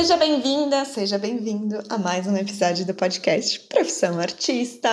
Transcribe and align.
Seja 0.00 0.16
bem-vinda, 0.16 0.82
seja 0.86 1.18
bem-vindo 1.18 1.78
a 1.90 1.98
mais 1.98 2.26
um 2.26 2.34
episódio 2.34 2.86
do 2.86 2.94
podcast 2.94 3.60
Profissão 3.68 4.18
Artista. 4.18 4.88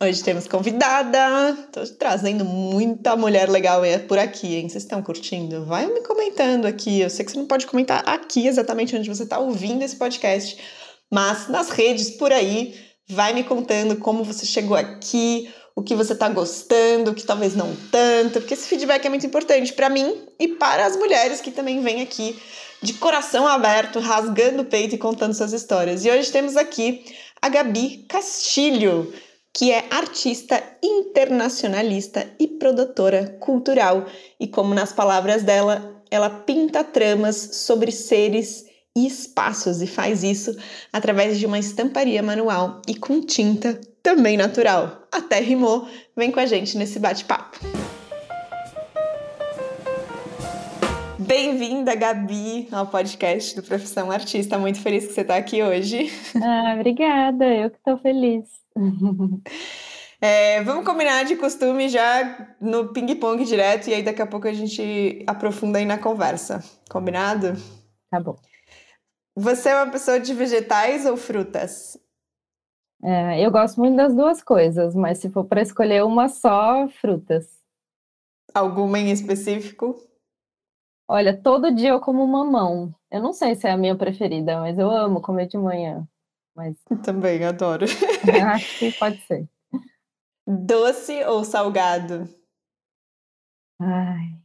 Hoje 0.00 0.22
temos 0.22 0.46
convidada, 0.46 1.58
tô 1.72 1.84
trazendo 1.98 2.44
muita 2.44 3.16
mulher 3.16 3.50
legal 3.50 3.82
por 4.06 4.16
aqui, 4.16 4.54
hein? 4.54 4.68
Vocês 4.68 4.84
estão 4.84 5.02
curtindo? 5.02 5.64
Vai 5.64 5.88
me 5.88 6.02
comentando 6.02 6.66
aqui. 6.66 7.00
Eu 7.00 7.10
sei 7.10 7.24
que 7.24 7.32
você 7.32 7.38
não 7.38 7.48
pode 7.48 7.66
comentar 7.66 8.08
aqui 8.08 8.46
exatamente 8.46 8.94
onde 8.94 9.08
você 9.08 9.24
está 9.24 9.40
ouvindo 9.40 9.82
esse 9.82 9.96
podcast, 9.96 10.56
mas 11.12 11.48
nas 11.48 11.70
redes 11.70 12.12
por 12.12 12.32
aí, 12.32 12.76
vai 13.08 13.32
me 13.32 13.42
contando 13.42 13.96
como 13.96 14.22
você 14.22 14.46
chegou 14.46 14.76
aqui, 14.76 15.52
o 15.74 15.82
que 15.82 15.96
você 15.96 16.12
está 16.12 16.28
gostando, 16.28 17.10
o 17.10 17.14
que 17.14 17.24
talvez 17.24 17.56
não 17.56 17.74
tanto, 17.90 18.40
porque 18.40 18.54
esse 18.54 18.68
feedback 18.68 19.04
é 19.04 19.08
muito 19.08 19.26
importante 19.26 19.72
para 19.72 19.90
mim 19.90 20.28
e 20.38 20.46
para 20.46 20.86
as 20.86 20.96
mulheres 20.96 21.40
que 21.40 21.50
também 21.50 21.82
vêm 21.82 22.02
aqui 22.02 22.40
de 22.84 22.92
coração 22.94 23.48
aberto, 23.48 23.98
rasgando 23.98 24.60
o 24.60 24.66
peito 24.66 24.94
e 24.94 24.98
contando 24.98 25.32
suas 25.32 25.54
histórias. 25.54 26.04
E 26.04 26.10
hoje 26.10 26.30
temos 26.30 26.54
aqui 26.54 27.02
a 27.40 27.48
Gabi 27.48 28.04
Castilho, 28.06 29.10
que 29.54 29.72
é 29.72 29.86
artista 29.90 30.62
internacionalista 30.82 32.26
e 32.38 32.46
produtora 32.46 33.38
cultural. 33.40 34.04
E 34.38 34.46
como 34.46 34.74
nas 34.74 34.92
palavras 34.92 35.42
dela, 35.42 36.02
ela 36.10 36.28
pinta 36.28 36.84
tramas 36.84 37.36
sobre 37.36 37.90
seres 37.90 38.66
e 38.94 39.06
espaços 39.06 39.80
e 39.80 39.86
faz 39.86 40.22
isso 40.22 40.54
através 40.92 41.38
de 41.38 41.46
uma 41.46 41.58
estamparia 41.58 42.22
manual 42.22 42.82
e 42.86 42.94
com 42.94 43.20
tinta 43.22 43.80
também 44.02 44.36
natural. 44.36 45.08
Até 45.10 45.40
rimou. 45.40 45.88
Vem 46.14 46.30
com 46.30 46.38
a 46.38 46.46
gente 46.46 46.76
nesse 46.76 46.98
bate-papo. 46.98 47.58
Bem-vinda, 51.26 51.94
Gabi, 51.94 52.68
ao 52.70 52.86
podcast 52.86 53.56
do 53.56 53.62
Profissão 53.62 54.10
Artista. 54.10 54.58
Muito 54.58 54.80
feliz 54.80 55.06
que 55.06 55.12
você 55.12 55.22
está 55.22 55.36
aqui 55.36 55.62
hoje. 55.62 56.10
Ah, 56.42 56.74
obrigada, 56.74 57.46
eu 57.46 57.70
que 57.70 57.78
estou 57.78 57.96
feliz. 57.98 58.48
É, 60.20 60.62
vamos 60.62 60.86
combinar 60.86 61.24
de 61.24 61.36
costume 61.36 61.86
já 61.88 62.56
no 62.58 62.94
ping-pong 62.94 63.44
direto 63.44 63.88
e 63.88 63.94
aí 63.94 64.02
daqui 64.02 64.22
a 64.22 64.26
pouco 64.26 64.48
a 64.48 64.52
gente 64.54 65.22
aprofunda 65.26 65.78
aí 65.78 65.84
na 65.84 65.98
conversa. 65.98 66.64
Combinado? 66.88 67.52
Tá 68.10 68.20
bom. 68.20 68.34
Você 69.36 69.68
é 69.68 69.76
uma 69.76 69.92
pessoa 69.92 70.18
de 70.18 70.32
vegetais 70.32 71.04
ou 71.04 71.16
frutas? 71.18 71.98
É, 73.02 73.44
eu 73.44 73.50
gosto 73.50 73.78
muito 73.78 73.96
das 73.96 74.14
duas 74.14 74.42
coisas, 74.42 74.94
mas 74.94 75.18
se 75.18 75.28
for 75.28 75.44
para 75.44 75.60
escolher 75.60 76.04
uma 76.04 76.28
só, 76.28 76.88
frutas. 76.88 77.46
Alguma 78.54 78.98
em 78.98 79.10
específico? 79.10 79.94
Olha, 81.06 81.36
todo 81.36 81.74
dia 81.74 81.90
eu 81.90 82.00
como 82.00 82.26
mamão. 82.26 82.94
Eu 83.10 83.20
não 83.22 83.32
sei 83.32 83.54
se 83.54 83.66
é 83.66 83.72
a 83.72 83.76
minha 83.76 83.96
preferida, 83.96 84.58
mas 84.60 84.78
eu 84.78 84.90
amo 84.90 85.20
comer 85.20 85.46
de 85.46 85.58
manhã. 85.58 86.06
Mas 86.54 86.76
também 87.02 87.44
adoro. 87.44 87.84
Acho 88.54 88.78
que 88.78 88.92
pode 88.92 89.20
ser. 89.22 89.48
Doce 90.46 91.24
ou 91.24 91.44
salgado? 91.44 92.28
Ai. 93.80 94.38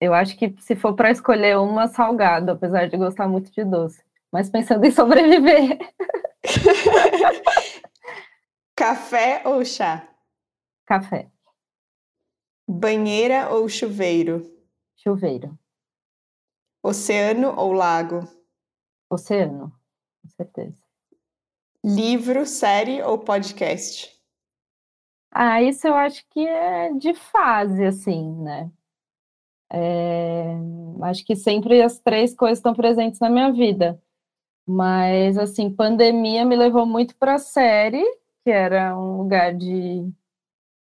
Eu 0.00 0.14
acho 0.14 0.36
que 0.36 0.54
se 0.60 0.76
for 0.76 0.94
para 0.94 1.10
escolher 1.10 1.58
uma, 1.58 1.88
salgado, 1.88 2.52
apesar 2.52 2.88
de 2.88 2.96
gostar 2.96 3.26
muito 3.28 3.50
de 3.50 3.64
doce. 3.64 4.02
Mas 4.30 4.48
pensando 4.48 4.84
em 4.84 4.90
sobreviver. 4.92 5.78
Café 8.76 9.42
ou 9.44 9.64
chá? 9.64 10.08
Café. 10.86 11.28
Banheira 12.68 13.48
ou 13.50 13.68
chuveiro? 13.68 14.57
Chuveiro. 15.08 15.58
Oceano 16.82 17.58
ou 17.58 17.72
lago? 17.72 18.28
Oceano, 19.10 19.72
com 20.22 20.28
certeza. 20.28 20.82
Livro, 21.82 22.44
série 22.44 23.02
ou 23.02 23.18
podcast? 23.18 24.14
Ah, 25.30 25.62
isso 25.62 25.86
eu 25.86 25.94
acho 25.94 26.26
que 26.28 26.46
é 26.46 26.92
de 26.92 27.14
fase, 27.14 27.86
assim, 27.86 28.34
né? 28.42 28.70
É, 29.72 30.54
acho 31.04 31.24
que 31.24 31.34
sempre 31.34 31.80
as 31.80 31.98
três 31.98 32.34
coisas 32.34 32.58
estão 32.58 32.74
presentes 32.74 33.18
na 33.18 33.30
minha 33.30 33.50
vida. 33.50 33.98
Mas, 34.66 35.38
assim, 35.38 35.74
pandemia 35.74 36.44
me 36.44 36.54
levou 36.54 36.84
muito 36.84 37.16
para 37.16 37.36
a 37.36 37.38
série, 37.38 38.04
que 38.44 38.50
era 38.50 38.94
um 38.94 39.16
lugar 39.22 39.54
de 39.54 40.06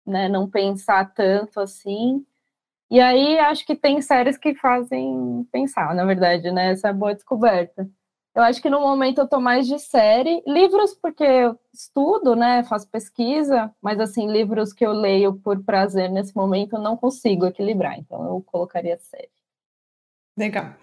né, 0.04 0.28
não 0.28 0.50
pensar 0.50 1.14
tanto 1.14 1.60
assim. 1.60 2.26
E 2.90 3.00
aí 3.00 3.38
acho 3.40 3.66
que 3.66 3.76
tem 3.76 4.02
séries 4.02 4.38
que 4.38 4.56
fazem 4.56 5.48
pensar, 5.52 5.94
na 5.94 6.06
verdade, 6.06 6.52
né? 6.52 6.72
Essa 6.72 6.90
é 6.90 6.94
boa 6.94 7.14
descoberta. 7.14 7.88
Eu 8.36 8.44
acho 8.44 8.62
que 8.62 8.70
no 8.70 8.80
momento 8.80 9.20
eu 9.20 9.28
tô 9.28 9.40
mais 9.40 9.68
de 9.68 9.78
série, 9.80 10.42
livros 10.48 10.94
porque 10.94 11.24
eu 11.24 11.60
estudo, 11.74 12.36
né, 12.36 12.64
faço 12.64 12.88
pesquisa, 12.88 13.70
mas 13.82 14.00
assim, 14.00 14.32
livros 14.32 14.72
que 14.72 14.86
eu 14.86 14.94
leio 14.94 15.34
por 15.34 15.64
prazer 15.64 16.10
nesse 16.10 16.36
momento 16.36 16.76
eu 16.76 16.82
não 16.82 16.96
consigo 16.96 17.48
equilibrar, 17.48 17.98
então 18.00 18.24
eu 18.26 18.42
colocaria 18.46 18.98
série. 19.00 19.30
Legal. 20.38 20.74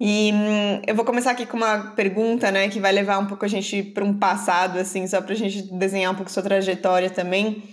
E 0.00 0.32
hum, 0.32 0.82
eu 0.86 0.94
vou 0.94 1.04
começar 1.04 1.32
aqui 1.32 1.44
com 1.44 1.56
uma 1.56 1.90
pergunta, 1.94 2.50
né, 2.50 2.68
que 2.68 2.80
vai 2.80 2.92
levar 2.92 3.18
um 3.18 3.26
pouco 3.26 3.44
a 3.44 3.48
gente 3.48 3.82
para 3.82 4.04
um 4.04 4.16
passado, 4.16 4.78
assim, 4.78 5.06
só 5.06 5.20
para 5.20 5.32
a 5.32 5.36
gente 5.36 5.62
desenhar 5.74 6.12
um 6.12 6.16
pouco 6.16 6.30
sua 6.30 6.42
trajetória 6.42 7.10
também. 7.10 7.64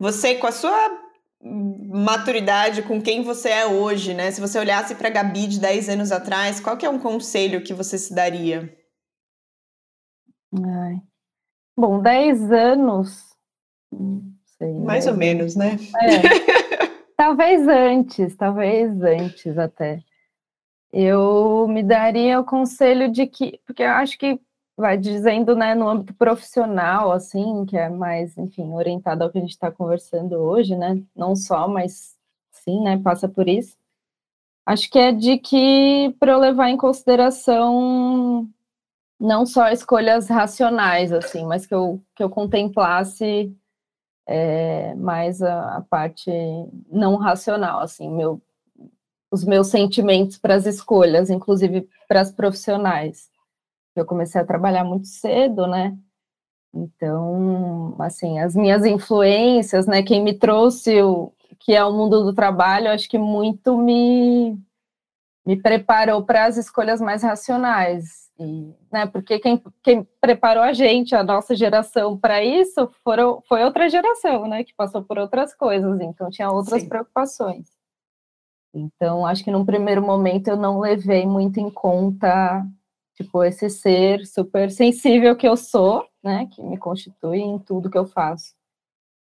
Você, 0.00 0.34
com 0.36 0.46
a 0.46 0.52
sua 0.52 1.07
maturidade 1.42 2.82
com 2.82 3.00
quem 3.00 3.22
você 3.22 3.48
é 3.50 3.66
hoje, 3.66 4.12
né? 4.14 4.30
Se 4.30 4.40
você 4.40 4.58
olhasse 4.58 4.94
para 4.94 5.10
Gabi 5.10 5.46
de 5.46 5.60
10 5.60 5.88
anos 5.88 6.12
atrás, 6.12 6.60
qual 6.60 6.76
que 6.76 6.84
é 6.84 6.90
um 6.90 6.98
conselho 6.98 7.62
que 7.62 7.72
você 7.72 7.96
se 7.96 8.14
daria? 8.14 8.76
Ai. 10.52 11.00
Bom, 11.76 12.00
10 12.00 12.50
anos. 12.50 13.36
Sei, 14.58 14.72
Mais 14.74 15.06
ou 15.06 15.16
menos, 15.16 15.54
né? 15.54 15.76
É. 16.02 16.88
talvez 17.16 17.66
antes, 17.66 18.36
talvez 18.36 19.00
antes 19.02 19.56
até. 19.56 20.02
Eu 20.92 21.68
me 21.68 21.82
daria 21.82 22.40
o 22.40 22.44
conselho 22.44 23.10
de 23.12 23.26
que, 23.26 23.60
porque 23.66 23.82
eu 23.82 23.90
acho 23.90 24.18
que 24.18 24.40
vai 24.78 24.96
dizendo, 24.96 25.56
né, 25.56 25.74
no 25.74 25.88
âmbito 25.88 26.14
profissional, 26.14 27.10
assim, 27.10 27.66
que 27.66 27.76
é 27.76 27.88
mais, 27.88 28.38
enfim, 28.38 28.72
orientado 28.72 29.24
ao 29.24 29.30
que 29.30 29.38
a 29.38 29.40
gente 29.40 29.50
está 29.50 29.72
conversando 29.72 30.36
hoje, 30.36 30.76
né, 30.76 31.02
não 31.16 31.34
só, 31.34 31.66
mas 31.66 32.16
sim, 32.52 32.80
né, 32.82 32.96
passa 32.96 33.28
por 33.28 33.48
isso. 33.48 33.76
Acho 34.64 34.88
que 34.88 34.98
é 34.98 35.10
de 35.12 35.38
que 35.38 36.14
para 36.20 36.32
eu 36.32 36.38
levar 36.38 36.70
em 36.70 36.76
consideração 36.76 38.48
não 39.18 39.44
só 39.44 39.68
escolhas 39.70 40.28
racionais, 40.28 41.12
assim, 41.12 41.44
mas 41.44 41.66
que 41.66 41.74
eu, 41.74 42.00
que 42.14 42.22
eu 42.22 42.30
contemplasse 42.30 43.52
é, 44.28 44.94
mais 44.94 45.42
a, 45.42 45.78
a 45.78 45.80
parte 45.80 46.30
não 46.88 47.16
racional, 47.16 47.80
assim, 47.80 48.08
meu, 48.10 48.40
os 49.30 49.44
meus 49.44 49.68
sentimentos 49.68 50.38
para 50.38 50.54
as 50.54 50.66
escolhas, 50.66 51.30
inclusive 51.30 51.88
para 52.06 52.20
as 52.20 52.30
profissionais 52.30 53.28
eu 54.00 54.06
comecei 54.06 54.40
a 54.40 54.46
trabalhar 54.46 54.84
muito 54.84 55.06
cedo, 55.06 55.66
né? 55.66 55.96
Então, 56.74 57.94
assim, 57.98 58.38
as 58.38 58.54
minhas 58.54 58.84
influências, 58.84 59.86
né? 59.86 60.02
Quem 60.02 60.22
me 60.22 60.34
trouxe 60.34 61.00
o 61.02 61.32
que 61.58 61.74
é 61.74 61.84
o 61.84 61.92
mundo 61.92 62.24
do 62.24 62.34
trabalho, 62.34 62.90
acho 62.90 63.08
que 63.08 63.18
muito 63.18 63.76
me 63.76 64.58
me 65.46 65.56
preparou 65.56 66.22
para 66.22 66.44
as 66.44 66.58
escolhas 66.58 67.00
mais 67.00 67.22
racionais, 67.22 68.28
e, 68.38 68.74
né? 68.92 69.06
Porque 69.06 69.38
quem, 69.38 69.62
quem 69.82 70.06
preparou 70.20 70.62
a 70.62 70.74
gente, 70.74 71.14
a 71.14 71.24
nossa 71.24 71.56
geração, 71.56 72.18
para 72.18 72.44
isso, 72.44 72.90
foram, 73.02 73.42
foi 73.48 73.64
outra 73.64 73.88
geração, 73.88 74.46
né? 74.46 74.62
Que 74.62 74.74
passou 74.74 75.02
por 75.02 75.18
outras 75.18 75.54
coisas, 75.54 75.98
então 76.02 76.28
tinha 76.28 76.50
outras 76.50 76.82
Sim. 76.82 76.88
preocupações. 76.90 77.66
Então, 78.74 79.24
acho 79.24 79.42
que 79.42 79.50
num 79.50 79.64
primeiro 79.64 80.02
momento 80.02 80.48
eu 80.48 80.56
não 80.56 80.78
levei 80.78 81.26
muito 81.26 81.58
em 81.58 81.70
conta 81.70 82.62
Tipo, 83.18 83.42
esse 83.42 83.68
ser 83.68 84.24
super 84.24 84.70
sensível 84.70 85.34
que 85.34 85.46
eu 85.46 85.56
sou, 85.56 86.06
né, 86.22 86.48
que 86.52 86.62
me 86.62 86.78
constitui 86.78 87.38
em 87.38 87.58
tudo 87.58 87.90
que 87.90 87.98
eu 87.98 88.06
faço. 88.06 88.54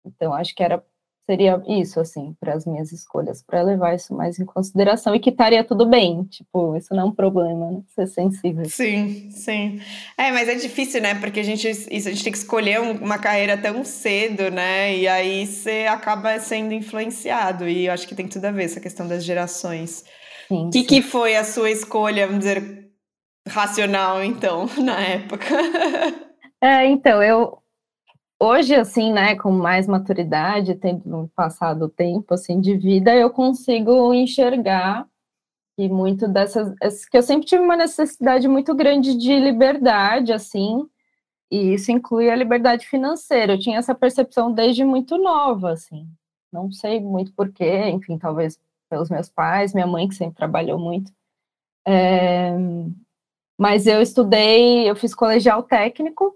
Então, 0.06 0.32
acho 0.32 0.54
que 0.54 0.62
era 0.62 0.84
seria 1.26 1.62
isso, 1.68 2.00
assim, 2.00 2.36
para 2.40 2.56
as 2.56 2.66
minhas 2.66 2.92
escolhas, 2.92 3.44
para 3.44 3.62
levar 3.62 3.94
isso 3.94 4.16
mais 4.16 4.40
em 4.40 4.46
consideração 4.46 5.14
e 5.14 5.20
que 5.20 5.30
estaria 5.30 5.64
tudo 5.64 5.86
bem, 5.86 6.24
tipo, 6.24 6.76
isso 6.76 6.92
não 6.96 7.04
é 7.04 7.06
um 7.06 7.12
problema, 7.12 7.70
né? 7.70 7.82
ser 7.94 8.08
sensível. 8.08 8.66
Sim, 8.66 9.30
sim. 9.30 9.80
É, 10.18 10.32
mas 10.32 10.50
é 10.50 10.56
difícil, 10.56 11.02
né? 11.02 11.14
Porque 11.14 11.40
a 11.40 11.44
gente, 11.44 11.70
isso, 11.70 11.88
a 11.88 12.12
gente 12.12 12.24
tem 12.24 12.32
que 12.32 12.38
escolher 12.40 12.80
uma 12.80 13.20
carreira 13.20 13.56
tão 13.56 13.84
cedo, 13.84 14.50
né? 14.50 14.98
E 14.98 15.08
aí 15.08 15.46
você 15.46 15.86
acaba 15.88 16.40
sendo 16.40 16.74
influenciado, 16.74 17.70
e 17.70 17.86
eu 17.86 17.94
acho 17.94 18.08
que 18.08 18.16
tem 18.16 18.28
tudo 18.28 18.46
a 18.46 18.52
ver 18.52 18.64
essa 18.64 18.80
questão 18.80 19.08
das 19.08 19.24
gerações. 19.24 20.04
O 20.50 20.72
que, 20.72 20.84
que 20.84 21.04
foi 21.04 21.36
a 21.36 21.44
sua 21.44 21.70
escolha, 21.70 22.26
vamos 22.26 22.40
dizer, 22.44 22.89
racional, 23.50 24.24
então, 24.24 24.68
na 24.78 25.00
época. 25.00 25.46
É, 26.62 26.86
então, 26.86 27.22
eu 27.22 27.60
hoje, 28.40 28.74
assim, 28.76 29.12
né, 29.12 29.36
com 29.36 29.52
mais 29.52 29.88
maturidade, 29.88 30.76
tendo 30.76 31.30
passado 31.36 31.90
tempo, 31.90 32.34
assim, 32.34 32.62
de 32.62 32.76
vida, 32.78 33.14
eu 33.14 33.30
consigo 33.30 34.14
enxergar 34.14 35.06
que 35.78 35.90
muito 35.90 36.28
dessas. 36.28 36.74
que 37.06 37.18
eu 37.18 37.24
sempre 37.24 37.48
tive 37.48 37.64
uma 37.64 37.78
necessidade 37.78 38.48
muito 38.48 38.76
grande 38.76 39.16
de 39.18 39.36
liberdade, 39.40 40.34
assim, 40.34 40.86
e 41.52 41.74
isso 41.74 41.92
inclui 41.92 42.30
a 42.30 42.36
liberdade 42.36 42.88
financeira. 42.88 43.54
Eu 43.54 43.60
tinha 43.60 43.80
essa 43.80 43.96
percepção 43.96 44.52
desde 44.52 44.84
muito 44.86 45.18
nova, 45.18 45.72
assim. 45.72 46.08
Não 46.52 46.72
sei 46.72 47.00
muito 47.00 47.34
porquê, 47.34 47.90
enfim, 47.90 48.18
talvez 48.18 48.60
pelos 48.90 49.10
meus 49.10 49.30
pais, 49.30 49.74
minha 49.74 49.88
mãe, 49.88 50.08
que 50.08 50.16
sempre 50.16 50.36
trabalhou 50.36 50.80
muito. 50.80 51.12
É, 51.88 52.52
mas 53.60 53.86
eu 53.86 54.02
estudei, 54.02 54.90
eu 54.90 54.96
fiz 54.96 55.14
colegial 55.14 55.62
técnico, 55.62 56.34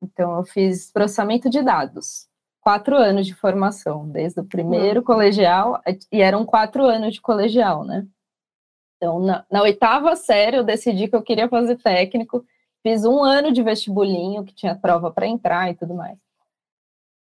então 0.00 0.36
eu 0.36 0.44
fiz 0.44 0.92
processamento 0.92 1.50
de 1.50 1.60
dados. 1.62 2.28
Quatro 2.60 2.96
anos 2.96 3.26
de 3.26 3.34
formação, 3.34 4.08
desde 4.08 4.38
o 4.38 4.44
primeiro 4.44 5.00
uhum. 5.00 5.06
colegial, 5.06 5.82
e 6.12 6.20
eram 6.20 6.46
quatro 6.46 6.84
anos 6.84 7.14
de 7.14 7.20
colegial, 7.20 7.84
né? 7.84 8.06
Então, 8.96 9.18
na, 9.18 9.44
na, 9.50 9.62
oitava 9.62 10.14
série, 10.14 10.58
eu 10.58 10.62
decidi 10.62 11.08
que 11.08 11.16
eu 11.16 11.22
queria 11.22 11.48
fazer 11.48 11.76
técnico, 11.76 12.46
fiz 12.84 13.04
um 13.04 13.20
ano 13.24 13.50
de 13.50 13.64
vestibulinho, 13.64 14.44
que 14.44 14.54
tinha 14.54 14.76
prova 14.76 15.10
para 15.10 15.26
entrar 15.26 15.70
e 15.70 15.74
tudo 15.74 15.94
mais. 15.94 16.18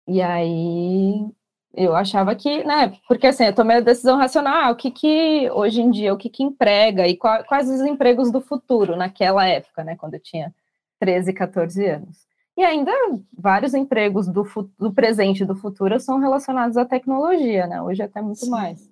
E 0.06 0.22
aí, 0.22 1.26
eu 1.76 1.94
achava 1.94 2.34
que, 2.34 2.64
né, 2.64 2.96
porque 3.08 3.26
assim, 3.26 3.44
eu 3.44 3.54
tomei 3.54 3.78
a 3.78 3.80
decisão 3.80 4.16
racional, 4.16 4.54
ah, 4.54 4.70
o 4.70 4.76
que 4.76 4.90
que, 4.90 5.50
hoje 5.50 5.80
em 5.80 5.90
dia, 5.90 6.14
o 6.14 6.16
que 6.16 6.28
que 6.28 6.42
emprega 6.42 7.06
e 7.06 7.16
qual, 7.16 7.44
quais 7.44 7.68
os 7.68 7.80
empregos 7.80 8.30
do 8.30 8.40
futuro 8.40 8.96
naquela 8.96 9.46
época, 9.46 9.82
né, 9.82 9.96
quando 9.96 10.14
eu 10.14 10.20
tinha 10.20 10.54
13, 11.00 11.32
14 11.32 11.86
anos. 11.86 12.26
E 12.56 12.62
ainda 12.62 12.92
vários 13.36 13.74
empregos 13.74 14.28
do, 14.28 14.46
do 14.78 14.92
presente 14.92 15.42
e 15.42 15.46
do 15.46 15.56
futuro 15.56 15.98
são 15.98 16.18
relacionados 16.18 16.76
à 16.76 16.84
tecnologia, 16.84 17.66
né, 17.66 17.82
hoje 17.82 18.02
até 18.02 18.22
muito 18.22 18.44
Sim. 18.44 18.50
mais. 18.50 18.90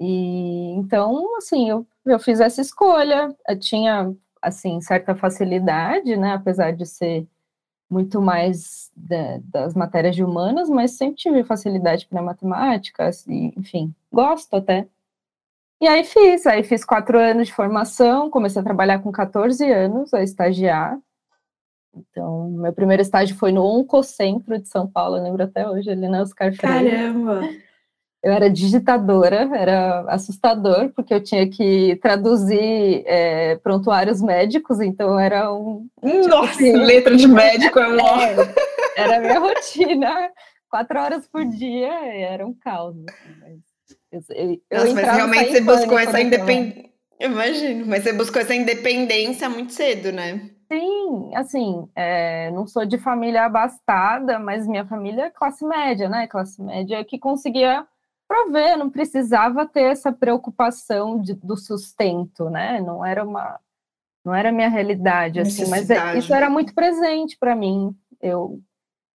E, 0.00 0.70
então, 0.76 1.36
assim, 1.36 1.68
eu, 1.68 1.86
eu 2.06 2.20
fiz 2.20 2.38
essa 2.38 2.60
escolha, 2.60 3.34
eu 3.48 3.58
tinha, 3.58 4.14
assim, 4.40 4.80
certa 4.80 5.14
facilidade, 5.14 6.16
né, 6.16 6.34
apesar 6.34 6.72
de 6.72 6.86
ser 6.86 7.26
muito 7.90 8.20
mais 8.20 8.90
da, 8.94 9.40
das 9.44 9.74
matérias 9.74 10.14
de 10.14 10.22
humanas, 10.22 10.68
mas 10.68 10.92
sempre 10.92 11.16
tive 11.16 11.44
facilidade 11.44 12.06
para 12.06 12.22
matemática, 12.22 13.06
assim, 13.06 13.52
enfim, 13.56 13.94
gosto 14.12 14.56
até. 14.56 14.86
E 15.80 15.86
aí 15.86 16.04
fiz, 16.04 16.46
aí 16.46 16.62
fiz 16.64 16.84
quatro 16.84 17.18
anos 17.18 17.46
de 17.46 17.54
formação, 17.54 18.28
comecei 18.30 18.60
a 18.60 18.64
trabalhar 18.64 18.98
com 18.98 19.12
14 19.12 19.64
anos, 19.70 20.12
a 20.12 20.22
estagiar. 20.22 20.98
Então, 21.94 22.50
meu 22.50 22.72
primeiro 22.72 23.00
estágio 23.00 23.36
foi 23.36 23.52
no 23.52 23.64
Oncocentro 23.64 24.58
de 24.58 24.68
São 24.68 24.86
Paulo, 24.86 25.22
lembro 25.22 25.42
até 25.42 25.68
hoje, 25.68 25.90
ali 25.90 26.08
na 26.08 26.22
Oscar 26.22 26.52
Freire. 26.54 26.90
Caramba! 26.90 27.48
Eu 28.22 28.32
era 28.32 28.50
digitadora, 28.50 29.48
era 29.54 30.00
assustador, 30.08 30.90
porque 30.90 31.14
eu 31.14 31.22
tinha 31.22 31.48
que 31.48 31.96
traduzir 32.02 33.04
é, 33.06 33.56
prontuários 33.56 34.20
médicos, 34.20 34.80
então 34.80 35.18
era 35.18 35.52
um. 35.52 35.86
Tipo 36.04 36.28
Nossa, 36.28 36.50
assim, 36.50 36.72
letra 36.72 37.16
de 37.16 37.28
médico 37.28 37.78
é 37.78 37.88
um. 37.88 37.98
É, 38.98 39.02
era 39.02 39.16
a 39.18 39.20
minha 39.20 39.38
rotina, 39.38 40.30
quatro 40.68 40.98
horas 40.98 41.28
por 41.28 41.44
dia, 41.44 41.92
era 42.04 42.44
um 42.44 42.52
caos. 42.52 42.96
Assim, 42.96 43.36
mas, 44.10 44.28
eu, 44.30 44.60
eu 44.68 44.78
Nossa, 44.80 44.94
mas 44.94 45.14
realmente 45.14 45.52
você 45.52 45.60
buscou 45.60 45.98
essa 45.98 46.20
independência. 46.20 46.88
Imagino, 47.20 47.86
mas 47.86 48.02
você 48.02 48.12
buscou 48.12 48.42
essa 48.42 48.54
independência 48.54 49.48
muito 49.48 49.72
cedo, 49.72 50.10
né? 50.12 50.50
Sim, 50.70 51.30
assim, 51.34 51.88
é, 51.96 52.50
não 52.50 52.66
sou 52.66 52.84
de 52.84 52.98
família 52.98 53.44
abastada, 53.44 54.38
mas 54.38 54.66
minha 54.66 54.84
família 54.84 55.24
é 55.24 55.30
classe 55.30 55.64
média, 55.64 56.08
né? 56.08 56.26
Classe 56.26 56.60
média 56.62 57.02
que 57.04 57.18
conseguia 57.18 57.86
prover, 58.28 58.76
não 58.76 58.90
precisava 58.90 59.66
ter 59.66 59.90
essa 59.90 60.12
preocupação 60.12 61.20
de, 61.20 61.34
do 61.34 61.56
sustento, 61.56 62.50
né? 62.50 62.80
Não 62.80 63.04
era 63.04 63.24
uma 63.24 63.58
não 64.24 64.34
era 64.34 64.52
minha 64.52 64.68
realidade 64.68 65.40
assim, 65.40 65.66
mas 65.70 65.88
é, 65.88 66.18
isso 66.18 66.34
era 66.34 66.50
muito 66.50 66.74
presente 66.74 67.38
para 67.38 67.56
mim. 67.56 67.96
Eu 68.20 68.60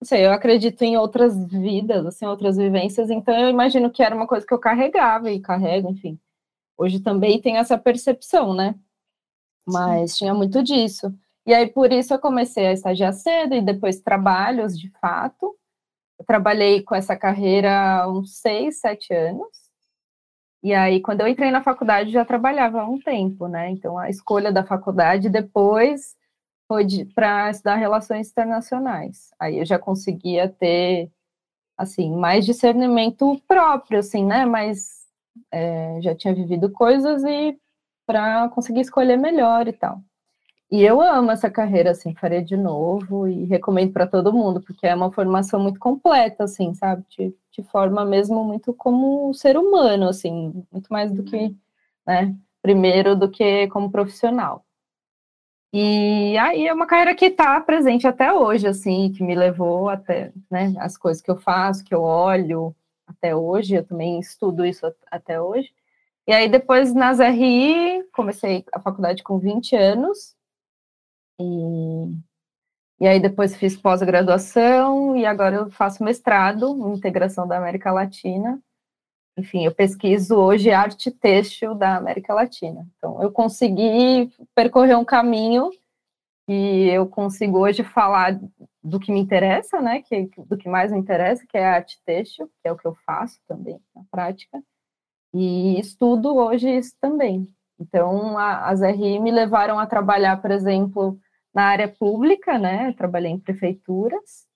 não 0.00 0.06
sei, 0.06 0.26
eu 0.26 0.32
acredito 0.32 0.82
em 0.82 0.97
outras 0.97 1.37
vidas, 1.47 2.06
assim, 2.06 2.25
outras 2.25 2.56
vivências, 2.56 3.11
então 3.11 3.38
eu 3.38 3.50
imagino 3.50 3.91
que 3.91 4.03
era 4.03 4.17
uma 4.17 4.26
coisa 4.26 4.47
que 4.47 4.55
eu 4.55 4.59
carregava 4.59 5.31
e 5.31 5.38
carrego, 5.38 5.91
enfim. 5.91 6.19
Hoje 6.76 6.99
também 6.99 7.41
tem 7.41 7.58
essa 7.58 7.76
percepção, 7.76 8.55
né? 8.55 8.75
Mas 9.67 10.12
Sim. 10.12 10.19
tinha 10.19 10.35
muito 10.35 10.62
disso. 10.62 11.15
E 11.47 11.53
aí 11.53 11.67
por 11.69 11.93
isso 11.93 12.15
eu 12.15 12.19
comecei 12.19 12.67
a 12.67 12.73
estagiar 12.73 13.12
cedo 13.12 13.55
e 13.55 13.61
depois 13.61 14.00
trabalhos 14.00 14.79
de 14.79 14.91
fato. 15.00 15.56
Trabalhei 16.27 16.83
com 16.83 16.95
essa 16.95 17.17
carreira 17.17 18.03
há 18.03 18.09
uns 18.09 18.39
seis, 18.41 18.81
sete 18.81 19.13
anos. 19.13 19.49
E 20.63 20.73
aí, 20.73 21.01
quando 21.01 21.23
eu 21.23 21.29
entrei 21.29 21.51
na 21.51 21.63
faculdade, 21.63 22.11
já 22.13 22.25
trabalhava 22.25 22.83
há 22.83 22.89
um 22.89 22.99
tempo, 22.99 23.49
né? 23.49 23.71
Então, 23.71 23.99
a 23.99 24.09
escolha 24.09 24.53
da 24.53 24.65
faculdade 24.65 25.29
depois 25.29 26.17
foi 26.69 26.87
para 27.15 27.51
estudar 27.51 27.77
relações 27.77 28.31
internacionais. 28.31 29.31
Aí 29.41 29.59
eu 29.59 29.65
já 29.67 29.79
conseguia 29.79 30.49
ter, 30.49 31.11
assim, 31.77 32.15
mais 32.17 32.47
discernimento 32.47 33.41
próprio, 33.49 33.99
assim, 33.99 34.25
né? 34.25 34.47
Mas 34.47 35.03
é, 35.51 36.01
já 36.01 36.15
tinha 36.15 36.35
vivido 36.35 36.71
coisas 36.71 37.25
e 37.25 37.59
para 38.07 38.49
conseguir 38.51 38.81
escolher 38.81 39.17
melhor 39.17 39.67
e 39.69 39.73
tal. 39.73 40.01
E 40.73 40.83
eu 40.83 41.03
amo 41.03 41.31
essa 41.31 41.51
carreira, 41.51 41.91
assim, 41.91 42.15
faria 42.15 42.43
de 42.43 42.57
novo 42.57 43.29
e 43.29 43.45
recomendo 43.45 43.93
para 43.93 44.07
todo 44.07 44.33
mundo, 44.33 44.59
porque 44.63 44.87
é 44.87 44.95
uma 44.95 45.13
formação 45.13 45.61
muito 45.61 45.79
completa, 45.79 46.45
assim, 46.45 46.73
sabe? 46.73 47.05
Te, 47.11 47.37
te 47.51 47.63
forma 47.63 48.07
mesmo 48.07 48.43
muito 48.43 48.73
como 48.73 49.35
ser 49.35 49.59
humano, 49.59 50.09
assim, 50.09 50.65
muito 50.73 50.91
mais 50.91 51.13
do 51.13 51.23
que, 51.25 51.55
né, 52.07 52.35
primeiro 52.63 53.15
do 53.15 53.31
que 53.31 53.69
como 53.69 53.91
profissional. 53.93 54.65
E 55.75 56.39
aí 56.39 56.67
é 56.67 56.73
uma 56.73 56.87
carreira 56.87 57.15
que 57.15 57.27
está 57.27 57.61
presente 57.61 58.07
até 58.07 58.33
hoje, 58.33 58.67
assim, 58.67 59.13
que 59.13 59.23
me 59.23 59.35
levou 59.35 59.91
até, 59.91 60.33
né, 60.51 60.73
as 60.79 60.97
coisas 60.97 61.23
que 61.23 61.31
eu 61.31 61.37
faço, 61.37 61.85
que 61.85 61.95
eu 61.95 62.01
olho 62.03 62.75
até 63.07 63.37
hoje, 63.37 63.75
eu 63.75 63.85
também 63.85 64.19
estudo 64.19 64.65
isso 64.65 64.91
até 65.11 65.39
hoje. 65.39 65.71
E 66.27 66.33
aí 66.33 66.49
depois 66.49 66.95
nas 66.95 67.21
RI, 67.21 68.05
comecei 68.13 68.65
a 68.73 68.81
faculdade 68.81 69.23
com 69.23 69.39
20 69.39 69.77
anos, 69.77 70.35
e, 71.40 72.17
e 73.00 73.06
aí 73.06 73.20
depois 73.20 73.56
fiz 73.56 73.76
pós-graduação 73.76 75.17
e 75.17 75.26
agora 75.26 75.56
eu 75.56 75.70
faço 75.70 76.05
mestrado 76.05 76.69
em 76.69 76.94
integração 76.94 77.46
da 77.46 77.56
América 77.56 77.93
Latina. 77.93 78.61
Enfim, 79.37 79.64
eu 79.64 79.75
pesquiso 79.75 80.37
hoje 80.37 80.70
arte 80.70 81.11
têxtil 81.11 81.75
da 81.75 81.96
América 81.96 82.34
Latina. 82.34 82.87
Então, 82.96 83.23
eu 83.23 83.32
consegui 83.32 84.31
percorrer 84.55 84.96
um 84.96 85.05
caminho 85.05 85.70
e 86.46 86.89
eu 86.91 87.06
consigo 87.08 87.58
hoje 87.58 87.82
falar 87.82 88.39
do 88.82 89.01
que 89.01 89.10
me 89.10 89.20
interessa, 89.20 89.81
né? 89.81 90.03
Que, 90.03 90.29
do 90.36 90.56
que 90.56 90.69
mais 90.69 90.93
me 90.93 90.98
interessa, 90.98 91.46
que 91.46 91.56
é 91.56 91.65
a 91.65 91.74
arte 91.77 92.01
têxtil, 92.05 92.51
que 92.60 92.69
é 92.69 92.72
o 92.72 92.77
que 92.77 92.86
eu 92.86 92.94
faço 93.06 93.41
também 93.48 93.81
na 93.94 94.05
prática. 94.10 94.62
E 95.32 95.81
estudo 95.81 96.36
hoje 96.36 96.69
isso 96.69 96.94
também. 97.01 97.48
Então, 97.82 98.39
a, 98.39 98.69
as 98.69 98.81
RI 98.81 99.19
me 99.19 99.32
levaram 99.32 99.79
a 99.79 99.86
trabalhar, 99.86 100.41
por 100.41 100.51
exemplo, 100.53 101.19
na 101.53 101.65
área 101.65 101.89
pública, 101.89 102.58
né? 102.58 102.89
Eu 102.89 102.94
trabalhei 102.94 103.32
em 103.32 103.39
prefeituras, 103.39 104.46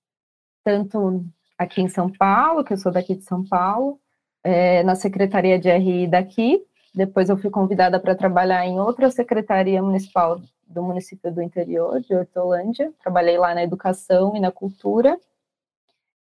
tanto 0.64 1.24
aqui 1.58 1.82
em 1.82 1.88
São 1.88 2.10
Paulo, 2.10 2.62
que 2.62 2.72
eu 2.72 2.76
sou 2.76 2.92
daqui 2.92 3.16
de 3.16 3.24
São 3.24 3.44
Paulo, 3.44 3.98
é, 4.44 4.82
na 4.84 4.94
Secretaria 4.94 5.58
de 5.58 5.68
RI 5.70 6.06
daqui. 6.06 6.64
Depois 6.94 7.28
eu 7.28 7.36
fui 7.36 7.50
convidada 7.50 7.98
para 7.98 8.14
trabalhar 8.14 8.64
em 8.64 8.78
outra 8.78 9.10
secretaria 9.10 9.82
municipal 9.82 10.40
do 10.66 10.82
município 10.82 11.32
do 11.32 11.42
interior, 11.42 12.00
de 12.00 12.14
Hortolândia. 12.14 12.92
Trabalhei 13.02 13.36
lá 13.38 13.54
na 13.54 13.64
educação 13.64 14.36
e 14.36 14.40
na 14.40 14.52
cultura. 14.52 15.18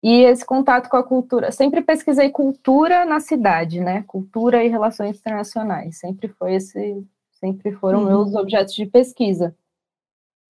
E 0.05 0.21
esse 0.25 0.45
contato 0.45 0.91
com 0.91 0.99
a 0.99 1.03
cultura, 1.03 1.51
sempre 1.51 1.81
pesquisei 1.81 2.29
cultura 2.29 3.07
na 3.07 3.21
cidade, 3.21 3.81
né? 3.81 4.05
Cultura 4.07 4.63
e 4.63 4.69
relações 4.69 5.17
internacionais. 5.17 5.97
Sempre 5.97 6.29
foi 6.29 6.57
esse, 6.57 7.03
sempre 7.33 7.73
foram 7.73 8.01
uhum. 8.01 8.05
meus 8.09 8.35
objetos 8.35 8.75
de 8.75 8.85
pesquisa. 8.85 9.57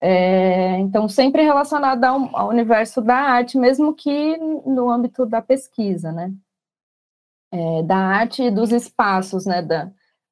É, 0.01 0.77
então, 0.79 1.07
sempre 1.07 1.41
relacionado 1.41 2.03
ao, 2.03 2.35
ao, 2.35 2.49
universo 2.49 3.01
da 3.01 3.15
arte, 3.15 3.57
mesmo 3.57 3.95
que 3.95 4.35
no 4.35 4.89
âmbito 4.89 5.25
da 5.25 5.41
pesquisa, 5.41 6.11
né? 6.11 6.33
É, 7.49 7.81
da 7.83 7.95
arte 7.95 8.43
e 8.43 8.51
dos 8.51 8.73
espaços, 8.73 9.45
né? 9.45 9.61
Da, 9.61 9.89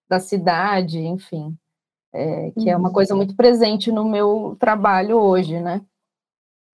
da 0.10 0.20
cidade, 0.20 1.00
enfim. 1.00 1.58
É, 2.12 2.52
que 2.52 2.60
uhum. 2.60 2.70
é 2.70 2.76
uma 2.76 2.90
uhum. 2.90 2.94
coisa 2.94 3.16
muito 3.16 3.38
presente 3.38 3.90
no 3.90 4.04
meu 4.04 4.58
trabalho 4.60 5.18
hoje, 5.18 5.62
né? 5.62 5.82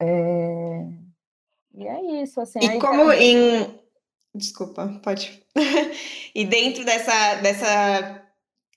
É, 0.02 0.99
e 1.80 1.88
é 1.88 2.22
isso, 2.22 2.42
assim. 2.42 2.60
E 2.60 2.80
como 2.80 3.12
em... 3.12 3.80
Desculpa, 4.36 5.00
pode... 5.02 5.42
e 6.36 6.46
dentro 6.46 6.84
dessa, 6.84 7.36
dessa 7.36 8.22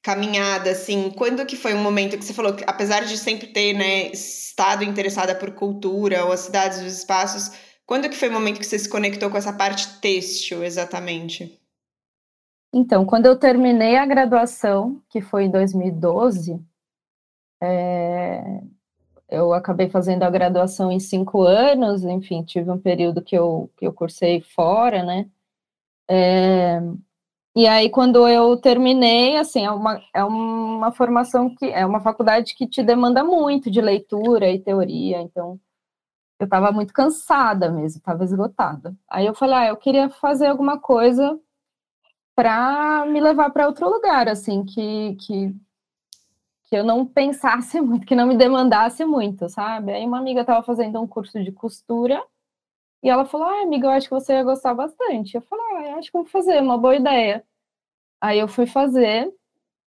caminhada, 0.02 0.70
assim, 0.70 1.10
quando 1.10 1.44
que 1.44 1.56
foi 1.56 1.74
um 1.74 1.82
momento 1.82 2.16
que 2.16 2.24
você 2.24 2.32
falou 2.32 2.54
que, 2.54 2.64
apesar 2.66 3.04
de 3.04 3.18
sempre 3.18 3.48
ter, 3.48 3.72
né, 3.72 4.06
estado 4.08 4.84
interessada 4.84 5.34
por 5.34 5.50
cultura 5.52 6.24
ou 6.24 6.32
as 6.32 6.40
cidades, 6.40 6.78
os 6.78 6.98
espaços, 6.98 7.50
quando 7.84 8.08
que 8.08 8.16
foi 8.16 8.28
o 8.28 8.32
momento 8.32 8.58
que 8.58 8.66
você 8.66 8.78
se 8.78 8.88
conectou 8.88 9.30
com 9.30 9.36
essa 9.36 9.52
parte 9.52 10.00
têxtil, 10.00 10.62
exatamente? 10.62 11.60
Então, 12.72 13.04
quando 13.04 13.26
eu 13.26 13.36
terminei 13.36 13.96
a 13.96 14.06
graduação, 14.06 15.02
que 15.10 15.20
foi 15.20 15.44
em 15.44 15.50
2012, 15.50 16.58
é, 17.62 18.62
eu 19.32 19.52
acabei 19.54 19.88
fazendo 19.88 20.22
a 20.24 20.30
graduação 20.30 20.92
em 20.92 21.00
cinco 21.00 21.42
anos, 21.42 22.04
enfim, 22.04 22.42
tive 22.44 22.70
um 22.70 22.78
período 22.78 23.22
que 23.22 23.36
eu, 23.36 23.70
que 23.78 23.86
eu 23.86 23.92
cursei 23.92 24.42
fora, 24.42 25.02
né? 25.02 25.28
É, 26.08 26.80
e 27.56 27.66
aí, 27.66 27.90
quando 27.90 28.28
eu 28.28 28.56
terminei, 28.58 29.36
assim, 29.36 29.64
é 29.64 29.70
uma, 29.70 30.02
é 30.14 30.24
uma 30.24 30.92
formação 30.92 31.54
que 31.54 31.66
é 31.66 31.84
uma 31.86 32.00
faculdade 32.00 32.54
que 32.54 32.66
te 32.66 32.82
demanda 32.82 33.24
muito 33.24 33.70
de 33.70 33.80
leitura 33.80 34.50
e 34.50 34.60
teoria, 34.60 35.20
então 35.22 35.60
eu 36.40 36.44
estava 36.46 36.72
muito 36.72 36.92
cansada 36.92 37.70
mesmo, 37.70 37.98
estava 37.98 38.24
esgotada. 38.24 38.96
Aí 39.08 39.26
eu 39.26 39.34
falei, 39.34 39.56
ah, 39.56 39.68
eu 39.68 39.76
queria 39.76 40.10
fazer 40.10 40.46
alguma 40.48 40.78
coisa 40.80 41.38
para 42.34 43.06
me 43.06 43.20
levar 43.20 43.50
para 43.50 43.66
outro 43.66 43.88
lugar, 43.88 44.28
assim, 44.28 44.64
que, 44.64 45.16
que, 45.16 45.54
que 46.72 46.76
eu 46.76 46.84
não 46.84 47.04
pensasse 47.04 47.78
muito, 47.82 48.06
que 48.06 48.16
não 48.16 48.26
me 48.26 48.34
demandasse 48.34 49.04
muito, 49.04 49.46
sabe? 49.46 49.92
Aí 49.92 50.06
uma 50.06 50.18
amiga 50.18 50.40
estava 50.40 50.62
fazendo 50.62 50.98
um 51.02 51.06
curso 51.06 51.44
de 51.44 51.52
costura 51.52 52.24
e 53.02 53.10
ela 53.10 53.26
falou, 53.26 53.46
ah, 53.46 53.60
amiga, 53.62 53.88
eu 53.88 53.90
acho 53.90 54.08
que 54.08 54.14
você 54.14 54.32
ia 54.32 54.42
gostar 54.42 54.72
bastante. 54.72 55.34
Eu 55.34 55.42
falei, 55.42 55.66
ah, 55.76 55.90
eu 55.90 55.98
acho 55.98 56.10
que 56.10 56.16
vou 56.16 56.24
fazer, 56.24 56.62
uma 56.62 56.78
boa 56.78 56.96
ideia. 56.96 57.44
Aí 58.22 58.38
eu 58.38 58.48
fui 58.48 58.64
fazer, 58.66 59.30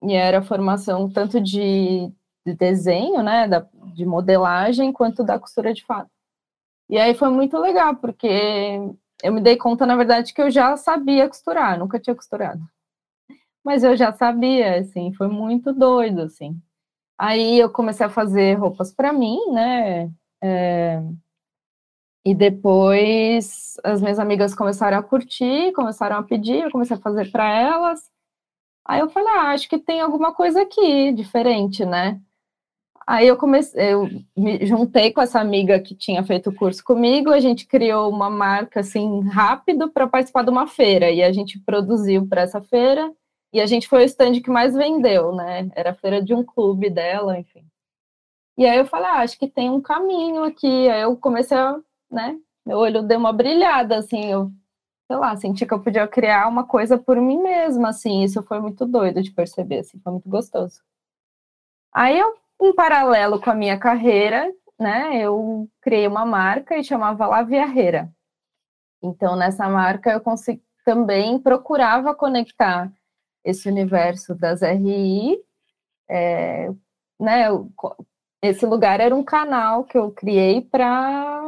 e 0.03 0.12
era 0.12 0.43
formação 0.43 1.11
tanto 1.11 1.41
de, 1.41 2.12
de 2.47 2.55
desenho, 2.55 3.23
né, 3.23 3.49
da, 3.49 3.67
de 3.95 4.05
modelagem, 4.05 4.93
quanto 4.93 5.25
da 5.25 5.38
costura 5.38 5.73
de 5.73 5.85
fato. 5.87 6.11
E 6.91 6.99
aí 6.99 7.14
foi 7.14 7.31
muito 7.31 7.57
legal, 7.59 7.97
porque 7.97 8.29
eu 9.23 9.33
me 9.33 9.41
dei 9.41 9.57
conta, 9.57 9.87
na 9.87 9.97
verdade, 9.97 10.35
que 10.35 10.43
eu 10.43 10.50
já 10.50 10.76
sabia 10.76 11.29
costurar, 11.29 11.79
nunca 11.79 11.99
tinha 11.99 12.14
costurado. 12.14 12.61
Mas 13.64 13.83
eu 13.85 13.97
já 13.97 14.12
sabia, 14.12 14.81
assim, 14.81 15.14
foi 15.14 15.29
muito 15.29 15.73
doido, 15.73 16.23
assim. 16.23 16.61
Aí 17.26 17.59
eu 17.59 17.71
comecei 17.71 18.04
a 18.04 18.11
fazer 18.11 18.52
roupas 18.57 18.93
para 18.93 19.11
mim, 19.11 19.38
né? 19.50 20.11
É... 20.43 21.02
E 22.23 22.35
depois 22.35 23.76
as 23.83 24.02
minhas 24.02 24.19
amigas 24.19 24.54
começaram 24.54 24.99
a 24.99 25.02
curtir, 25.02 25.73
começaram 25.73 26.16
a 26.19 26.23
pedir, 26.23 26.64
eu 26.64 26.71
comecei 26.71 26.95
a 26.97 27.00
fazer 27.00 27.31
para 27.33 27.49
elas. 27.49 28.11
Aí 28.87 29.00
eu 29.00 29.09
falei, 29.09 29.28
ah, 29.31 29.52
acho 29.52 29.69
que 29.71 29.78
tem 29.78 30.02
alguma 30.02 30.35
coisa 30.35 30.62
aqui 30.62 31.12
diferente, 31.12 31.87
né? 31.87 32.21
Aí 33.07 33.26
eu 33.26 33.38
comecei, 33.38 33.95
eu 33.95 34.07
me 34.37 34.64
juntei 34.66 35.11
com 35.11 35.23
essa 35.23 35.40
amiga 35.40 35.81
que 35.81 35.95
tinha 35.95 36.23
feito 36.25 36.50
o 36.50 36.54
curso 36.54 36.85
comigo, 36.85 37.31
a 37.31 37.40
gente 37.40 37.66
criou 37.66 38.11
uma 38.11 38.28
marca 38.28 38.81
assim 38.81 39.23
rápido 39.28 39.90
para 39.90 40.07
participar 40.07 40.43
de 40.45 40.50
uma 40.50 40.66
feira 40.66 41.11
e 41.11 41.23
a 41.23 41.33
gente 41.33 41.59
produziu 41.61 42.26
para 42.28 42.43
essa 42.43 42.61
feira 42.61 43.11
e 43.55 43.61
a 43.61 43.67
gente 43.67 43.87
foi 43.89 44.03
o 44.03 44.05
stand 44.05 44.41
que 44.43 44.51
mais 44.51 44.75
vendeu, 44.75 45.33
né? 45.33 45.71
Era 45.77 45.91
a 45.91 45.95
feira 45.95 46.21
de 46.21 46.35
um 46.35 46.43
clube 46.43 46.91
dela, 46.91 47.39
enfim. 47.39 47.65
E 48.59 48.67
aí 48.67 48.77
eu 48.77 48.85
falei, 48.85 49.07
ah, 49.07 49.21
acho 49.21 49.39
que 49.39 49.47
tem 49.49 49.71
um 49.71 49.81
caminho 49.81 50.43
aqui. 50.43 50.89
Aí 50.89 51.03
eu 51.03 51.17
comecei 51.17 51.57
a, 51.57 51.79
né? 52.11 52.37
Meu 52.67 52.79
olho 52.79 53.01
deu 53.05 53.17
uma 53.17 53.33
brilhada, 53.33 53.99
assim, 53.99 54.27
eu, 54.27 54.51
sei 55.07 55.17
lá, 55.17 55.37
senti 55.37 55.65
que 55.65 55.73
eu 55.73 55.81
podia 55.81 56.09
criar 56.09 56.49
uma 56.49 56.67
coisa 56.67 56.99
por 56.99 57.17
mim 57.21 57.41
mesma, 57.41 57.91
assim. 57.91 58.25
Isso 58.25 58.43
foi 58.43 58.61
muito 58.61 58.85
doido 58.87 59.23
de 59.23 59.31
perceber, 59.31 59.81
assim, 59.81 60.01
foi 60.01 60.13
muito 60.13 60.29
gostoso. 60.29 60.83
Aí 61.93 62.19
eu 62.19 62.37
em 62.61 62.75
paralelo 62.75 63.41
com 63.41 63.51
a 63.51 63.55
minha 63.55 63.79
carreira, 63.79 64.53
né, 64.79 65.17
eu 65.19 65.69
criei 65.81 66.09
uma 66.09 66.27
marca 66.27 66.77
e 66.77 66.83
chamava 66.83 67.27
La 67.27 67.43
Viarreira. 67.43 68.13
Então, 69.01 69.37
nessa 69.37 69.69
marca, 69.69 70.11
eu 70.11 70.21
consegui, 70.21 70.63
também 70.85 71.39
procurava 71.39 72.15
conectar 72.15 72.93
esse 73.45 73.69
universo 73.69 74.35
das 74.35 74.63
RI, 74.63 75.39
é, 76.09 76.69
né, 77.21 77.47
esse 78.43 78.67
lugar 78.67 79.01
era 79.01 79.15
um 79.15 79.25
canal 79.25 79.85
que 79.85 79.97
eu 79.97 80.11
criei 80.11 80.61
para 80.63 81.43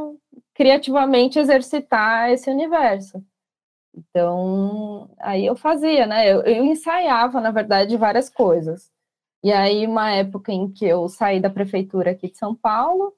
criativamente 0.54 1.38
exercitar 1.38 2.30
esse 2.30 2.50
universo. 2.50 3.22
Então, 3.94 5.10
aí 5.18 5.46
eu 5.46 5.56
fazia, 5.56 6.06
né, 6.06 6.30
eu, 6.30 6.42
eu 6.42 6.64
ensaiava, 6.64 7.40
na 7.40 7.50
verdade, 7.50 7.96
várias 7.96 8.28
coisas. 8.28 8.90
E 9.42 9.52
aí, 9.52 9.86
uma 9.86 10.10
época 10.10 10.52
em 10.52 10.70
que 10.70 10.84
eu 10.84 11.08
saí 11.08 11.40
da 11.40 11.50
prefeitura 11.50 12.10
aqui 12.10 12.30
de 12.30 12.36
São 12.38 12.54
Paulo, 12.54 13.14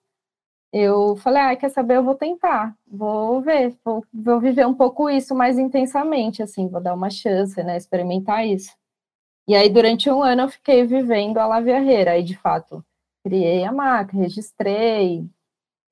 eu 0.72 1.16
falei, 1.16 1.42
ah, 1.42 1.56
quer 1.56 1.70
saber, 1.70 1.96
eu 1.96 2.04
vou 2.04 2.14
tentar, 2.14 2.76
vou 2.87 3.40
ver, 3.40 3.75
vou, 3.84 4.04
vou 4.12 4.40
viver 4.40 4.66
um 4.66 4.75
pouco 4.75 5.08
isso 5.08 5.34
mais 5.34 5.58
intensamente, 5.58 6.42
assim, 6.42 6.68
vou 6.68 6.80
dar 6.80 6.94
uma 6.94 7.10
chance, 7.10 7.62
né, 7.62 7.76
experimentar 7.76 8.46
isso. 8.46 8.72
E 9.48 9.54
aí, 9.56 9.68
durante 9.70 10.10
um 10.10 10.22
ano, 10.22 10.42
eu 10.42 10.48
fiquei 10.48 10.84
vivendo 10.84 11.38
a 11.38 11.46
Laviarreira, 11.46 12.12
aí, 12.12 12.22
de 12.22 12.37
fato, 12.37 12.84
criei 13.25 13.64
a 13.64 13.72
marca, 13.72 14.16
registrei, 14.16 15.25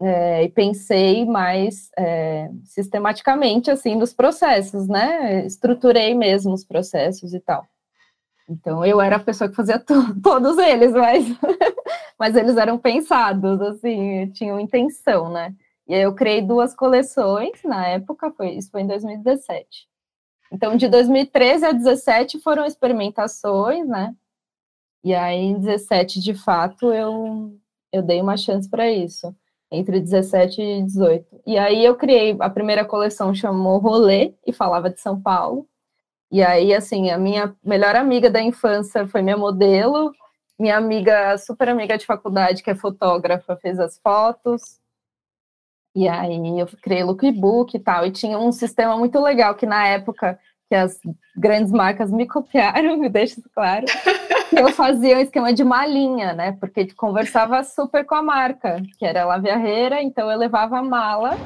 é, 0.00 0.44
e 0.44 0.48
pensei 0.50 1.24
mais 1.24 1.90
é, 1.98 2.50
sistematicamente, 2.64 3.70
assim, 3.70 3.94
nos 3.96 4.12
processos, 4.12 4.86
né, 4.88 5.46
estruturei 5.46 6.14
mesmo 6.14 6.52
os 6.52 6.64
processos 6.64 7.32
e 7.32 7.40
tal. 7.40 7.66
Então 8.48 8.84
eu 8.84 9.00
era 9.00 9.16
a 9.16 9.20
pessoa 9.20 9.48
que 9.48 9.56
fazia 9.56 9.78
todos 10.22 10.58
eles, 10.58 10.92
mas, 10.92 11.24
mas 12.18 12.34
eles 12.36 12.56
eram 12.56 12.78
pensados, 12.78 13.60
assim, 13.60 14.30
tinham 14.30 14.58
intenção, 14.60 15.30
né? 15.30 15.54
E 15.88 15.94
aí 15.94 16.02
eu 16.02 16.14
criei 16.14 16.42
duas 16.42 16.74
coleções 16.74 17.62
na 17.64 17.86
época, 17.86 18.32
foi, 18.32 18.50
isso 18.50 18.70
foi 18.70 18.82
em 18.82 18.86
2017. 18.86 19.88
Então, 20.52 20.76
de 20.76 20.88
2013 20.88 21.64
a 21.64 21.72
2017 21.72 22.40
foram 22.40 22.64
experimentações, 22.64 23.86
né? 23.86 24.14
E 25.04 25.14
aí, 25.14 25.36
em 25.38 25.58
17, 25.58 26.20
de 26.20 26.34
fato, 26.34 26.92
eu, 26.92 27.56
eu 27.92 28.02
dei 28.02 28.20
uma 28.20 28.36
chance 28.36 28.68
para 28.68 28.90
isso, 28.90 29.34
entre 29.70 30.00
17 30.00 30.60
e 30.60 30.82
18. 30.82 31.42
E 31.46 31.58
aí 31.58 31.84
eu 31.84 31.94
criei, 31.96 32.36
a 32.40 32.50
primeira 32.50 32.84
coleção 32.84 33.34
chamou 33.34 33.78
Rolê, 33.78 34.34
e 34.46 34.52
falava 34.52 34.90
de 34.90 35.00
São 35.00 35.20
Paulo. 35.20 35.68
E 36.30 36.42
aí, 36.42 36.74
assim, 36.74 37.10
a 37.10 37.18
minha 37.18 37.54
melhor 37.62 37.94
amiga 37.94 38.28
da 38.30 38.42
infância 38.42 39.06
foi 39.06 39.22
minha 39.22 39.36
modelo, 39.36 40.12
minha 40.58 40.76
amiga, 40.76 41.36
super 41.38 41.68
amiga 41.68 41.98
de 41.98 42.06
faculdade, 42.06 42.62
que 42.62 42.70
é 42.70 42.74
fotógrafa, 42.74 43.56
fez 43.56 43.78
as 43.78 43.98
fotos. 43.98 44.80
E 45.94 46.08
aí 46.08 46.60
eu 46.60 46.66
criei 46.82 47.02
lookbook 47.02 47.76
e 47.76 47.80
tal. 47.80 48.06
E 48.06 48.10
tinha 48.10 48.38
um 48.38 48.52
sistema 48.52 48.96
muito 48.96 49.18
legal 49.20 49.54
que 49.54 49.66
na 49.66 49.86
época 49.86 50.38
que 50.68 50.74
as 50.74 51.00
grandes 51.36 51.72
marcas 51.72 52.10
me 52.10 52.26
copiaram, 52.28 52.96
me 52.96 53.08
deixa 53.08 53.40
claro, 53.54 53.86
eu 54.56 54.68
fazia 54.72 55.16
um 55.16 55.20
esquema 55.20 55.52
de 55.52 55.64
malinha, 55.64 56.32
né? 56.32 56.52
Porque 56.52 56.92
conversava 56.94 57.62
super 57.64 58.04
com 58.04 58.14
a 58.14 58.22
marca, 58.22 58.82
que 58.98 59.04
era 59.04 59.32
a 59.32 59.38
Viarreira, 59.38 60.02
então 60.02 60.30
eu 60.30 60.38
levava 60.38 60.78
a 60.78 60.82
mala 60.82 61.36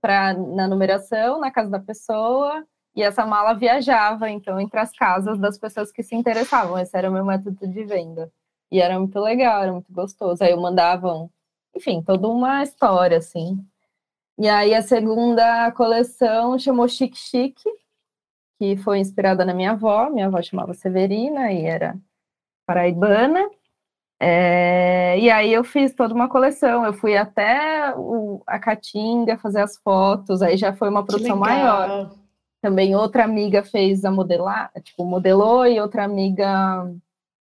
para 0.00 0.34
na 0.34 0.66
numeração, 0.66 1.40
na 1.40 1.50
casa 1.50 1.70
da 1.70 1.78
pessoa, 1.78 2.64
e 2.94 3.02
essa 3.02 3.26
mala 3.26 3.54
viajava, 3.54 4.30
então, 4.30 4.58
entre 4.58 4.80
as 4.80 4.92
casas 4.92 5.38
das 5.38 5.58
pessoas 5.58 5.92
que 5.92 6.02
se 6.02 6.14
interessavam. 6.14 6.78
Esse 6.78 6.96
era 6.96 7.10
o 7.10 7.12
meu 7.12 7.24
método 7.24 7.68
de 7.68 7.84
venda. 7.84 8.30
E 8.70 8.80
era 8.80 8.98
muito 8.98 9.18
legal, 9.18 9.62
era 9.62 9.72
muito 9.72 9.92
gostoso. 9.92 10.42
Aí 10.42 10.52
eu 10.52 10.60
mandava, 10.60 11.28
enfim, 11.74 12.02
toda 12.02 12.28
uma 12.28 12.62
história, 12.62 13.18
assim. 13.18 13.64
E 14.38 14.48
aí 14.48 14.74
a 14.74 14.82
segunda 14.82 15.70
coleção 15.72 16.58
chamou 16.58 16.88
Chique 16.88 17.18
Chique, 17.18 17.68
que 18.58 18.76
foi 18.76 18.98
inspirada 18.98 19.44
na 19.44 19.52
minha 19.52 19.72
avó. 19.72 20.08
Minha 20.08 20.26
avó 20.26 20.40
chamava 20.40 20.72
Severina 20.72 21.52
e 21.52 21.64
era 21.64 21.98
paraibana. 22.66 23.50
É, 24.22 25.18
e 25.18 25.30
aí 25.30 25.50
eu 25.52 25.64
fiz 25.64 25.94
toda 25.94 26.14
uma 26.14 26.28
coleção. 26.28 26.84
Eu 26.84 26.92
fui 26.92 27.16
até 27.16 27.94
o, 27.96 28.42
a 28.46 28.58
Caatinga 28.58 29.38
fazer 29.38 29.62
as 29.62 29.76
fotos, 29.78 30.42
aí 30.42 30.56
já 30.56 30.72
foi 30.72 30.88
uma 30.88 31.04
produção 31.04 31.36
maior. 31.36 32.14
Também 32.62 32.94
outra 32.94 33.24
amiga 33.24 33.62
fez 33.62 34.04
a 34.04 34.10
modelar, 34.10 34.70
tipo, 34.82 35.04
modelou 35.04 35.66
e 35.66 35.80
outra 35.80 36.04
amiga 36.04 36.86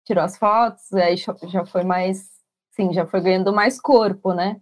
tirou 0.08 0.24
as 0.24 0.38
fotos, 0.38 0.92
aí 0.94 1.16
já 1.18 1.66
foi 1.66 1.84
mais, 1.84 2.30
sim, 2.72 2.92
já 2.92 3.06
foi 3.06 3.22
ganhando 3.22 3.54
mais 3.54 3.80
corpo, 3.80 4.34
né? 4.34 4.60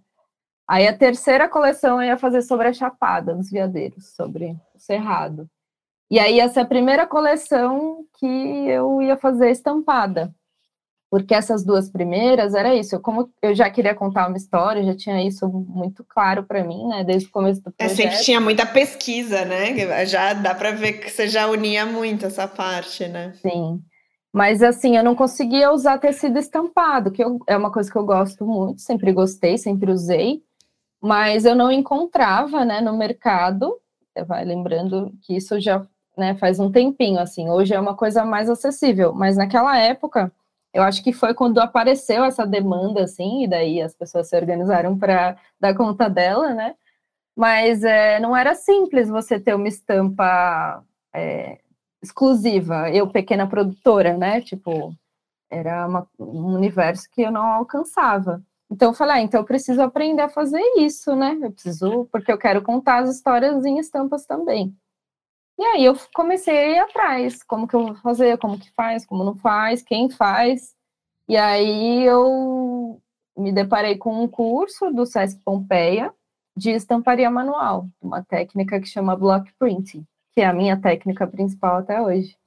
Aí 0.68 0.88
a 0.88 0.98
terceira 0.98 1.48
coleção 1.48 2.02
eu 2.02 2.08
ia 2.08 2.18
fazer 2.18 2.42
sobre 2.42 2.68
a 2.68 2.74
Chapada, 2.74 3.34
nos 3.34 3.50
Veadeiros, 3.50 4.16
sobre 4.16 4.58
o 4.74 4.80
Cerrado. 4.80 5.48
E 6.10 6.20
aí 6.20 6.40
essa 6.40 6.60
é 6.60 6.64
a 6.64 6.68
primeira 6.68 7.08
coleção 7.08 8.06
que 8.20 8.26
eu 8.26 9.02
ia 9.02 9.16
fazer 9.16 9.52
estampada 9.52 10.34
porque 11.16 11.34
essas 11.34 11.64
duas 11.64 11.90
primeiras 11.90 12.54
era 12.54 12.76
isso. 12.76 12.96
Eu, 12.96 13.00
como 13.00 13.32
eu 13.42 13.56
já 13.56 13.70
queria 13.70 13.96
contar 13.96 14.28
uma 14.28 14.36
história, 14.36 14.84
já 14.84 14.94
tinha 14.94 15.26
isso 15.26 15.48
muito 15.48 16.04
claro 16.04 16.44
para 16.44 16.62
mim, 16.62 16.88
né, 16.88 17.06
desde 17.06 17.30
o 17.30 17.32
começo 17.32 17.62
do 17.62 17.72
projeto. 17.72 17.94
É, 17.94 17.96
sempre 17.96 18.22
tinha 18.22 18.42
muita 18.42 18.66
pesquisa, 18.66 19.46
né? 19.46 20.06
Já 20.06 20.34
dá 20.34 20.54
para 20.54 20.72
ver 20.72 20.94
que 20.94 21.10
você 21.10 21.28
já 21.30 21.48
unia 21.48 21.86
muito 21.86 22.26
essa 22.26 22.48
parte, 22.50 23.08
né? 23.08 23.32
Sim. 23.42 23.82
Mas 24.36 24.62
assim, 24.62 24.98
eu 24.98 25.04
não 25.04 25.16
conseguia 25.16 25.72
usar 25.72 25.98
tecido 25.98 26.38
estampado, 26.38 27.10
que 27.10 27.24
eu, 27.24 27.40
é 27.48 27.56
uma 27.56 27.72
coisa 27.72 27.90
que 27.90 27.98
eu 27.98 28.06
gosto 28.06 28.46
muito, 28.46 28.82
sempre 28.82 29.14
gostei, 29.14 29.58
sempre 29.58 29.90
usei, 29.90 30.44
mas 31.02 31.46
eu 31.46 31.56
não 31.56 31.72
encontrava, 31.72 32.66
né, 32.66 32.82
no 32.82 32.98
mercado. 32.98 33.80
Vai 34.28 34.44
lembrando 34.44 35.14
que 35.22 35.38
isso 35.38 35.58
já 35.62 35.88
né, 36.18 36.36
faz 36.36 36.60
um 36.60 36.70
tempinho, 36.70 37.18
assim, 37.20 37.50
hoje 37.50 37.74
é 37.74 37.80
uma 37.80 37.96
coisa 37.96 38.26
mais 38.26 38.50
acessível, 38.50 39.14
mas 39.14 39.38
naquela 39.38 39.78
época, 39.78 40.30
eu 40.74 40.84
acho 40.84 41.02
que 41.02 41.14
foi 41.14 41.34
quando 41.34 41.60
apareceu 41.60 42.26
essa 42.26 42.46
demanda, 42.46 43.06
assim, 43.06 43.46
e 43.46 43.48
daí 43.48 43.82
as 43.82 43.96
pessoas 43.96 44.28
se 44.28 44.36
organizaram 44.36 44.98
para 44.98 45.38
dar 45.62 45.76
conta 45.76 46.10
dela, 46.10 46.54
né, 46.54 46.76
mas 47.36 47.86
é, 47.86 48.20
não 48.20 48.36
era 48.36 48.54
simples 48.54 49.08
você 49.08 49.40
ter 49.40 49.56
uma 49.56 49.70
estampa 49.70 50.84
é, 51.14 51.60
exclusiva, 52.06 52.90
eu 52.92 53.08
pequena 53.08 53.48
produtora, 53.48 54.18
né, 54.18 54.42
tipo, 54.42 54.94
era 55.50 55.88
uma, 55.88 56.08
um 56.20 56.56
universo 56.56 57.10
que 57.12 57.22
eu 57.22 57.32
não 57.32 57.46
alcançava. 57.46 58.44
Então 58.70 58.90
eu 58.90 58.94
falei, 58.94 59.16
ah, 59.16 59.22
então 59.22 59.40
eu 59.42 59.46
preciso 59.46 59.82
aprender 59.82 60.24
a 60.24 60.30
fazer 60.30 60.62
isso, 60.78 61.16
né? 61.16 61.38
Eu 61.40 61.52
preciso, 61.52 62.10
porque 62.12 62.32
eu 62.32 62.38
quero 62.38 62.64
contar 62.64 63.04
as 63.04 63.16
histórias 63.16 63.64
em 63.64 63.78
estampas 63.78 64.26
também. 64.26 64.76
E 65.58 65.64
aí 65.64 65.86
eu 65.86 65.96
comecei 66.14 66.58
a 66.58 66.70
ir 66.70 66.80
atrás, 66.80 67.44
como 67.44 67.68
que 67.68 67.76
eu 67.76 67.86
vou 67.88 67.96
fazer, 67.98 68.38
como 68.38 68.60
que 68.60 68.72
faz, 68.74 69.06
como 69.06 69.24
não 69.24 69.36
faz, 69.36 69.82
quem 69.82 70.10
faz. 70.10 70.76
E 71.30 71.38
aí 71.38 72.04
eu 72.04 73.02
me 73.38 73.52
deparei 73.52 73.98
com 73.98 74.24
um 74.24 74.28
curso 74.28 74.92
do 74.92 75.06
Sesc 75.06 75.40
Pompeia 75.44 76.14
de 76.58 76.72
estamparia 76.72 77.30
manual, 77.30 77.88
uma 78.02 78.24
técnica 78.24 78.80
que 78.80 78.88
chama 78.88 79.16
block 79.16 79.52
printing, 79.60 80.06
que 80.36 80.42
é 80.42 80.46
a 80.46 80.54
minha 80.54 80.80
técnica 80.80 81.26
principal 81.26 81.78
até 81.78 82.02
hoje. 82.02 82.38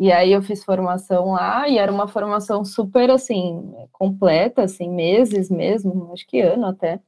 E 0.00 0.10
aí 0.10 0.32
eu 0.32 0.42
fiz 0.42 0.64
formação 0.64 1.32
lá 1.32 1.68
e 1.68 1.76
era 1.78 1.92
uma 1.92 2.08
formação 2.08 2.64
super 2.64 3.10
assim 3.10 3.72
completa, 3.92 4.62
assim 4.62 4.88
meses 4.90 5.50
mesmo, 5.50 6.10
acho 6.12 6.26
que 6.26 6.40
ano 6.40 6.66
até. 6.66 7.00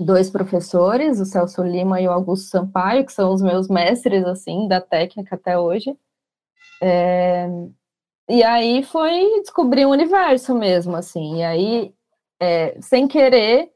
Dois 0.00 0.30
professores, 0.30 1.20
o 1.20 1.26
Celso 1.26 1.62
Lima 1.62 2.00
e 2.00 2.08
o 2.08 2.10
Augusto 2.10 2.48
Sampaio, 2.48 3.04
que 3.04 3.12
são 3.12 3.32
os 3.32 3.42
meus 3.42 3.68
mestres 3.68 4.24
assim 4.24 4.66
da 4.66 4.80
técnica 4.80 5.36
até 5.36 5.56
hoje. 5.58 5.96
É... 6.82 7.46
E 8.28 8.42
aí 8.42 8.82
foi 8.82 9.40
descobrir 9.42 9.84
o 9.84 9.90
universo 9.90 10.54
mesmo, 10.54 10.96
assim. 10.96 11.38
E 11.40 11.44
aí, 11.44 11.94
é, 12.40 12.80
sem 12.80 13.06
querer, 13.06 13.70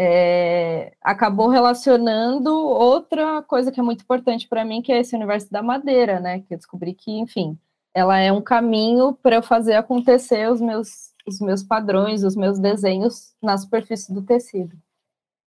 é, 0.00 0.92
acabou 1.02 1.48
relacionando 1.48 2.54
outra 2.56 3.42
coisa 3.42 3.72
que 3.72 3.80
é 3.80 3.82
muito 3.82 4.02
importante 4.02 4.46
para 4.46 4.64
mim, 4.64 4.80
que 4.80 4.92
é 4.92 5.00
esse 5.00 5.16
universo 5.16 5.50
da 5.50 5.60
madeira, 5.60 6.20
né? 6.20 6.38
Que 6.42 6.54
eu 6.54 6.56
descobri 6.56 6.94
que, 6.94 7.10
enfim, 7.10 7.58
ela 7.92 8.16
é 8.16 8.30
um 8.30 8.40
caminho 8.40 9.12
para 9.14 9.34
eu 9.34 9.42
fazer 9.42 9.74
acontecer 9.74 10.48
os 10.52 10.60
meus, 10.60 11.12
os 11.26 11.40
meus 11.40 11.64
padrões, 11.64 12.22
os 12.22 12.36
meus 12.36 12.60
desenhos 12.60 13.34
na 13.42 13.58
superfície 13.58 14.14
do 14.14 14.22
tecido, 14.22 14.76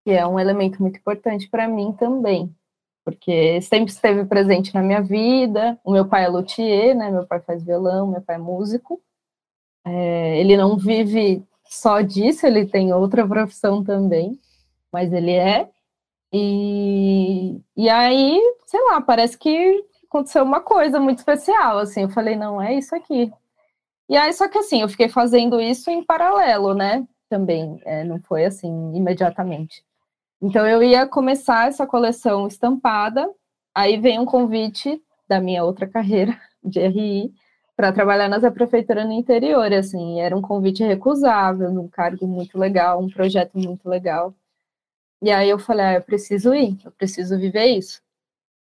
que 0.04 0.10
é 0.10 0.26
um 0.26 0.38
elemento 0.38 0.82
muito 0.82 0.98
importante 0.98 1.48
para 1.48 1.68
mim 1.68 1.92
também, 1.92 2.52
porque 3.04 3.60
sempre 3.62 3.92
esteve 3.92 4.24
presente 4.24 4.74
na 4.74 4.82
minha 4.82 5.00
vida. 5.00 5.78
O 5.84 5.92
meu 5.92 6.08
pai 6.08 6.24
é 6.24 6.28
luthier, 6.28 6.96
né? 6.96 7.08
Meu 7.08 7.24
pai 7.24 7.40
faz 7.40 7.62
violão, 7.62 8.08
meu 8.08 8.20
pai 8.20 8.34
é 8.34 8.38
músico. 8.38 9.00
É, 9.86 10.40
ele 10.40 10.56
não 10.56 10.76
vive 10.76 11.46
só 11.70 12.00
disso, 12.00 12.46
ele 12.46 12.66
tem 12.66 12.92
outra 12.92 13.26
profissão 13.26 13.82
também, 13.84 14.38
mas 14.92 15.12
ele 15.12 15.32
é. 15.32 15.70
E, 16.32 17.60
e 17.76 17.88
aí, 17.88 18.40
sei 18.66 18.80
lá, 18.86 19.00
parece 19.00 19.38
que 19.38 19.84
aconteceu 20.04 20.42
uma 20.42 20.60
coisa 20.60 20.98
muito 21.00 21.18
especial, 21.18 21.78
assim, 21.78 22.02
eu 22.02 22.08
falei, 22.10 22.34
não, 22.36 22.60
é 22.60 22.74
isso 22.74 22.94
aqui. 22.94 23.32
E 24.08 24.16
aí, 24.16 24.32
só 24.32 24.48
que 24.48 24.58
assim, 24.58 24.82
eu 24.82 24.88
fiquei 24.88 25.08
fazendo 25.08 25.60
isso 25.60 25.90
em 25.90 26.04
paralelo, 26.04 26.74
né, 26.74 27.06
também, 27.28 27.80
é, 27.84 28.02
não 28.04 28.20
foi 28.22 28.44
assim, 28.44 28.68
imediatamente. 28.96 29.84
Então, 30.42 30.66
eu 30.66 30.82
ia 30.82 31.06
começar 31.06 31.68
essa 31.68 31.86
coleção 31.86 32.48
estampada, 32.48 33.30
aí 33.74 33.96
vem 33.98 34.18
um 34.18 34.24
convite 34.24 35.00
da 35.28 35.40
minha 35.40 35.64
outra 35.64 35.86
carreira 35.86 36.36
de 36.64 36.80
RI, 36.80 37.32
para 37.80 37.94
trabalhar 37.94 38.28
nessa 38.28 38.50
prefeitura 38.50 39.06
no 39.06 39.12
interior, 39.12 39.72
assim, 39.72 40.20
era 40.20 40.36
um 40.36 40.42
convite 40.42 40.84
recusável, 40.84 41.70
um 41.70 41.88
cargo 41.88 42.26
muito 42.26 42.58
legal, 42.58 43.00
um 43.00 43.08
projeto 43.08 43.54
muito 43.54 43.88
legal. 43.88 44.34
E 45.22 45.30
aí 45.30 45.48
eu 45.48 45.58
falei, 45.58 45.86
ah, 45.86 45.94
eu 45.94 46.02
preciso 46.02 46.54
ir, 46.54 46.78
eu 46.84 46.92
preciso 46.92 47.38
viver 47.38 47.68
isso. 47.68 48.02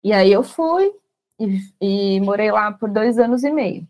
E 0.03 0.11
aí 0.11 0.29
eu 0.29 0.43
fui 0.43 0.91
e, 1.39 1.61
e 1.79 2.19
morei 2.19 2.51
lá 2.51 2.73
por 2.73 2.89
dois 2.89 3.17
anos 3.17 3.45
e 3.45 3.51
meio. 3.53 3.87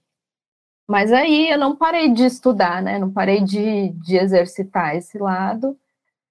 Mas 0.87 1.11
aí 1.11 1.49
eu 1.49 1.57
não 1.57 1.75
parei 1.75 2.13
de 2.13 2.23
estudar, 2.23 2.83
né? 2.83 2.99
Não 2.99 3.11
parei 3.11 3.41
de, 3.43 3.89
de 3.93 4.17
exercitar 4.17 4.95
esse 4.95 5.17
lado 5.17 5.75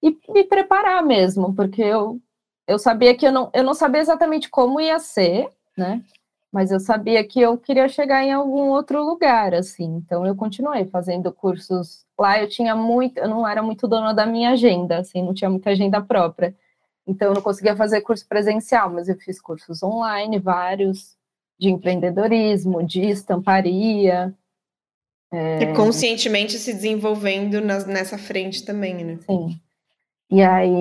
e 0.01 0.17
me 0.29 0.45
preparar 0.45 1.03
mesmo, 1.03 1.53
porque 1.53 1.81
eu, 1.81 2.17
eu 2.65 2.79
sabia 2.79 3.13
que 3.13 3.27
eu 3.27 3.31
não, 3.33 3.51
eu 3.53 3.63
não 3.63 3.73
sabia 3.73 3.99
exatamente 3.99 4.49
como 4.49 4.79
ia 4.79 4.99
ser, 4.99 5.49
né? 5.75 6.01
Mas 6.55 6.71
eu 6.71 6.79
sabia 6.79 7.21
que 7.21 7.41
eu 7.41 7.57
queria 7.57 7.85
chegar 7.89 8.23
em 8.23 8.31
algum 8.31 8.69
outro 8.69 9.03
lugar, 9.03 9.53
assim. 9.53 9.97
Então 9.97 10.25
eu 10.25 10.33
continuei 10.33 10.85
fazendo 10.85 11.29
cursos 11.29 12.05
lá. 12.17 12.41
Eu 12.41 12.47
tinha 12.47 12.73
muito, 12.73 13.17
eu 13.17 13.27
não 13.27 13.45
era 13.45 13.61
muito 13.61 13.85
dona 13.89 14.13
da 14.13 14.25
minha 14.25 14.51
agenda, 14.51 14.99
assim, 14.99 15.21
não 15.21 15.33
tinha 15.33 15.49
muita 15.49 15.71
agenda 15.71 16.01
própria. 16.01 16.55
Então 17.05 17.27
eu 17.27 17.33
não 17.33 17.41
conseguia 17.41 17.75
fazer 17.75 17.99
curso 17.99 18.25
presencial, 18.25 18.89
mas 18.89 19.09
eu 19.09 19.17
fiz 19.17 19.41
cursos 19.41 19.83
online, 19.83 20.39
vários 20.39 21.17
de 21.59 21.69
empreendedorismo, 21.69 22.81
de 22.81 23.01
estamparia. 23.01 24.33
É... 25.33 25.61
E 25.61 25.73
conscientemente 25.75 26.57
se 26.57 26.73
desenvolvendo 26.73 27.59
nas, 27.59 27.85
nessa 27.85 28.17
frente 28.17 28.63
também, 28.63 29.03
né? 29.03 29.19
Sim. 29.25 29.59
E 30.29 30.41
aí, 30.41 30.71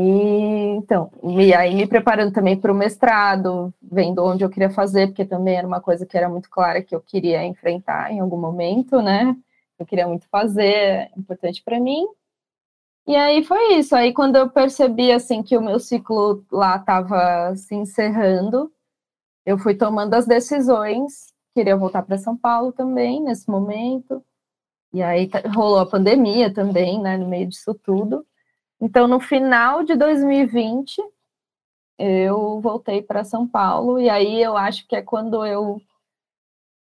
então, 0.76 1.10
e 1.22 1.52
aí 1.54 1.74
me 1.74 1.86
preparando 1.86 2.32
também 2.32 2.58
para 2.58 2.72
o 2.72 2.74
mestrado, 2.74 3.72
vendo 3.82 4.24
onde 4.24 4.42
eu 4.42 4.48
queria 4.48 4.70
fazer, 4.70 5.08
porque 5.08 5.24
também 5.24 5.56
era 5.56 5.66
uma 5.66 5.80
coisa 5.82 6.06
que 6.06 6.16
era 6.16 6.28
muito 6.30 6.48
clara 6.48 6.82
que 6.82 6.94
eu 6.94 7.00
queria 7.00 7.44
enfrentar 7.44 8.10
em 8.10 8.20
algum 8.20 8.38
momento, 8.38 9.02
né? 9.02 9.36
Eu 9.78 9.84
queria 9.86 10.08
muito 10.08 10.26
fazer, 10.28 10.64
é 10.64 11.10
importante 11.16 11.62
para 11.62 11.78
mim. 11.78 12.06
E 13.06 13.14
aí 13.16 13.44
foi 13.44 13.74
isso. 13.74 13.94
Aí 13.94 14.12
quando 14.14 14.36
eu 14.36 14.48
percebi 14.50 15.12
assim 15.12 15.42
que 15.42 15.56
o 15.58 15.62
meu 15.62 15.78
ciclo 15.78 16.44
lá 16.50 16.76
estava 16.76 17.54
se 17.56 17.74
encerrando, 17.74 18.72
eu 19.46 19.58
fui 19.58 19.74
tomando 19.74 20.14
as 20.14 20.26
decisões. 20.26 21.32
Queria 21.54 21.76
voltar 21.76 22.02
para 22.02 22.18
São 22.18 22.36
Paulo 22.36 22.72
também 22.72 23.20
nesse 23.22 23.48
momento. 23.50 24.24
E 24.92 25.02
aí 25.02 25.30
rolou 25.54 25.80
a 25.80 25.86
pandemia 25.86 26.52
também, 26.52 27.00
né? 27.00 27.16
No 27.18 27.28
meio 27.28 27.46
disso 27.48 27.74
tudo. 27.74 28.26
Então, 28.84 29.08
no 29.08 29.18
final 29.18 29.82
de 29.82 29.96
2020, 29.96 31.02
eu 31.98 32.60
voltei 32.60 33.00
para 33.00 33.24
São 33.24 33.48
Paulo 33.48 33.98
e 33.98 34.10
aí 34.10 34.42
eu 34.42 34.58
acho 34.58 34.86
que 34.86 34.94
é 34.94 35.00
quando 35.00 35.42
eu 35.46 35.80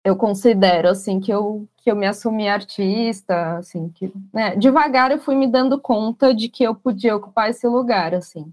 eu 0.03 0.15
considero 0.15 0.89
assim 0.89 1.19
que 1.19 1.31
eu 1.31 1.69
que 1.77 1.91
eu 1.91 1.95
me 1.95 2.07
assumi 2.07 2.49
artista, 2.49 3.57
assim 3.57 3.89
que 3.89 4.11
né, 4.33 4.55
devagar 4.55 5.11
eu 5.11 5.19
fui 5.19 5.35
me 5.35 5.47
dando 5.47 5.79
conta 5.79 6.33
de 6.33 6.49
que 6.49 6.63
eu 6.63 6.73
podia 6.73 7.15
ocupar 7.15 7.51
esse 7.51 7.67
lugar, 7.67 8.15
assim, 8.15 8.51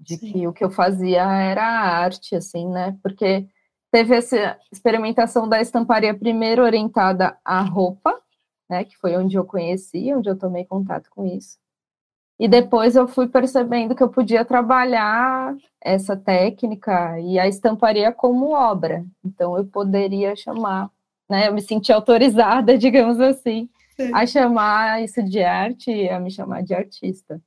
de 0.00 0.16
Sim. 0.16 0.32
que 0.32 0.46
o 0.48 0.52
que 0.54 0.64
eu 0.64 0.70
fazia 0.70 1.22
era 1.22 1.66
arte, 1.66 2.34
assim, 2.34 2.66
né? 2.66 2.96
Porque 3.02 3.46
teve 3.90 4.16
essa 4.16 4.58
experimentação 4.72 5.46
da 5.46 5.60
estamparia 5.60 6.14
primeiro 6.18 6.62
orientada 6.62 7.38
à 7.44 7.60
roupa, 7.60 8.18
né? 8.70 8.84
Que 8.84 8.96
foi 8.96 9.14
onde 9.18 9.36
eu 9.36 9.44
conheci, 9.44 10.14
onde 10.14 10.30
eu 10.30 10.38
tomei 10.38 10.64
contato 10.64 11.10
com 11.10 11.26
isso. 11.26 11.62
E 12.38 12.48
depois 12.48 12.96
eu 12.96 13.06
fui 13.06 13.28
percebendo 13.28 13.94
que 13.94 14.02
eu 14.02 14.08
podia 14.08 14.44
trabalhar 14.44 15.54
essa 15.80 16.16
técnica 16.16 17.18
e 17.20 17.38
a 17.38 17.46
estamparia 17.46 18.10
como 18.10 18.50
obra. 18.50 19.04
Então 19.24 19.56
eu 19.56 19.64
poderia 19.64 20.34
chamar, 20.34 20.90
né? 21.28 21.48
Eu 21.48 21.54
me 21.54 21.62
senti 21.62 21.92
autorizada, 21.92 22.76
digamos 22.78 23.20
assim, 23.20 23.68
Sim. 23.96 24.10
a 24.12 24.26
chamar 24.26 25.02
isso 25.02 25.22
de 25.22 25.42
arte, 25.42 26.08
a 26.08 26.18
me 26.18 26.30
chamar 26.30 26.62
de 26.62 26.74
artista. 26.74 27.40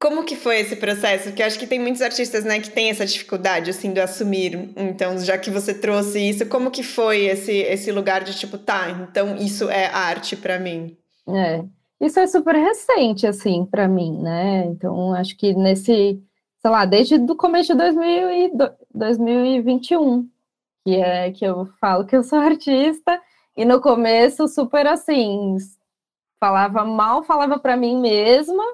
Como 0.00 0.24
que 0.24 0.36
foi 0.36 0.60
esse 0.60 0.76
processo? 0.76 1.28
Porque 1.28 1.42
acho 1.42 1.58
que 1.58 1.66
tem 1.66 1.78
muitos 1.78 2.02
artistas, 2.02 2.44
né, 2.44 2.60
que 2.60 2.68
têm 2.68 2.90
essa 2.90 3.06
dificuldade, 3.06 3.70
assim, 3.70 3.90
de 3.90 4.00
assumir. 4.00 4.70
Então, 4.76 5.16
já 5.18 5.38
que 5.38 5.48
você 5.50 5.72
trouxe 5.72 6.18
isso, 6.18 6.44
como 6.46 6.70
que 6.70 6.82
foi 6.82 7.24
esse, 7.24 7.52
esse 7.52 7.90
lugar 7.90 8.22
de 8.22 8.36
tipo, 8.36 8.58
tá, 8.58 8.90
então 8.90 9.36
isso 9.36 9.70
é 9.70 9.86
arte 9.86 10.36
para 10.36 10.58
mim? 10.58 10.94
É, 11.26 11.64
isso 12.04 12.20
é 12.20 12.26
super 12.26 12.54
recente, 12.54 13.26
assim, 13.26 13.64
para 13.64 13.88
mim, 13.88 14.20
né? 14.20 14.66
Então, 14.66 15.14
acho 15.14 15.36
que 15.36 15.54
nesse, 15.54 16.22
sei 16.60 16.70
lá, 16.70 16.84
desde 16.84 17.16
o 17.16 17.36
começo 17.36 17.72
de 17.72 17.78
2000 17.78 18.30
e 18.30 18.52
2021, 18.94 20.28
que 20.84 20.96
é 20.96 21.32
que 21.32 21.44
eu 21.44 21.66
falo 21.80 22.04
que 22.04 22.16
eu 22.16 22.22
sou 22.22 22.38
artista, 22.40 23.20
e 23.56 23.64
no 23.64 23.80
começo, 23.80 24.46
super 24.48 24.86
assim, 24.86 25.56
falava 26.40 26.84
mal, 26.84 27.22
falava 27.22 27.58
para 27.58 27.76
mim 27.76 27.98
mesma, 28.00 28.64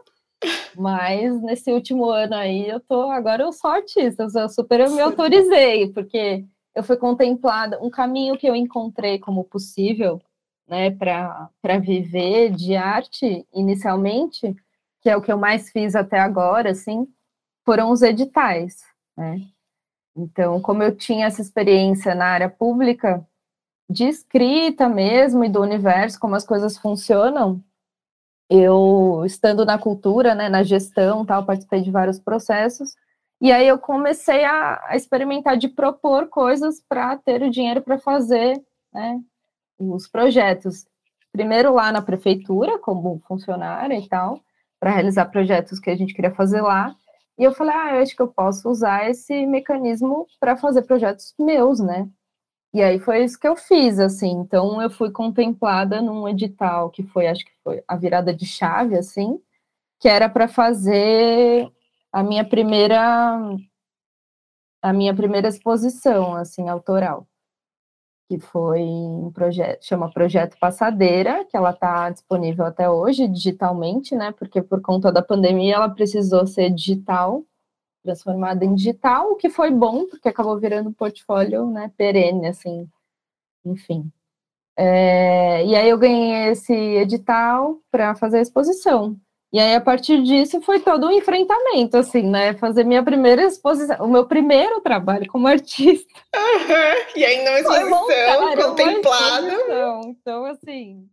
mas 0.76 1.40
nesse 1.42 1.70
último 1.72 2.10
ano 2.10 2.34
aí, 2.34 2.68
eu 2.68 2.80
tô, 2.80 3.10
agora 3.10 3.42
eu 3.44 3.52
sou 3.52 3.70
artista, 3.70 4.26
eu 4.34 4.48
super 4.48 4.80
eu 4.80 4.90
me 4.90 5.00
autorizei, 5.00 5.92
porque 5.92 6.44
eu 6.74 6.82
fui 6.82 6.96
contemplada, 6.96 7.78
um 7.82 7.90
caminho 7.90 8.38
que 8.38 8.46
eu 8.46 8.56
encontrei 8.56 9.18
como 9.18 9.44
possível, 9.44 10.20
né, 10.70 10.92
para 10.92 11.78
viver 11.80 12.52
de 12.52 12.76
arte 12.76 13.44
inicialmente, 13.52 14.54
que 15.02 15.10
é 15.10 15.16
o 15.16 15.20
que 15.20 15.32
eu 15.32 15.36
mais 15.36 15.68
fiz 15.70 15.96
até 15.96 16.20
agora, 16.20 16.70
assim, 16.70 17.08
foram 17.64 17.90
os 17.90 18.02
editais, 18.02 18.76
né? 19.16 19.40
Então, 20.16 20.60
como 20.60 20.82
eu 20.82 20.96
tinha 20.96 21.26
essa 21.26 21.42
experiência 21.42 22.14
na 22.14 22.26
área 22.26 22.48
pública, 22.48 23.26
de 23.88 24.04
escrita 24.04 24.88
mesmo 24.88 25.44
e 25.44 25.48
do 25.48 25.60
universo, 25.60 26.20
como 26.20 26.36
as 26.36 26.46
coisas 26.46 26.78
funcionam, 26.78 27.60
eu, 28.48 29.24
estando 29.26 29.64
na 29.64 29.76
cultura, 29.76 30.36
né, 30.36 30.48
na 30.48 30.62
gestão, 30.62 31.26
tal, 31.26 31.44
participei 31.44 31.82
de 31.82 31.90
vários 31.90 32.20
processos, 32.20 32.94
e 33.40 33.50
aí 33.50 33.66
eu 33.66 33.78
comecei 33.78 34.44
a, 34.44 34.80
a 34.86 34.96
experimentar 34.96 35.56
de 35.56 35.68
propor 35.68 36.28
coisas 36.28 36.80
para 36.88 37.16
ter 37.16 37.42
o 37.42 37.50
dinheiro 37.50 37.82
para 37.82 37.98
fazer, 37.98 38.62
né, 38.92 39.20
os 39.80 40.06
projetos. 40.06 40.86
Primeiro 41.32 41.74
lá 41.74 41.92
na 41.92 42.02
prefeitura, 42.02 42.78
como 42.78 43.20
funcionária 43.26 43.98
e 43.98 44.08
tal, 44.08 44.40
para 44.78 44.90
realizar 44.90 45.26
projetos 45.26 45.78
que 45.78 45.90
a 45.90 45.96
gente 45.96 46.14
queria 46.14 46.34
fazer 46.34 46.60
lá, 46.60 46.94
e 47.38 47.44
eu 47.44 47.52
falei, 47.52 47.74
ah, 47.74 47.96
eu 47.96 48.02
acho 48.02 48.14
que 48.14 48.20
eu 48.22 48.28
posso 48.28 48.68
usar 48.68 49.08
esse 49.08 49.46
mecanismo 49.46 50.26
para 50.38 50.56
fazer 50.56 50.82
projetos 50.82 51.34
meus, 51.38 51.80
né? 51.80 52.08
E 52.74 52.82
aí 52.82 52.98
foi 53.00 53.24
isso 53.24 53.38
que 53.38 53.48
eu 53.48 53.56
fiz, 53.56 53.98
assim. 53.98 54.30
Então 54.30 54.80
eu 54.82 54.90
fui 54.90 55.10
contemplada 55.10 56.02
num 56.02 56.28
edital 56.28 56.90
que 56.90 57.02
foi, 57.02 57.26
acho 57.28 57.44
que 57.44 57.52
foi 57.64 57.82
a 57.88 57.96
virada 57.96 58.34
de 58.34 58.46
chave, 58.46 58.96
assim, 58.98 59.40
que 60.00 60.08
era 60.08 60.28
para 60.28 60.48
fazer 60.48 61.70
a 62.12 62.22
minha 62.22 62.44
primeira 62.44 63.40
a 64.82 64.92
minha 64.92 65.14
primeira 65.14 65.48
exposição, 65.48 66.34
assim, 66.34 66.68
autoral 66.68 67.26
que 68.30 68.38
foi 68.38 68.80
um 68.80 69.32
projeto, 69.32 69.84
chama 69.84 70.08
Projeto 70.08 70.56
Passadeira, 70.56 71.44
que 71.46 71.56
ela 71.56 71.70
está 71.70 72.08
disponível 72.10 72.64
até 72.64 72.88
hoje 72.88 73.26
digitalmente, 73.26 74.14
né? 74.14 74.30
Porque 74.30 74.62
por 74.62 74.80
conta 74.80 75.10
da 75.10 75.20
pandemia 75.20 75.74
ela 75.74 75.88
precisou 75.88 76.46
ser 76.46 76.70
digital, 76.70 77.44
transformada 78.04 78.64
em 78.64 78.72
digital, 78.72 79.32
o 79.32 79.34
que 79.34 79.50
foi 79.50 79.72
bom, 79.72 80.06
porque 80.06 80.28
acabou 80.28 80.56
virando 80.60 80.90
um 80.90 80.92
portfólio, 80.92 81.66
né, 81.66 81.90
perene, 81.96 82.46
assim, 82.46 82.88
enfim. 83.64 84.08
É, 84.76 85.66
e 85.66 85.74
aí 85.74 85.88
eu 85.90 85.98
ganhei 85.98 86.50
esse 86.52 86.72
edital 86.72 87.80
para 87.90 88.14
fazer 88.14 88.38
a 88.38 88.42
exposição. 88.42 89.16
E 89.52 89.58
aí, 89.58 89.74
a 89.74 89.80
partir 89.80 90.22
disso, 90.22 90.60
foi 90.60 90.78
todo 90.78 91.08
um 91.08 91.10
enfrentamento, 91.10 91.96
assim, 91.96 92.22
né? 92.22 92.54
Fazer 92.54 92.84
minha 92.84 93.02
primeira 93.02 93.42
exposição, 93.42 93.96
o 93.98 94.08
meu 94.08 94.24
primeiro 94.26 94.80
trabalho 94.80 95.26
como 95.26 95.46
artista. 95.46 96.08
Uhum. 96.32 97.16
E 97.16 97.24
ainda 97.24 97.50
uma 97.50 97.60
exposição 97.60 98.56
contemplada. 98.56 99.52
Então, 100.06 100.44
assim, 100.44 101.08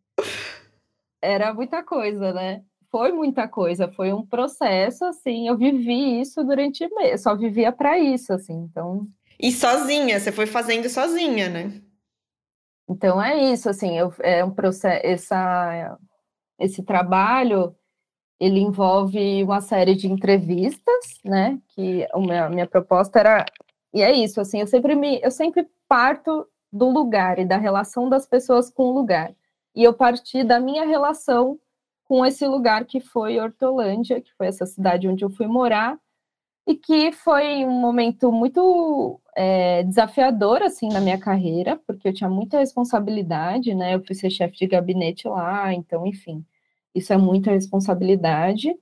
era 1.22 1.54
muita 1.54 1.84
coisa, 1.84 2.32
né? 2.32 2.62
Foi 2.92 3.12
muita 3.12 3.48
coisa, 3.48 3.92
foi 3.92 4.14
um 4.14 4.26
processo, 4.26 5.04
assim, 5.06 5.48
eu 5.48 5.58
vivi 5.58 6.22
isso 6.22 6.44
durante 6.44 6.88
mês, 6.96 7.24
só 7.24 7.36
vivia 7.36 7.72
para 7.72 7.98
isso, 8.00 8.32
assim, 8.32 8.54
então... 8.54 9.08
E 9.40 9.52
sozinha, 9.52 10.20
você 10.20 10.32
foi 10.32 10.46
fazendo 10.46 10.88
sozinha, 10.90 11.50
né? 11.50 11.82
Então, 12.90 13.22
é 13.22 13.52
isso, 13.52 13.70
assim, 13.70 13.98
eu, 13.98 14.14
é 14.20 14.44
um 14.44 14.52
processo, 14.52 15.06
essa, 15.06 15.98
esse 16.60 16.82
trabalho 16.84 17.76
ele 18.40 18.60
envolve 18.60 19.44
uma 19.44 19.62
série 19.62 19.96
de 19.96 20.08
entrevistas, 20.08 21.20
né? 21.24 21.60
Que 21.70 22.08
a 22.12 22.20
minha, 22.20 22.50
minha 22.50 22.68
proposta 22.68 23.20
era 23.20 23.46
e 23.94 24.02
é 24.02 24.12
isso, 24.14 24.40
assim, 24.42 24.60
eu 24.60 24.68
sempre 24.68 24.96
me 24.96 25.20
eu 25.24 25.32
sempre 25.32 25.68
parto 25.88 26.48
do 26.72 26.90
lugar 26.90 27.40
e 27.40 27.46
da 27.46 27.58
relação 27.58 28.10
das 28.10 28.28
pessoas 28.28 28.70
com 28.70 28.84
o 28.86 28.94
lugar. 28.94 29.34
E 29.76 29.84
eu 29.84 29.94
parti 29.94 30.44
da 30.44 30.60
minha 30.60 30.86
relação 30.86 31.60
com 32.06 32.26
esse 32.26 32.46
lugar 32.48 32.86
que 32.86 33.00
foi 33.00 33.40
Hortolândia, 33.40 34.22
que 34.22 34.34
foi 34.36 34.48
essa 34.48 34.66
cidade 34.66 35.08
onde 35.08 35.24
eu 35.26 35.30
fui 35.30 35.48
morar, 35.48 36.00
e 36.68 36.76
que 36.76 37.12
foi 37.14 37.66
um 37.66 37.72
momento 37.72 38.32
muito 38.32 39.20
é, 39.36 39.84
desafiador, 39.84 40.62
assim, 40.64 40.90
na 40.90 41.02
minha 41.02 41.18
carreira, 41.20 41.80
porque 41.88 42.08
eu 42.10 42.14
tinha 42.14 42.30
muita 42.30 42.60
responsabilidade, 42.60 43.74
né? 43.76 43.96
Eu 43.96 44.04
fui 44.06 44.16
ser 44.16 44.30
chefe 44.30 44.58
de 44.58 44.68
gabinete 44.68 45.28
lá, 45.28 45.74
então, 45.74 46.06
enfim 46.08 46.46
isso 46.98 47.14
é 47.14 47.18
muita 47.18 47.52
responsabilidade. 47.52 48.76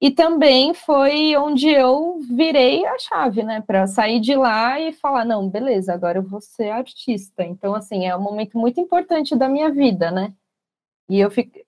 E 0.00 0.10
também 0.12 0.74
foi 0.74 1.36
onde 1.36 1.68
eu 1.68 2.20
virei 2.20 2.86
a 2.86 2.98
chave, 2.98 3.42
né, 3.42 3.60
para 3.66 3.86
sair 3.88 4.20
de 4.20 4.34
lá 4.36 4.80
e 4.80 4.92
falar: 4.92 5.24
não, 5.24 5.48
beleza, 5.48 5.92
agora 5.92 6.18
eu 6.18 6.22
vou 6.22 6.40
ser 6.40 6.70
artista. 6.70 7.44
Então, 7.44 7.74
assim, 7.74 8.06
é 8.06 8.16
um 8.16 8.20
momento 8.20 8.56
muito 8.58 8.80
importante 8.80 9.34
da 9.36 9.48
minha 9.48 9.70
vida, 9.70 10.10
né? 10.10 10.32
E 11.08 11.18
eu 11.20 11.30
fico 11.30 11.58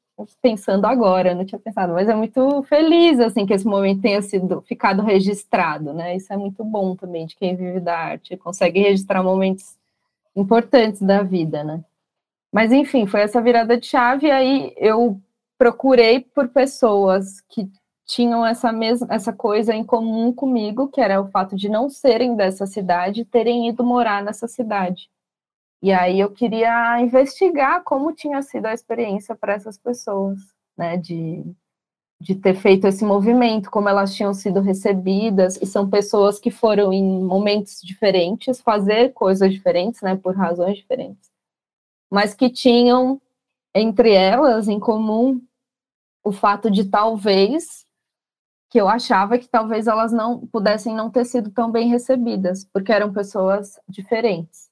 pensando 0.43 0.85
agora, 0.87 1.35
não 1.35 1.45
tinha 1.45 1.59
pensado, 1.59 1.95
mas 1.95 2.09
é 2.09 2.15
muito 2.15 2.63
feliz, 2.65 3.19
assim, 3.21 3.47
que 3.47 3.55
esse 3.55 3.67
momento 3.67 4.03
tenha 4.03 4.21
sido, 4.23 4.61
ficado 4.63 5.03
registrado, 5.03 5.93
né? 5.93 6.17
Isso 6.17 6.33
é 6.33 6.37
muito 6.37 6.63
bom 6.65 6.95
também 6.95 7.27
de 7.27 7.37
quem 7.37 7.57
vive 7.57 7.81
da 7.81 7.97
arte, 7.99 8.37
consegue 8.37 8.81
registrar 8.81 9.23
momentos 9.23 9.77
importantes 10.37 11.01
da 11.03 11.23
vida, 11.23 11.65
né? 11.65 11.83
Mas, 12.53 12.73
enfim, 12.73 13.07
foi 13.07 13.21
essa 13.23 13.41
virada 13.41 13.77
de 13.79 13.87
chave, 13.87 14.31
aí 14.31 14.75
eu 14.77 15.21
procurei 15.61 16.21
por 16.21 16.49
pessoas 16.49 17.43
que 17.43 17.71
tinham 18.07 18.47
essa 18.47 18.73
mesma 18.73 19.07
essa 19.11 19.31
coisa 19.31 19.75
em 19.75 19.85
comum 19.85 20.33
comigo, 20.33 20.89
que 20.89 21.03
era 21.03 21.21
o 21.21 21.29
fato 21.29 21.55
de 21.55 21.69
não 21.69 21.91
serem 21.91 22.35
dessa 22.35 22.67
cidade, 22.67 23.27
terem 23.27 23.69
ido 23.69 23.85
morar 23.85 24.25
nessa 24.25 24.49
cidade. 24.49 25.11
E 25.83 25.93
aí 25.93 26.19
eu 26.19 26.31
queria 26.33 26.99
investigar 27.03 27.85
como 27.85 28.15
tinha 28.15 28.41
sido 28.41 28.67
a 28.67 28.73
experiência 28.73 29.37
para 29.37 29.53
essas 29.53 29.77
pessoas, 29.77 30.39
né, 30.77 30.97
de 30.97 31.45
de 32.23 32.35
ter 32.35 32.55
feito 32.55 32.87
esse 32.87 33.05
movimento, 33.05 33.71
como 33.71 33.89
elas 33.89 34.15
tinham 34.15 34.35
sido 34.35 34.61
recebidas, 34.61 35.57
e 35.63 35.67
são 35.67 35.89
pessoas 35.89 36.39
que 36.39 36.51
foram 36.51 36.93
em 36.93 37.03
momentos 37.25 37.81
diferentes 37.83 38.61
fazer 38.61 39.15
coisas 39.15 39.51
diferentes, 39.53 40.03
né, 40.03 40.17
por 40.17 40.37
razões 40.37 40.77
diferentes, 40.77 41.31
mas 42.11 42.35
que 42.35 42.51
tinham 42.51 43.21
entre 43.75 44.13
elas 44.13 44.69
em 44.69 44.81
comum 44.81 45.41
o 46.23 46.33
fato 46.33 46.71
de 46.71 46.85
talvez 46.85 47.87
que 48.71 48.81
eu 48.81 48.89
achava 48.89 49.37
que 49.37 49.49
talvez 49.49 49.89
elas 49.89 50.13
não 50.13 50.47
pudessem 50.47 50.95
não 50.95 51.11
ter 51.11 51.25
sido 51.25 51.51
tão 51.51 51.73
bem 51.73 51.89
recebidas, 51.89 52.65
porque 52.65 52.93
eram 52.93 53.13
pessoas 53.13 53.81
diferentes. 53.89 54.71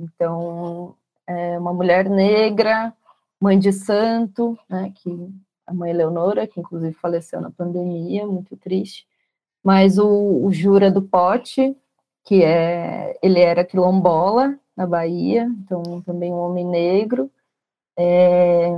Então, 0.00 0.96
é 1.26 1.58
uma 1.58 1.72
mulher 1.72 2.08
negra, 2.08 2.92
mãe 3.38 3.58
de 3.58 3.70
santo, 3.70 4.58
né, 4.68 4.90
que 4.94 5.30
a 5.66 5.74
mãe 5.74 5.92
Leonora, 5.92 6.46
que 6.46 6.58
inclusive 6.58 6.94
faleceu 6.94 7.40
na 7.40 7.50
pandemia, 7.50 8.26
muito 8.26 8.56
triste, 8.56 9.06
mas 9.62 9.98
o, 9.98 10.44
o 10.44 10.50
Jura 10.50 10.90
do 10.90 11.02
Pote, 11.02 11.76
que 12.24 12.42
é, 12.42 13.18
ele 13.22 13.40
era 13.40 13.64
quilombola 13.64 14.58
na 14.74 14.86
Bahia, 14.86 15.44
então 15.58 16.00
também 16.02 16.32
um 16.32 16.38
homem 16.38 16.66
negro, 16.66 17.30
é, 17.96 18.70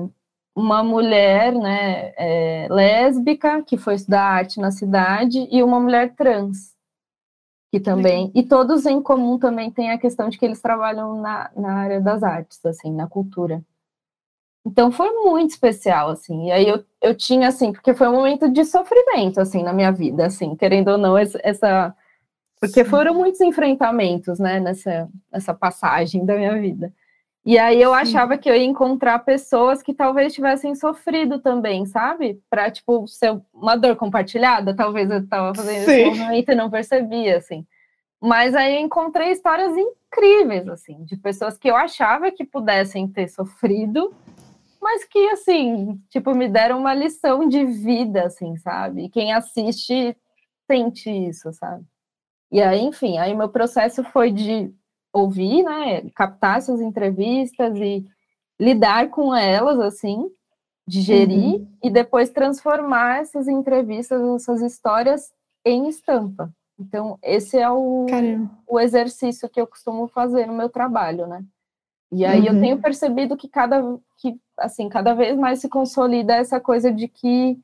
uma 0.57 0.83
mulher 0.83 1.53
né, 1.53 2.15
é, 2.17 2.67
lésbica 2.71 3.63
que 3.63 3.77
foi 3.77 3.97
estudar 3.97 4.23
arte 4.23 4.59
na 4.59 4.71
cidade 4.71 5.47
e 5.53 5.63
uma 5.63 5.79
mulher 5.79 6.15
trans 6.15 6.75
que 7.71 7.79
também 7.79 8.33
e 8.35 8.43
todos 8.43 8.87
em 8.87 9.03
comum 9.03 9.39
também 9.39 9.71
tem 9.71 9.91
a 9.91 9.99
questão 9.99 10.31
de 10.31 10.39
que 10.39 10.47
eles 10.47 10.63
trabalham 10.63 11.21
na, 11.21 11.51
na 11.55 11.75
área 11.75 12.01
das 12.01 12.23
artes 12.23 12.65
assim 12.65 12.91
na 12.91 13.07
cultura. 13.07 13.63
Então 14.65 14.91
foi 14.91 15.11
muito 15.13 15.51
especial 15.51 16.09
assim 16.09 16.47
e 16.47 16.53
aí 16.53 16.67
eu, 16.67 16.83
eu 17.03 17.15
tinha 17.15 17.49
assim 17.49 17.71
porque 17.71 17.93
foi 17.93 18.09
um 18.09 18.13
momento 18.13 18.51
de 18.51 18.65
sofrimento 18.65 19.39
assim 19.39 19.63
na 19.63 19.75
minha 19.75 19.93
vida 19.93 20.25
assim 20.25 20.57
querendo 20.57 20.89
ou 20.89 20.97
não 20.97 21.19
essa 21.19 21.95
porque 22.59 22.83
foram 22.83 23.13
muitos 23.15 23.43
enfrentamentos 23.43 24.39
né 24.39 24.59
nessa 24.59 25.09
nessa 25.31 25.53
passagem 25.53 26.25
da 26.25 26.35
minha 26.35 26.59
vida 26.59 26.91
e 27.47 27.57
aí 27.59 27.81
eu 27.81 27.91
Sim. 27.91 28.01
achava 28.01 28.37
que 28.37 28.51
eu 28.51 28.57
ia 28.57 28.65
encontrar 28.65 29.21
pessoas 29.21 29.81
que 29.81 29.95
talvez 29.95 30.35
tivessem 30.35 30.75
sofrido 30.75 31.39
também, 31.39 31.87
sabe? 31.87 32.43
Para 32.51 32.69
tipo 32.73 33.07
ser 33.07 33.41
uma 33.55 33.77
dor 33.77 33.95
compartilhada, 33.95 34.75
talvez 34.75 35.09
eu 35.09 35.21
estava 35.21 35.55
fazendo 35.55 35.85
Sim. 35.85 35.93
esse 35.93 36.05
movimento 36.07 36.51
e 36.51 36.55
não 36.57 36.69
percebia 36.69 37.37
assim. 37.37 37.65
Mas 38.21 38.53
aí 38.53 38.75
eu 38.75 38.81
encontrei 38.81 39.31
histórias 39.31 39.73
incríveis 39.77 40.67
assim, 40.67 41.05
de 41.05 41.17
pessoas 41.17 41.57
que 41.57 41.71
eu 41.71 41.77
achava 41.77 42.33
que 42.33 42.45
pudessem 42.45 43.07
ter 43.07 43.29
sofrido, 43.29 44.13
mas 44.83 45.05
que 45.05 45.29
assim, 45.29 46.01
tipo, 46.11 46.35
me 46.35 46.49
deram 46.49 46.81
uma 46.81 46.95
lição 46.95 47.49
de 47.49 47.65
vida 47.65 48.25
assim, 48.25 48.57
sabe? 48.57 49.05
E 49.05 49.09
quem 49.09 49.33
assiste 49.33 50.17
sente 50.67 51.09
isso, 51.11 51.53
sabe? 51.53 51.85
E 52.51 52.61
aí, 52.61 52.81
enfim, 52.81 53.19
aí 53.19 53.33
meu 53.37 53.49
processo 53.49 54.03
foi 54.03 54.33
de 54.33 54.75
ouvir, 55.17 55.63
né, 55.63 56.03
captar 56.15 56.59
essas 56.59 56.81
entrevistas 56.81 57.75
e 57.77 58.05
lidar 58.61 59.09
com 59.09 59.35
elas, 59.35 59.81
assim, 59.81 60.31
digerir 60.87 61.61
uhum. 61.61 61.69
e 61.83 61.91
depois 61.91 62.31
transformar 62.31 63.21
essas 63.21 63.49
entrevistas, 63.49 64.21
essas 64.23 64.61
histórias 64.63 65.33
em 65.65 65.89
estampa. 65.89 66.53
Então, 66.79 67.19
esse 67.23 67.59
é 67.59 67.71
o, 67.71 68.07
o 68.69 68.79
exercício 68.79 69.49
que 69.49 69.61
eu 69.61 69.67
costumo 69.67 70.07
fazer 70.07 70.47
no 70.47 70.53
meu 70.53 70.69
trabalho, 70.69 71.27
né? 71.27 71.43
E 72.13 72.25
aí 72.25 72.41
uhum. 72.41 72.55
eu 72.55 72.61
tenho 72.61 72.79
percebido 72.79 73.37
que 73.37 73.49
cada, 73.49 73.83
que, 74.19 74.39
assim, 74.59 74.89
cada 74.89 75.15
vez 75.15 75.37
mais 75.37 75.61
se 75.61 75.69
consolida 75.69 76.37
essa 76.37 76.61
coisa 76.61 76.93
de 76.93 77.09
que 77.09 77.59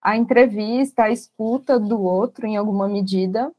a 0.00 0.16
entrevista, 0.16 1.04
a 1.04 1.10
escuta 1.10 1.78
do 1.80 2.00
outro, 2.00 2.46
em 2.46 2.56
alguma 2.56 2.86
medida, 2.86 3.50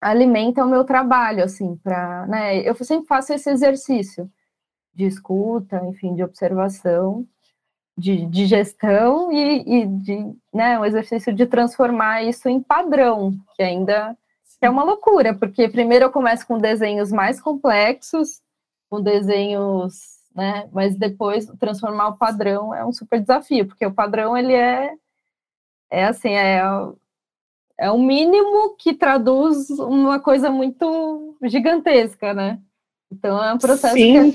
alimenta 0.00 0.64
o 0.64 0.68
meu 0.68 0.84
trabalho, 0.84 1.44
assim, 1.44 1.76
para, 1.76 2.26
né, 2.26 2.58
eu 2.60 2.74
sempre 2.76 3.06
faço 3.06 3.32
esse 3.32 3.50
exercício 3.50 4.30
de 4.94 5.04
escuta, 5.04 5.84
enfim, 5.86 6.14
de 6.14 6.24
observação, 6.24 7.26
de, 7.96 8.24
de 8.26 8.46
gestão 8.46 9.30
e, 9.30 9.82
e, 9.82 9.86
de, 9.86 10.34
né, 10.52 10.78
um 10.78 10.84
exercício 10.84 11.32
de 11.34 11.46
transformar 11.46 12.22
isso 12.22 12.48
em 12.48 12.62
padrão, 12.62 13.32
que 13.54 13.62
ainda 13.62 14.16
é 14.60 14.70
uma 14.70 14.84
loucura, 14.84 15.34
porque 15.34 15.68
primeiro 15.68 16.06
eu 16.06 16.10
começo 16.10 16.46
com 16.46 16.58
desenhos 16.58 17.12
mais 17.12 17.40
complexos, 17.40 18.40
com 18.88 19.02
desenhos, 19.02 19.94
né, 20.34 20.68
mas 20.72 20.96
depois 20.96 21.46
transformar 21.58 22.08
o 22.08 22.16
padrão 22.16 22.74
é 22.74 22.84
um 22.84 22.92
super 22.92 23.20
desafio, 23.20 23.66
porque 23.66 23.84
o 23.86 23.94
padrão 23.94 24.36
ele 24.36 24.54
é, 24.54 24.94
é 25.90 26.04
assim, 26.06 26.30
é 26.30 26.62
é 27.80 27.90
o 27.90 27.98
mínimo 27.98 28.76
que 28.76 28.92
traduz 28.92 29.70
uma 29.70 30.20
coisa 30.20 30.50
muito 30.50 31.34
gigantesca, 31.44 32.34
né? 32.34 32.58
Então 33.10 33.42
é 33.42 33.54
um 33.54 33.58
processo 33.58 33.94
que, 33.94 34.32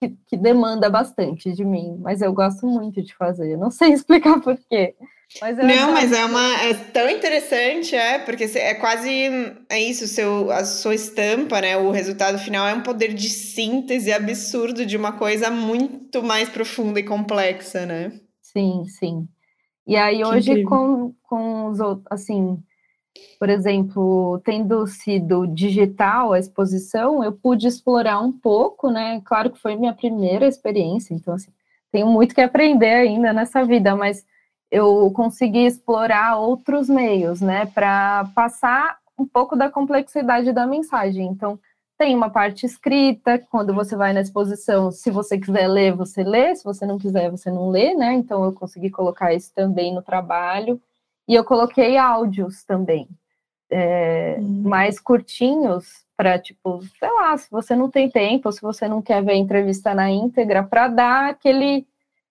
que, 0.00 0.16
que, 0.26 0.36
demanda 0.38 0.88
bastante 0.88 1.52
de 1.52 1.66
mim, 1.66 1.98
mas 2.00 2.22
eu 2.22 2.32
gosto 2.32 2.66
muito 2.66 3.02
de 3.02 3.14
fazer. 3.14 3.58
Não 3.58 3.70
sei 3.70 3.92
explicar 3.92 4.40
por 4.40 4.56
quê. 4.70 4.94
Mas 5.42 5.58
não, 5.58 5.92
mas 5.92 6.10
é 6.10 6.24
uma 6.24 6.62
é 6.62 6.72
tão 6.72 7.10
interessante, 7.10 7.94
é, 7.94 8.18
porque 8.20 8.44
é 8.44 8.72
quase 8.74 9.10
é 9.68 9.78
isso, 9.78 10.06
seu, 10.06 10.50
a 10.50 10.64
sua 10.64 10.94
estampa, 10.94 11.60
né? 11.60 11.76
O 11.76 11.90
resultado 11.90 12.38
final 12.38 12.66
é 12.66 12.72
um 12.72 12.82
poder 12.82 13.12
de 13.12 13.28
síntese 13.28 14.10
absurdo 14.10 14.86
de 14.86 14.96
uma 14.96 15.12
coisa 15.12 15.50
muito 15.50 16.22
mais 16.22 16.48
profunda 16.48 16.98
e 16.98 17.04
complexa, 17.04 17.84
né? 17.84 18.18
Sim, 18.40 18.84
sim. 18.86 19.28
E 19.86 19.94
aí 19.94 20.24
hoje 20.24 20.62
com, 20.62 21.14
com 21.22 21.66
os 21.66 21.78
outros, 21.78 22.06
assim, 22.10 22.58
por 23.38 23.48
exemplo, 23.48 24.40
tendo 24.44 24.86
sido 24.86 25.46
digital 25.46 26.32
a 26.32 26.38
exposição, 26.38 27.22
eu 27.22 27.32
pude 27.32 27.66
explorar 27.66 28.20
um 28.20 28.32
pouco, 28.32 28.90
né? 28.90 29.20
Claro 29.24 29.50
que 29.50 29.58
foi 29.58 29.76
minha 29.76 29.92
primeira 29.92 30.46
experiência, 30.46 31.14
então 31.14 31.34
assim, 31.34 31.50
tenho 31.92 32.06
muito 32.06 32.34
que 32.34 32.40
aprender 32.40 32.94
ainda 32.94 33.32
nessa 33.32 33.64
vida, 33.64 33.94
mas 33.96 34.24
eu 34.70 35.10
consegui 35.12 35.66
explorar 35.66 36.36
outros 36.36 36.88
meios, 36.88 37.40
né, 37.40 37.66
para 37.66 38.28
passar 38.34 38.98
um 39.18 39.26
pouco 39.26 39.56
da 39.56 39.70
complexidade 39.70 40.52
da 40.52 40.66
mensagem. 40.66 41.26
Então, 41.26 41.58
tem 41.98 42.14
uma 42.14 42.30
parte 42.30 42.64
escrita, 42.64 43.38
quando 43.50 43.74
você 43.74 43.96
vai 43.96 44.12
na 44.12 44.20
exposição, 44.20 44.92
se 44.92 45.10
você 45.10 45.36
quiser 45.36 45.66
ler, 45.66 45.92
você 45.92 46.22
lê, 46.22 46.54
se 46.54 46.62
você 46.62 46.86
não 46.86 46.98
quiser, 46.98 47.28
você 47.30 47.50
não 47.50 47.70
lê, 47.70 47.94
né? 47.94 48.12
Então, 48.12 48.44
eu 48.44 48.52
consegui 48.52 48.88
colocar 48.88 49.34
isso 49.34 49.52
também 49.52 49.92
no 49.92 50.00
trabalho. 50.00 50.80
E 51.28 51.34
eu 51.34 51.44
coloquei 51.44 51.98
áudios 51.98 52.64
também, 52.64 53.06
é, 53.70 54.38
hum. 54.40 54.62
mais 54.64 54.98
curtinhos, 54.98 56.06
para, 56.16 56.38
tipo, 56.38 56.82
sei 56.98 57.12
lá, 57.12 57.36
se 57.36 57.48
você 57.50 57.76
não 57.76 57.90
tem 57.90 58.10
tempo, 58.10 58.50
se 58.50 58.62
você 58.62 58.88
não 58.88 59.02
quer 59.02 59.22
ver 59.22 59.32
a 59.32 59.36
entrevista 59.36 59.94
na 59.94 60.10
íntegra, 60.10 60.64
para 60.64 60.88
dar 60.88 61.30
aquele, 61.30 61.86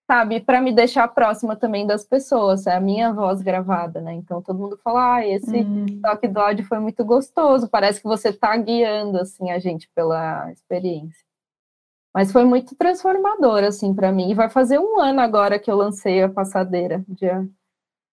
sabe, 0.06 0.42
para 0.42 0.60
me 0.60 0.74
deixar 0.74 1.08
próxima 1.10 1.56
também 1.56 1.86
das 1.88 2.04
pessoas, 2.04 2.68
é 2.68 2.76
a 2.76 2.82
minha 2.82 3.14
voz 3.14 3.42
gravada, 3.42 4.02
né? 4.02 4.14
Então 4.16 4.42
todo 4.42 4.60
mundo 4.60 4.78
fala, 4.84 5.16
ah, 5.18 5.28
esse 5.28 5.60
hum. 5.60 6.02
toque 6.02 6.28
do 6.28 6.40
áudio 6.40 6.66
foi 6.66 6.80
muito 6.80 7.06
gostoso, 7.06 7.70
parece 7.70 8.02
que 8.02 8.08
você 8.08 8.30
está 8.30 8.58
guiando, 8.58 9.20
assim, 9.20 9.52
a 9.52 9.60
gente 9.60 9.90
pela 9.96 10.52
experiência. 10.52 11.26
Mas 12.14 12.32
foi 12.32 12.44
muito 12.46 12.76
transformador, 12.76 13.64
assim, 13.64 13.94
para 13.94 14.12
mim. 14.12 14.32
E 14.32 14.34
vai 14.34 14.50
fazer 14.50 14.80
um 14.80 15.00
ano 15.00 15.22
agora 15.22 15.60
que 15.60 15.70
eu 15.70 15.76
lancei 15.76 16.24
a 16.24 16.28
passadeira, 16.28 17.06
dia 17.08 17.48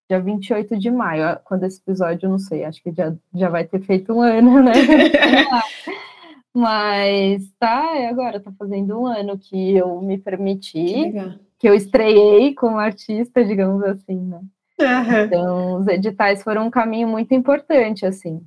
dia 0.07 0.19
28 0.19 0.77
de 0.77 0.91
maio, 0.91 1.39
quando 1.43 1.63
esse 1.63 1.79
episódio, 1.79 2.27
eu 2.27 2.29
não 2.29 2.39
sei, 2.39 2.63
acho 2.63 2.81
que 2.81 2.91
já, 2.91 3.13
já 3.33 3.49
vai 3.49 3.65
ter 3.65 3.81
feito 3.81 4.13
um 4.13 4.21
ano, 4.21 4.61
né? 4.61 4.71
Mas 6.53 7.51
tá, 7.59 7.97
é 7.97 8.07
agora, 8.07 8.39
tá 8.39 8.51
fazendo 8.57 9.01
um 9.01 9.05
ano 9.07 9.37
que 9.37 9.75
eu 9.75 10.01
me 10.01 10.17
permiti, 10.17 11.11
que, 11.11 11.39
que 11.59 11.69
eu 11.69 11.73
estreiei 11.73 12.53
como 12.53 12.77
artista, 12.77 13.43
digamos 13.43 13.83
assim, 13.83 14.15
né? 14.15 14.41
Uhum. 14.79 15.25
Então, 15.25 15.79
os 15.79 15.87
editais 15.87 16.43
foram 16.43 16.67
um 16.67 16.71
caminho 16.71 17.07
muito 17.07 17.33
importante, 17.33 18.05
assim. 18.05 18.41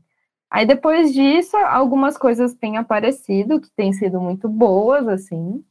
Aí 0.51 0.64
depois 0.64 1.12
disso, 1.12 1.57
algumas 1.57 2.16
coisas 2.16 2.55
têm 2.55 2.79
aparecido 2.79 3.61
que 3.61 3.71
têm 3.77 3.92
sido 3.92 4.18
muito 4.21 4.49
boas, 4.49 5.07
assim 5.07 5.62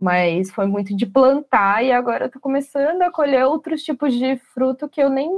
mas 0.00 0.50
foi 0.50 0.66
muito 0.66 0.96
de 0.96 1.06
plantar 1.06 1.84
e 1.84 1.92
agora 1.92 2.26
eu 2.26 2.30
tô 2.30 2.40
começando 2.40 3.02
a 3.02 3.10
colher 3.10 3.46
outros 3.46 3.82
tipos 3.82 4.14
de 4.14 4.36
fruto 4.52 4.88
que 4.88 5.00
eu 5.02 5.08
nem, 5.08 5.30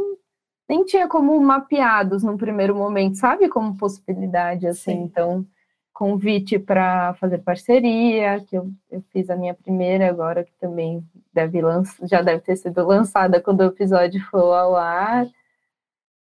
nem 0.68 0.84
tinha 0.84 1.06
como 1.06 1.38
mapeados 1.40 2.22
no 2.22 2.36
primeiro 2.36 2.74
momento, 2.74 3.16
sabe? 3.16 3.48
Como 3.48 3.76
possibilidade, 3.76 4.66
assim. 4.66 4.92
Sim. 4.92 5.02
Então, 5.02 5.46
convite 5.92 6.58
para 6.58 7.14
fazer 7.14 7.38
parceria, 7.38 8.44
que 8.46 8.56
eu, 8.56 8.70
eu 8.90 9.02
fiz 9.10 9.30
a 9.30 9.36
minha 9.36 9.54
primeira 9.54 10.08
agora, 10.08 10.44
que 10.44 10.52
também 10.60 11.02
deve 11.32 11.60
já 12.02 12.20
deve 12.20 12.42
ter 12.42 12.56
sido 12.56 12.86
lançada 12.86 13.40
quando 13.40 13.60
o 13.60 13.66
episódio 13.66 14.20
for 14.30 14.52
ao 14.52 14.76
ar. 14.76 15.26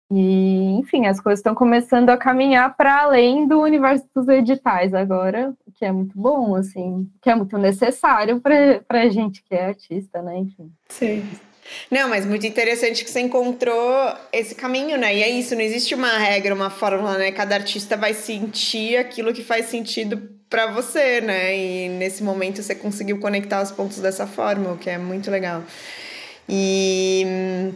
E, 0.09 0.77
enfim, 0.79 1.05
as 1.05 1.19
coisas 1.19 1.39
estão 1.39 1.53
começando 1.53 2.09
a 2.09 2.17
caminhar 2.17 2.75
para 2.77 3.01
além 3.01 3.45
do 3.45 3.59
universo 3.59 4.05
dos 4.15 4.27
editais 4.29 4.93
agora, 4.93 5.53
que 5.75 5.83
é 5.83 5.91
muito 5.91 6.17
bom, 6.17 6.55
assim, 6.55 7.09
que 7.21 7.29
é 7.29 7.35
muito 7.35 7.57
necessário 7.57 8.39
para 8.39 9.01
a 9.01 9.09
gente 9.09 9.43
que 9.43 9.53
é 9.53 9.65
artista, 9.65 10.21
né? 10.21 10.37
Enfim. 10.37 10.71
Sim. 10.87 11.27
Não, 11.91 12.09
mas 12.09 12.25
muito 12.25 12.47
interessante 12.47 13.03
que 13.03 13.11
você 13.11 13.19
encontrou 13.19 14.13
esse 14.31 14.55
caminho, 14.55 14.97
né? 14.97 15.13
E 15.13 15.21
é 15.21 15.29
isso, 15.29 15.53
não 15.53 15.61
existe 15.61 15.93
uma 15.93 16.17
regra, 16.17 16.55
uma 16.55 16.69
fórmula, 16.69 17.17
né? 17.17 17.31
Cada 17.33 17.55
artista 17.55 17.97
vai 17.97 18.13
sentir 18.13 18.95
aquilo 18.95 19.33
que 19.33 19.43
faz 19.43 19.65
sentido 19.65 20.29
para 20.49 20.67
você, 20.67 21.19
né? 21.19 21.57
E 21.57 21.89
nesse 21.89 22.23
momento 22.23 22.63
você 22.63 22.73
conseguiu 22.73 23.19
conectar 23.19 23.61
os 23.61 23.71
pontos 23.71 23.99
dessa 23.99 24.25
forma, 24.25 24.71
o 24.71 24.77
que 24.77 24.89
é 24.89 24.97
muito 24.97 25.29
legal. 25.29 25.63
E 26.47 27.73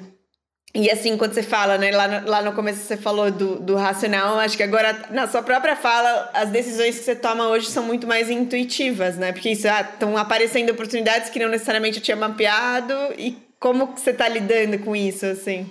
e 0.73 0.89
assim, 0.89 1.17
quando 1.17 1.33
você 1.33 1.43
fala, 1.43 1.77
né, 1.77 1.91
lá 1.91 2.07
no, 2.07 2.29
lá 2.29 2.41
no 2.41 2.53
começo 2.53 2.79
você 2.79 2.95
falou 2.95 3.29
do, 3.29 3.59
do 3.59 3.75
racional, 3.75 4.39
acho 4.39 4.55
que 4.55 4.63
agora, 4.63 5.05
na 5.09 5.27
sua 5.27 5.43
própria 5.43 5.75
fala, 5.75 6.29
as 6.33 6.49
decisões 6.49 6.97
que 6.97 7.03
você 7.03 7.13
toma 7.13 7.49
hoje 7.49 7.67
são 7.67 7.83
muito 7.83 8.07
mais 8.07 8.29
intuitivas, 8.29 9.17
né? 9.17 9.33
Porque 9.33 9.49
isso, 9.49 9.67
estão 9.67 10.15
ah, 10.15 10.21
aparecendo 10.21 10.69
oportunidades 10.69 11.29
que 11.29 11.39
não 11.39 11.49
necessariamente 11.49 11.97
eu 11.97 12.03
tinha 12.03 12.15
mapeado, 12.15 12.93
e 13.17 13.37
como 13.59 13.93
que 13.93 13.99
você 13.99 14.11
está 14.11 14.29
lidando 14.29 14.79
com 14.79 14.95
isso, 14.95 15.25
assim? 15.25 15.69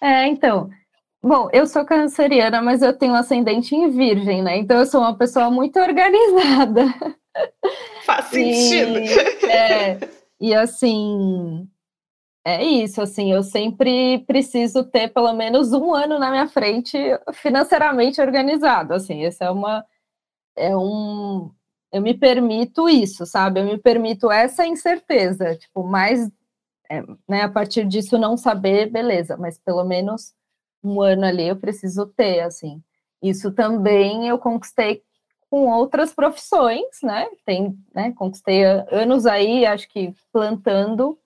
É, 0.00 0.26
então, 0.28 0.70
bom, 1.20 1.48
eu 1.52 1.66
sou 1.66 1.84
canceriana, 1.84 2.62
mas 2.62 2.82
eu 2.82 2.96
tenho 2.96 3.14
ascendente 3.14 3.74
em 3.74 3.90
virgem, 3.90 4.44
né? 4.44 4.56
Então 4.58 4.78
eu 4.78 4.86
sou 4.86 5.00
uma 5.00 5.18
pessoa 5.18 5.50
muito 5.50 5.76
organizada. 5.80 6.94
Faz 8.06 8.26
sentido. 8.26 9.00
E, 9.00 9.46
é, 9.50 9.98
e 10.40 10.54
assim, 10.54 11.68
é 12.44 12.62
isso, 12.62 13.00
assim, 13.00 13.32
eu 13.32 13.42
sempre 13.42 14.18
preciso 14.26 14.84
ter 14.84 15.08
pelo 15.08 15.32
menos 15.32 15.72
um 15.72 15.94
ano 15.94 16.18
na 16.18 16.30
minha 16.30 16.46
frente 16.46 16.98
financeiramente 17.32 18.20
organizado, 18.20 18.92
assim, 18.92 19.22
esse 19.22 19.42
é 19.42 19.50
uma, 19.50 19.82
é 20.54 20.76
um, 20.76 21.50
eu 21.90 22.02
me 22.02 22.12
permito 22.12 22.86
isso, 22.88 23.24
sabe, 23.24 23.60
eu 23.60 23.64
me 23.64 23.78
permito 23.78 24.30
essa 24.30 24.66
incerteza, 24.66 25.56
tipo, 25.56 25.82
mais, 25.84 26.30
é, 26.90 27.02
né, 27.26 27.42
a 27.42 27.48
partir 27.48 27.86
disso 27.86 28.18
não 28.18 28.36
saber, 28.36 28.90
beleza, 28.90 29.38
mas 29.38 29.58
pelo 29.58 29.84
menos 29.84 30.34
um 30.82 31.00
ano 31.00 31.24
ali 31.24 31.48
eu 31.48 31.56
preciso 31.56 32.06
ter, 32.06 32.40
assim, 32.40 32.82
isso 33.22 33.52
também 33.52 34.28
eu 34.28 34.38
conquistei 34.38 35.02
com 35.48 35.68
outras 35.70 36.12
profissões, 36.12 36.84
né, 37.02 37.26
tem, 37.46 37.74
né, 37.94 38.12
conquistei 38.12 38.64
anos 38.64 39.24
aí, 39.24 39.64
acho 39.64 39.88
que 39.88 40.14
plantando 40.30 41.18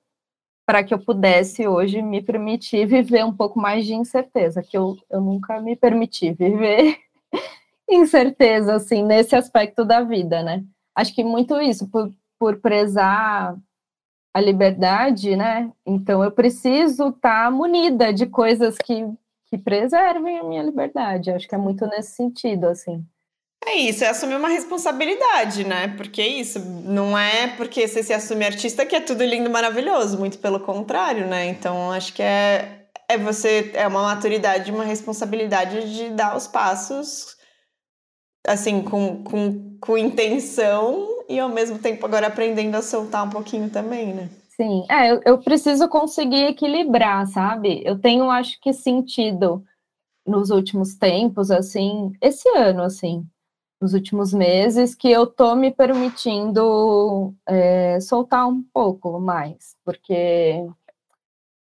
para 0.69 0.85
que 0.85 0.93
eu 0.93 0.99
pudesse 0.99 1.67
hoje 1.67 2.03
me 2.03 2.21
permitir 2.21 2.85
viver 2.85 3.25
um 3.25 3.33
pouco 3.33 3.59
mais 3.59 3.87
de 3.87 3.95
incerteza, 3.95 4.63
que 4.63 4.77
eu, 4.77 4.99
eu 5.09 5.19
nunca 5.19 5.59
me 5.63 5.75
permiti 5.75 6.31
viver 6.31 6.99
incerteza, 7.89 8.75
assim, 8.75 9.03
nesse 9.03 9.35
aspecto 9.35 9.83
da 9.83 10.03
vida, 10.03 10.43
né? 10.43 10.63
Acho 10.95 11.15
que 11.15 11.25
muito 11.25 11.59
isso, 11.59 11.89
por, 11.89 12.13
por 12.39 12.61
prezar 12.61 13.57
a 14.35 14.41
liberdade, 14.43 15.37
né? 15.37 15.73
Então 15.87 16.23
eu 16.23 16.31
preciso 16.31 17.09
estar 17.09 17.47
tá 17.47 17.51
munida 17.51 18.13
de 18.13 18.27
coisas 18.27 18.77
que, 18.77 19.11
que 19.47 19.57
preservem 19.57 20.39
a 20.39 20.45
minha 20.45 20.63
liberdade. 20.63 21.31
Acho 21.31 21.49
que 21.49 21.55
é 21.55 21.59
muito 21.59 21.87
nesse 21.87 22.11
sentido, 22.11 22.67
assim. 22.67 23.03
É 23.67 23.75
isso, 23.75 24.05
é 24.05 24.09
assumir 24.09 24.37
uma 24.37 24.49
responsabilidade, 24.49 25.65
né? 25.65 25.89
Porque 25.97 26.23
é 26.23 26.29
isso, 26.29 26.59
não 26.61 27.19
é 27.19 27.49
porque 27.57 27.87
você 27.87 28.03
se 28.03 28.13
assume 28.13 28.45
artista 28.45 28.87
que 28.87 28.97
é 28.97 29.01
tudo 29.01 29.25
lindo, 29.25 29.51
maravilhoso, 29.51 30.19
muito 30.19 30.39
pelo 30.39 30.61
contrário, 30.61 31.27
né? 31.27 31.47
Então 31.47 31.91
acho 31.93 32.15
que 32.15 32.23
é, 32.23 32.87
é 33.09 33.19
você, 33.19 33.71
é 33.75 33.87
uma 33.87 34.03
maturidade, 34.03 34.71
uma 34.71 34.85
responsabilidade 34.85 35.93
de 35.95 36.11
dar 36.11 36.37
os 36.37 36.47
passos, 36.47 37.37
assim, 38.47 38.83
com, 38.83 39.23
com, 39.25 39.77
com 39.81 39.99
intenção 39.99 41.25
e 41.29 41.39
ao 41.39 41.49
mesmo 41.49 41.79
tempo 41.79 42.07
agora 42.07 42.29
aprendendo 42.29 42.75
a 42.77 42.83
soltar 42.83 43.25
um 43.25 43.31
pouquinho 43.31 43.69
também, 43.69 44.15
né? 44.15 44.31
Sim, 44.49 44.85
é, 44.91 45.13
eu, 45.13 45.21
eu 45.25 45.39
preciso 45.39 45.89
conseguir 45.89 46.47
equilibrar, 46.47 47.27
sabe? 47.27 47.83
Eu 47.85 48.01
tenho, 48.01 48.31
acho 48.31 48.59
que, 48.61 48.73
sentido 48.73 49.63
nos 50.27 50.51
últimos 50.51 50.97
tempos, 50.97 51.51
assim, 51.51 52.13
esse 52.21 52.49
ano, 52.57 52.83
assim, 52.83 53.25
nos 53.81 53.95
últimos 53.95 54.33
meses, 54.33 54.95
que 54.95 55.11
eu 55.11 55.27
tô 55.27 55.55
me 55.55 55.71
permitindo 55.71 57.33
é, 57.47 58.01
soltar 58.01 58.49
um 58.49 58.63
pouco 58.73 59.21
mais, 59.21 59.77
porque 59.85 60.67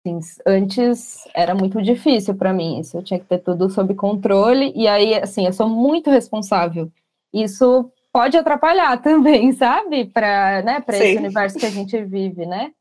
assim, 0.06 0.20
antes 0.46 1.26
era 1.34 1.54
muito 1.54 1.82
difícil 1.82 2.34
para 2.34 2.52
mim, 2.52 2.80
isso 2.80 2.96
eu 2.96 3.02
tinha 3.02 3.18
que 3.18 3.26
ter 3.26 3.38
tudo 3.38 3.68
sob 3.68 3.94
controle, 3.94 4.72
e 4.74 4.86
aí, 4.86 5.14
assim, 5.14 5.46
eu 5.46 5.52
sou 5.52 5.68
muito 5.68 6.10
responsável. 6.10 6.90
Isso 7.32 7.90
pode 8.12 8.36
atrapalhar 8.36 8.96
também, 9.02 9.52
sabe? 9.52 10.06
Para 10.06 10.62
né, 10.62 10.82
esse 10.88 11.18
universo 11.18 11.58
que 11.58 11.66
a 11.66 11.70
gente 11.70 12.02
vive, 12.04 12.46
né? 12.46 12.72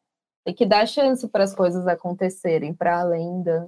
Tem 0.46 0.54
que 0.54 0.66
dar 0.66 0.88
chance 0.88 1.28
para 1.28 1.44
as 1.44 1.56
coisas 1.56 1.88
acontecerem, 1.88 2.74
para 2.74 3.00
além 3.00 3.42
da, 3.42 3.66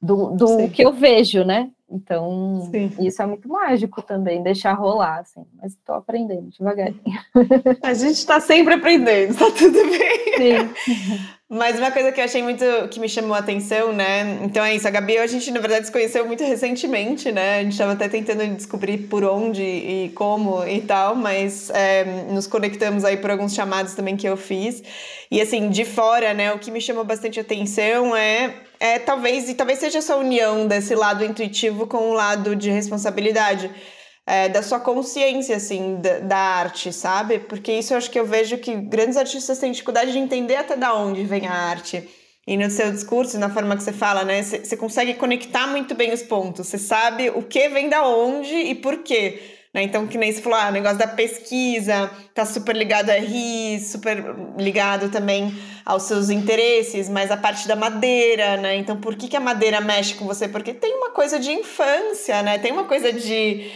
do, 0.00 0.30
do 0.30 0.70
que 0.70 0.82
eu 0.82 0.92
vejo, 0.92 1.44
né? 1.44 1.70
Então, 1.90 2.68
Sim. 2.70 2.92
isso 3.00 3.22
é 3.22 3.26
muito 3.26 3.48
mágico 3.48 4.02
também, 4.02 4.42
deixar 4.42 4.74
rolar, 4.74 5.20
assim. 5.20 5.44
Mas 5.60 5.72
estou 5.72 5.94
aprendendo 5.94 6.50
devagarinho. 6.50 7.00
A 7.82 7.94
gente 7.94 8.16
está 8.16 8.40
sempre 8.40 8.74
aprendendo, 8.74 9.30
está 9.30 9.50
tudo 9.50 9.78
bem. 9.88 10.36
Sim. 10.36 11.28
Mas 11.50 11.78
uma 11.78 11.90
coisa 11.90 12.12
que 12.12 12.20
eu 12.20 12.24
achei 12.24 12.42
muito, 12.42 12.62
que 12.90 13.00
me 13.00 13.08
chamou 13.08 13.34
a 13.34 13.38
atenção, 13.38 13.90
né? 13.90 14.38
Então 14.42 14.62
é 14.62 14.74
isso, 14.74 14.86
a 14.86 14.90
Gabi 14.90 15.16
a 15.16 15.26
gente, 15.26 15.50
na 15.50 15.60
verdade, 15.60 15.86
se 15.86 15.92
conheceu 15.92 16.26
muito 16.26 16.44
recentemente, 16.44 17.32
né? 17.32 17.60
A 17.60 17.62
gente 17.62 17.72
estava 17.72 17.92
até 17.92 18.06
tentando 18.06 18.46
descobrir 18.54 18.98
por 19.08 19.24
onde 19.24 19.62
e 19.62 20.12
como 20.14 20.62
e 20.68 20.82
tal, 20.82 21.14
mas 21.14 21.70
é, 21.70 22.04
nos 22.30 22.46
conectamos 22.46 23.02
aí 23.02 23.16
por 23.16 23.30
alguns 23.30 23.54
chamados 23.54 23.94
também 23.94 24.14
que 24.14 24.28
eu 24.28 24.36
fiz. 24.36 24.82
E 25.30 25.40
assim, 25.40 25.70
de 25.70 25.86
fora, 25.86 26.34
né, 26.34 26.52
o 26.52 26.58
que 26.58 26.70
me 26.70 26.82
chamou 26.82 27.04
bastante 27.04 27.40
atenção 27.40 28.14
é 28.14 28.54
é 28.80 28.98
talvez, 28.98 29.48
e 29.48 29.54
talvez 29.54 29.78
seja 29.78 29.98
essa 29.98 30.16
união 30.16 30.66
desse 30.66 30.94
lado 30.94 31.24
intuitivo 31.24 31.86
com 31.86 32.10
o 32.10 32.12
lado 32.12 32.54
de 32.54 32.70
responsabilidade. 32.70 33.70
É, 34.30 34.46
da 34.46 34.62
sua 34.62 34.78
consciência, 34.78 35.56
assim, 35.56 35.96
da, 36.02 36.18
da, 36.18 36.36
arte, 36.36 36.92
sabe? 36.92 37.38
Porque 37.38 37.72
isso 37.72 37.94
eu 37.94 37.96
acho 37.96 38.10
que 38.10 38.20
eu 38.20 38.26
vejo 38.26 38.58
que 38.58 38.74
grandes 38.74 39.16
artistas 39.16 39.58
têm 39.58 39.72
dificuldade 39.72 40.12
de 40.12 40.18
entender 40.18 40.56
até 40.56 40.76
da 40.76 40.92
onde 40.94 41.24
vem 41.24 41.46
a 41.46 41.52
arte. 41.52 42.06
E 42.46 42.54
no 42.54 42.70
seu 42.70 42.92
discurso, 42.92 43.38
na 43.38 43.48
forma 43.48 43.74
que 43.74 43.82
você 43.82 43.92
fala, 43.92 44.24
né? 44.24 44.42
Você 44.42 44.76
consegue 44.76 45.14
conectar 45.14 45.66
muito 45.66 45.94
bem 45.94 46.12
os 46.12 46.22
pontos. 46.22 46.66
Você 46.66 46.76
sabe 46.76 47.30
o 47.30 47.42
que 47.42 47.70
vem 47.70 47.88
da 47.88 48.06
onde 48.06 48.54
e 48.54 48.74
por 48.74 48.98
quê. 48.98 49.40
Né? 49.72 49.82
Então, 49.82 50.06
que 50.06 50.18
nem 50.18 50.32
se 50.32 50.42
falou, 50.42 50.58
ah, 50.58 50.68
o 50.68 50.72
negócio 50.72 50.98
da 50.98 51.06
pesquisa 51.06 52.10
tá 52.34 52.44
super 52.44 52.76
ligado 52.76 53.10
a 53.10 53.14
RI, 53.14 53.80
super 53.80 54.22
ligado 54.58 55.10
também 55.10 55.54
aos 55.84 56.02
seus 56.02 56.30
interesses, 56.30 57.08
mas 57.08 57.30
a 57.30 57.36
parte 57.36 57.68
da 57.68 57.76
madeira, 57.76 58.56
né? 58.56 58.76
Então, 58.76 59.00
por 59.00 59.14
que, 59.14 59.28
que 59.28 59.36
a 59.36 59.40
madeira 59.40 59.80
mexe 59.80 60.14
com 60.14 60.26
você? 60.26 60.48
Porque 60.48 60.74
tem 60.74 60.94
uma 60.96 61.10
coisa 61.10 61.38
de 61.38 61.50
infância, 61.50 62.42
né? 62.42 62.58
Tem 62.58 62.72
uma 62.72 62.84
coisa 62.84 63.12
de 63.12 63.70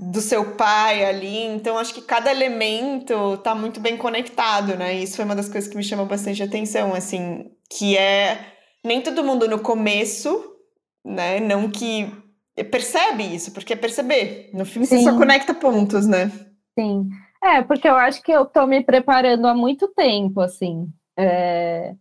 do 0.00 0.20
seu 0.22 0.56
pai 0.56 1.04
ali, 1.04 1.44
então 1.44 1.76
acho 1.76 1.92
que 1.92 2.00
cada 2.00 2.30
elemento 2.30 3.36
tá 3.38 3.54
muito 3.54 3.78
bem 3.80 3.98
conectado, 3.98 4.74
né? 4.74 4.94
Isso 4.94 5.16
foi 5.16 5.26
uma 5.26 5.36
das 5.36 5.48
coisas 5.48 5.70
que 5.70 5.76
me 5.76 5.84
chamou 5.84 6.06
bastante 6.06 6.42
atenção, 6.42 6.94
assim, 6.94 7.50
que 7.68 7.98
é 7.98 8.38
nem 8.82 9.02
todo 9.02 9.22
mundo 9.22 9.46
no 9.46 9.58
começo, 9.60 10.56
né? 11.04 11.38
Não 11.38 11.70
que 11.70 12.10
percebe 12.70 13.22
isso, 13.24 13.52
porque 13.52 13.74
é 13.74 13.76
perceber. 13.76 14.50
No 14.54 14.64
filme 14.64 14.86
Sim. 14.86 14.98
você 14.98 15.04
só 15.04 15.16
conecta 15.18 15.52
pontos, 15.52 16.06
né? 16.06 16.32
Sim. 16.78 17.10
É, 17.42 17.62
porque 17.62 17.86
eu 17.86 17.96
acho 17.96 18.22
que 18.22 18.32
eu 18.32 18.46
tô 18.46 18.66
me 18.66 18.82
preparando 18.82 19.46
há 19.46 19.54
muito 19.54 19.86
tempo, 19.88 20.40
assim. 20.40 20.88
É... 21.18 21.94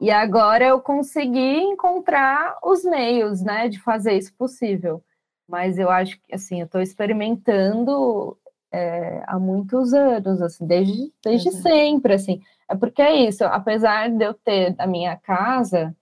E 0.00 0.10
agora 0.10 0.64
eu 0.64 0.80
consegui 0.80 1.60
encontrar 1.60 2.56
os 2.64 2.82
meios, 2.82 3.40
né, 3.42 3.68
de 3.68 3.78
fazer 3.80 4.16
isso 4.16 4.32
possível. 4.36 5.02
Mas 5.50 5.78
eu 5.78 5.90
acho 5.90 6.20
que, 6.20 6.34
assim, 6.34 6.60
eu 6.60 6.66
estou 6.66 6.80
experimentando 6.80 8.36
é, 8.72 9.22
há 9.26 9.38
muitos 9.38 9.92
anos, 9.92 10.40
assim, 10.40 10.66
desde, 10.66 11.12
desde 11.24 11.48
uhum. 11.48 11.62
sempre, 11.62 12.14
assim. 12.14 12.40
É 12.68 12.74
porque 12.76 13.02
é 13.02 13.14
isso, 13.26 13.44
apesar 13.44 14.08
de 14.10 14.24
eu 14.24 14.32
ter 14.32 14.76
na 14.76 14.86
minha 14.86 15.16
casa 15.16 15.94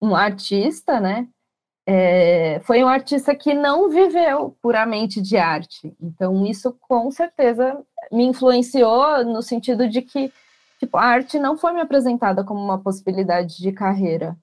um 0.00 0.14
artista, 0.14 1.00
né, 1.00 1.26
é, 1.86 2.60
foi 2.64 2.84
um 2.84 2.88
artista 2.88 3.34
que 3.34 3.54
não 3.54 3.88
viveu 3.88 4.54
puramente 4.60 5.22
de 5.22 5.38
arte. 5.38 5.96
Então, 6.00 6.44
isso 6.44 6.76
com 6.80 7.10
certeza 7.10 7.82
me 8.12 8.24
influenciou 8.24 9.24
no 9.24 9.40
sentido 9.40 9.88
de 9.88 10.02
que 10.02 10.30
tipo, 10.78 10.96
a 10.96 11.02
arte 11.04 11.38
não 11.38 11.56
foi 11.56 11.72
me 11.72 11.80
apresentada 11.80 12.44
como 12.44 12.62
uma 12.62 12.78
possibilidade 12.78 13.58
de 13.58 13.72
carreira. 13.72 14.36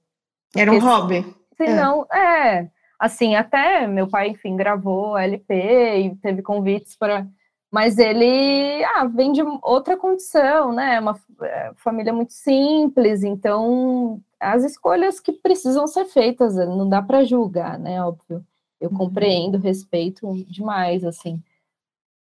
Era 0.55 0.71
um 0.71 0.79
hobby. 0.79 1.25
Senão, 1.57 2.05
é. 2.11 2.57
é. 2.59 2.69
Assim, 3.03 3.35
até 3.35 3.85
meu 3.85 4.07
pai, 4.07 4.29
enfim, 4.29 4.55
gravou 4.55 5.17
LP 5.17 5.53
e 5.53 6.15
teve 6.15 6.41
convites 6.41 6.95
para. 6.95 7.27
Mas 7.69 7.97
ele 7.97 8.81
ah, 8.95 9.03
vem 9.03 9.33
de 9.33 9.41
outra 9.61 9.97
condição, 9.97 10.71
né? 10.71 11.01
Uma 11.01 11.19
é, 11.41 11.73
família 11.75 12.13
muito 12.13 12.31
simples, 12.31 13.21
então 13.21 14.21
as 14.39 14.63
escolhas 14.63 15.19
que 15.19 15.33
precisam 15.33 15.85
ser 15.85 16.05
feitas, 16.05 16.55
não 16.55 16.87
dá 16.87 17.01
para 17.01 17.25
julgar, 17.25 17.77
né? 17.77 18.01
Óbvio. 18.01 18.41
Eu 18.79 18.89
uhum. 18.89 18.95
compreendo, 18.95 19.57
respeito 19.57 20.33
demais, 20.47 21.03
assim. 21.03 21.43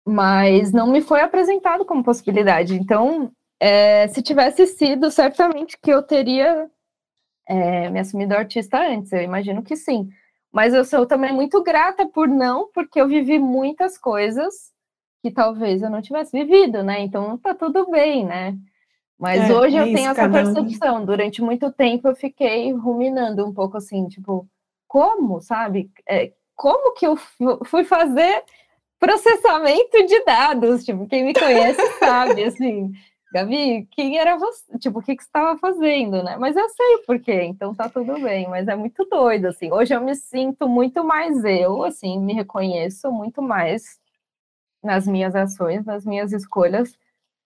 Mas 0.06 0.72
não 0.72 0.88
me 0.88 1.00
foi 1.00 1.22
apresentado 1.22 1.86
como 1.86 2.04
possibilidade. 2.04 2.74
Então, 2.74 3.32
é, 3.58 4.08
se 4.08 4.20
tivesse 4.20 4.66
sido, 4.66 5.10
certamente 5.10 5.78
que 5.78 5.90
eu 5.90 6.02
teria 6.02 6.70
é, 7.48 7.88
me 7.88 7.98
assumido 7.98 8.34
artista 8.34 8.78
antes. 8.78 9.10
Eu 9.10 9.22
imagino 9.22 9.62
que 9.62 9.74
sim. 9.74 10.10
Mas 10.56 10.72
eu 10.72 10.86
sou 10.86 11.04
também 11.04 11.34
muito 11.34 11.62
grata 11.62 12.06
por 12.06 12.26
não, 12.26 12.70
porque 12.72 12.98
eu 12.98 13.06
vivi 13.06 13.38
muitas 13.38 13.98
coisas 13.98 14.72
que 15.20 15.30
talvez 15.30 15.82
eu 15.82 15.90
não 15.90 16.00
tivesse 16.00 16.32
vivido, 16.32 16.82
né? 16.82 17.02
Então 17.02 17.36
tá 17.36 17.54
tudo 17.54 17.90
bem, 17.90 18.24
né? 18.24 18.56
Mas 19.18 19.50
é, 19.50 19.54
hoje 19.54 19.76
é 19.76 19.82
eu 19.82 19.86
isso, 19.88 19.94
tenho 19.94 20.10
essa 20.12 20.26
percepção. 20.26 21.02
Um... 21.02 21.04
Durante 21.04 21.42
muito 21.42 21.70
tempo 21.70 22.08
eu 22.08 22.16
fiquei 22.16 22.72
ruminando 22.72 23.44
um 23.44 23.52
pouco 23.52 23.76
assim, 23.76 24.08
tipo, 24.08 24.48
como, 24.88 25.42
sabe? 25.42 25.90
É, 26.08 26.32
como 26.54 26.94
que 26.94 27.06
eu 27.06 27.18
fui 27.66 27.84
fazer 27.84 28.42
processamento 28.98 30.06
de 30.06 30.24
dados? 30.24 30.86
Tipo, 30.86 31.06
quem 31.06 31.22
me 31.22 31.34
conhece 31.34 31.82
sabe, 31.98 32.44
assim. 32.44 32.92
Gabi, 33.32 33.86
quem 33.90 34.18
era 34.18 34.36
você? 34.38 34.78
Tipo, 34.78 35.00
o 35.00 35.02
que, 35.02 35.16
que 35.16 35.22
você 35.22 35.28
estava 35.28 35.58
fazendo, 35.58 36.22
né? 36.22 36.36
Mas 36.38 36.56
eu 36.56 36.68
sei 36.68 36.98
por 37.06 37.18
quê, 37.20 37.42
então 37.42 37.74
tá 37.74 37.88
tudo 37.88 38.14
bem. 38.20 38.48
Mas 38.48 38.68
é 38.68 38.76
muito 38.76 39.04
doido, 39.04 39.46
assim. 39.46 39.70
Hoje 39.72 39.94
eu 39.94 40.00
me 40.00 40.14
sinto 40.14 40.68
muito 40.68 41.04
mais 41.04 41.44
eu, 41.44 41.82
assim, 41.84 42.18
me 42.20 42.32
reconheço 42.34 43.10
muito 43.10 43.42
mais 43.42 43.98
nas 44.82 45.06
minhas 45.06 45.34
ações, 45.34 45.84
nas 45.84 46.06
minhas 46.06 46.32
escolhas 46.32 46.96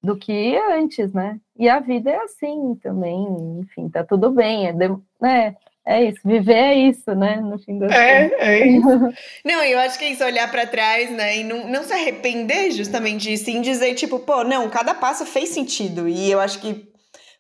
do 0.03 0.17
que 0.17 0.57
antes, 0.57 1.13
né? 1.13 1.41
E 1.57 1.69
a 1.69 1.81
vida 1.81 2.11
é 2.11 2.23
assim 2.23 2.75
também, 2.77 3.27
enfim, 3.61 3.89
tá 3.89 4.05
tudo 4.05 4.31
bem, 4.31 4.69
é, 4.69 4.73
de, 4.73 4.89
né? 5.21 5.57
É 5.87 6.05
isso, 6.05 6.21
viver 6.25 6.55
é 6.55 6.75
isso, 6.75 7.15
né? 7.15 7.41
No 7.41 7.59
fim 7.59 7.79
das 7.79 7.91
é, 7.93 8.29
contas. 8.29 8.39
É 8.41 8.67
isso. 8.67 8.89
não, 9.45 9.65
eu 9.65 9.79
acho 9.79 9.99
que 9.99 10.05
é 10.05 10.11
isso, 10.11 10.25
olhar 10.25 10.51
para 10.51 10.67
trás, 10.67 11.11
né? 11.11 11.39
E 11.39 11.45
não, 11.45 11.69
não 11.69 11.83
se 11.83 11.93
arrepender 11.93 12.71
justamente 12.71 13.23
disso, 13.23 13.51
em 13.51 13.61
dizer, 13.61 13.95
tipo, 13.95 14.19
pô, 14.21 14.45
não, 14.45 14.69
cada 14.69 14.95
passo 14.95 15.25
fez 15.25 15.49
sentido. 15.49 16.09
E 16.09 16.31
eu 16.31 16.39
acho 16.39 16.61
que 16.61 16.89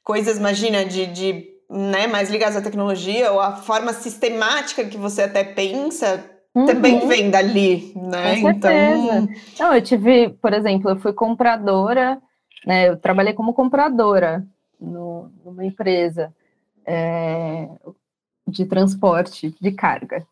coisas, 0.02 0.38
imagina, 0.38 0.84
de, 0.84 1.06
de 1.06 1.44
né, 1.70 2.06
mais 2.06 2.30
ligadas 2.30 2.56
à 2.56 2.62
tecnologia, 2.62 3.30
ou 3.30 3.40
a 3.40 3.56
forma 3.56 3.92
sistemática 3.92 4.84
que 4.84 4.96
você 4.96 5.22
até 5.22 5.44
pensa, 5.44 6.24
Uhum. 6.52 6.66
também 6.66 7.06
vem 7.06 7.30
dali, 7.30 7.92
né? 7.94 8.40
Com 8.40 8.50
então. 8.50 9.28
Não, 9.60 9.72
eu 9.72 9.80
tive, 9.80 10.30
por 10.30 10.52
exemplo, 10.52 10.90
eu 10.90 10.96
fui 10.96 11.12
compradora 11.12 12.20
né? 12.64 12.88
Eu 12.88 12.96
trabalhei 12.96 13.32
como 13.32 13.54
compradora 13.54 14.46
no, 14.80 15.30
numa 15.44 15.64
empresa 15.64 16.32
é, 16.84 17.68
de 18.50 18.66
transporte 18.66 19.54
de 19.60 19.72
carga, 19.72 20.26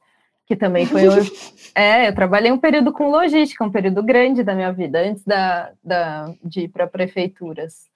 que 0.47 0.57
também 0.57 0.87
foi. 0.87 1.03
é, 1.75 2.09
eu 2.09 2.15
trabalhei 2.15 2.51
um 2.51 2.59
período 2.59 2.93
com 2.93 3.11
logística, 3.11 3.64
um 3.64 3.71
período 3.71 4.03
grande 4.03 4.43
da 4.43 4.55
minha 4.55 4.73
vida, 4.73 5.01
antes 5.01 5.25
da, 5.25 5.73
da, 5.83 6.35
de 6.43 6.62
ir 6.62 6.69
para 6.69 6.87
prefeituras. 6.87 7.87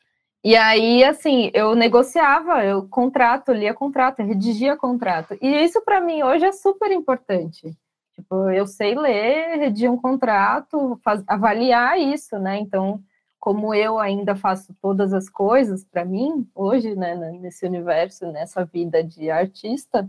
E 0.44 0.56
aí, 0.56 1.04
assim, 1.04 1.50
eu 1.54 1.74
negociava, 1.76 2.64
eu 2.64 2.88
contrato, 2.88 3.52
lia 3.52 3.72
contrato, 3.72 4.22
redigia 4.22 4.76
contrato. 4.76 5.36
E 5.40 5.64
isso 5.64 5.80
para 5.82 6.00
mim 6.00 6.22
hoje 6.22 6.44
é 6.44 6.52
super 6.52 6.90
importante. 6.90 7.72
Tipo, 8.14 8.50
eu 8.50 8.66
sei 8.66 8.94
ler, 8.94 9.58
redigir 9.58 9.90
um 9.90 9.96
contrato, 9.96 10.98
faz, 11.04 11.22
avaliar 11.26 11.98
isso, 11.98 12.38
né? 12.38 12.58
Então, 12.58 13.00
como 13.42 13.74
eu 13.74 13.98
ainda 13.98 14.36
faço 14.36 14.72
todas 14.80 15.12
as 15.12 15.28
coisas 15.28 15.84
para 15.84 16.04
mim 16.04 16.48
hoje, 16.54 16.94
né, 16.94 17.16
nesse 17.40 17.66
universo, 17.66 18.30
nessa 18.30 18.64
vida 18.64 19.02
de 19.02 19.32
artista, 19.32 20.08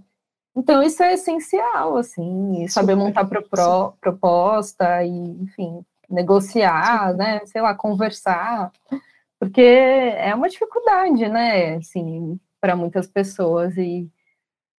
então 0.56 0.84
isso 0.84 1.02
é 1.02 1.14
essencial, 1.14 1.98
assim, 1.98 2.68
saber 2.68 2.94
montar 2.94 3.26
pro, 3.26 3.42
pro, 3.42 3.94
proposta 4.00 5.04
e, 5.04 5.10
enfim, 5.10 5.84
negociar, 6.08 7.16
né, 7.16 7.44
sei 7.48 7.60
lá, 7.60 7.74
conversar, 7.74 8.72
porque 9.40 9.62
é 9.62 10.36
uma 10.36 10.48
dificuldade, 10.48 11.28
né, 11.28 11.78
assim, 11.78 12.40
para 12.62 12.76
muitas 12.76 13.08
pessoas 13.08 13.76
e 13.78 14.08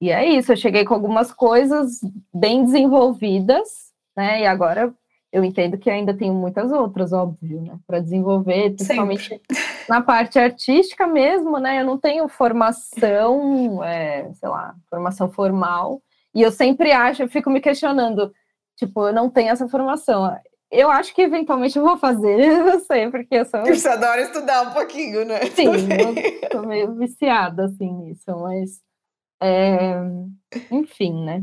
E 0.01 0.11
é 0.13 0.25
isso, 0.25 0.53
eu 0.53 0.57
cheguei 0.57 0.85
com 0.85 0.95
algumas 0.95 1.33
coisas 1.33 2.01
bem 2.33 2.65
desenvolvidas, 2.65 3.93
né? 4.17 4.43
E 4.43 4.47
agora 4.47 4.95
eu 5.35 5.43
entendo 5.43 5.77
que 5.77 5.91
ainda 5.91 6.15
tenho 6.15 6.33
muitas 6.33 6.71
outras, 6.71 7.13
óbvio, 7.13 7.61
né? 7.61 7.77
Para 7.89 7.99
desenvolver, 7.99 8.71
principalmente 8.77 9.31
Sempre. 9.31 9.45
na 9.89 10.01
parte 10.01 10.39
artística 10.39 11.09
mesmo, 11.09 11.59
né? 11.59 11.81
Eu 11.81 11.85
não 11.85 11.99
tenho 11.99 12.29
formação, 12.29 13.83
é, 13.83 14.33
sei 14.35 14.49
lá, 14.49 14.77
formação 14.89 15.29
formal. 15.29 16.01
E 16.33 16.41
eu 16.41 16.53
sempre 16.53 16.93
acho, 16.93 17.25
eu 17.25 17.29
fico 17.29 17.51
me 17.51 17.61
questionando, 17.61 18.33
tipo, 18.77 19.09
eu 19.09 19.13
não 19.13 19.29
tenho 19.29 19.51
essa 19.51 19.67
formação. 19.67 20.39
Eu 20.71 20.89
acho 20.89 21.13
que 21.13 21.23
eventualmente 21.23 21.77
eu 21.77 21.85
vou 21.85 21.97
fazer, 21.99 22.37
não 22.63 22.79
sei, 22.79 23.11
porque 23.11 23.35
eu 23.35 23.45
sou. 23.45 23.67
Você 23.67 23.89
adora 23.89 24.23
estudar 24.23 24.69
um 24.69 24.73
pouquinho, 24.73 25.25
né? 25.25 25.47
Sim, 25.47 25.67
eu 26.43 26.49
tô 26.49 26.63
meio 26.63 26.95
viciada, 26.95 27.65
assim, 27.65 27.93
nisso, 27.93 28.31
mas. 28.39 28.81
É... 29.43 30.01
Enfim, 30.71 31.25
né? 31.25 31.43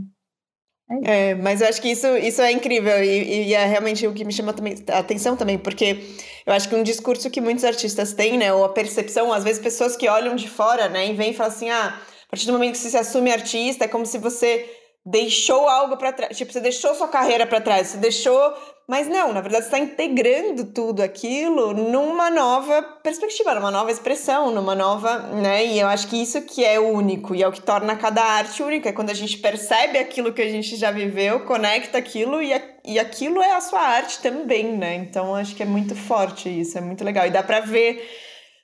É, 1.03 1.29
é, 1.29 1.35
mas 1.35 1.61
eu 1.61 1.67
acho 1.67 1.81
que 1.81 1.89
isso, 1.89 2.07
isso 2.17 2.41
é 2.41 2.51
incrível 2.51 3.01
e, 3.03 3.47
e, 3.47 3.53
é 3.53 3.65
realmente 3.65 4.05
o 4.05 4.13
que 4.13 4.25
me 4.25 4.33
chama 4.33 4.51
também, 4.51 4.75
a 4.89 4.99
atenção 4.99 5.37
também, 5.37 5.57
porque 5.57 6.03
eu 6.45 6.53
acho 6.53 6.67
que 6.67 6.75
um 6.75 6.83
discurso 6.83 7.29
que 7.29 7.39
muitos 7.39 7.63
artistas 7.63 8.13
têm, 8.13 8.37
né, 8.37 8.51
ou 8.51 8.65
a 8.65 8.69
percepção, 8.69 9.31
às 9.31 9.43
vezes 9.43 9.61
pessoas 9.61 9.95
que 9.95 10.09
olham 10.09 10.35
de 10.35 10.49
fora, 10.49 10.89
né, 10.89 11.07
e 11.07 11.13
vêm 11.13 11.31
e 11.31 11.33
falam 11.33 11.51
assim, 11.51 11.69
ah, 11.69 12.01
a 12.27 12.29
partir 12.29 12.45
do 12.45 12.53
momento 12.53 12.73
que 12.73 12.77
você 12.79 12.89
se 12.89 12.97
assume 12.97 13.31
artista, 13.31 13.85
é 13.85 13.87
como 13.87 14.05
se 14.05 14.17
você 14.17 14.69
deixou 15.05 15.67
algo 15.67 15.97
para 15.97 16.13
trás, 16.13 16.37
tipo, 16.37 16.51
você 16.51 16.59
deixou 16.59 16.93
sua 16.93 17.07
carreira 17.07 17.45
para 17.47 17.61
trás, 17.61 17.87
você 17.87 17.97
deixou 17.97 18.53
mas 18.91 19.07
não, 19.07 19.31
na 19.31 19.39
verdade, 19.39 19.63
você 19.63 19.69
está 19.69 19.79
integrando 19.79 20.65
tudo 20.65 21.01
aquilo 21.01 21.73
numa 21.73 22.29
nova 22.29 22.81
perspectiva, 23.01 23.55
numa 23.55 23.71
nova 23.71 23.89
expressão, 23.89 24.51
numa 24.51 24.75
nova, 24.75 25.17
né? 25.17 25.65
E 25.65 25.79
eu 25.79 25.87
acho 25.87 26.09
que 26.09 26.21
isso 26.21 26.41
que 26.41 26.65
é 26.65 26.77
único 26.77 27.33
e 27.33 27.41
é 27.41 27.47
o 27.47 27.53
que 27.53 27.61
torna 27.61 27.95
cada 27.95 28.21
arte 28.21 28.61
única, 28.61 28.89
é 28.89 28.91
quando 28.91 29.09
a 29.09 29.13
gente 29.13 29.37
percebe 29.37 29.97
aquilo 29.97 30.33
que 30.33 30.41
a 30.41 30.49
gente 30.49 30.75
já 30.75 30.91
viveu, 30.91 31.45
conecta 31.45 31.97
aquilo 31.97 32.41
e, 32.41 32.51
a, 32.51 32.61
e 32.83 32.99
aquilo 32.99 33.41
é 33.41 33.53
a 33.53 33.61
sua 33.61 33.79
arte 33.79 34.21
também, 34.21 34.75
né? 34.77 34.95
Então 34.95 35.35
acho 35.35 35.55
que 35.55 35.63
é 35.63 35.65
muito 35.65 35.95
forte 35.95 36.49
isso, 36.49 36.77
é 36.77 36.81
muito 36.81 37.01
legal. 37.01 37.25
E 37.25 37.29
dá 37.29 37.41
para 37.41 37.61
ver 37.61 38.05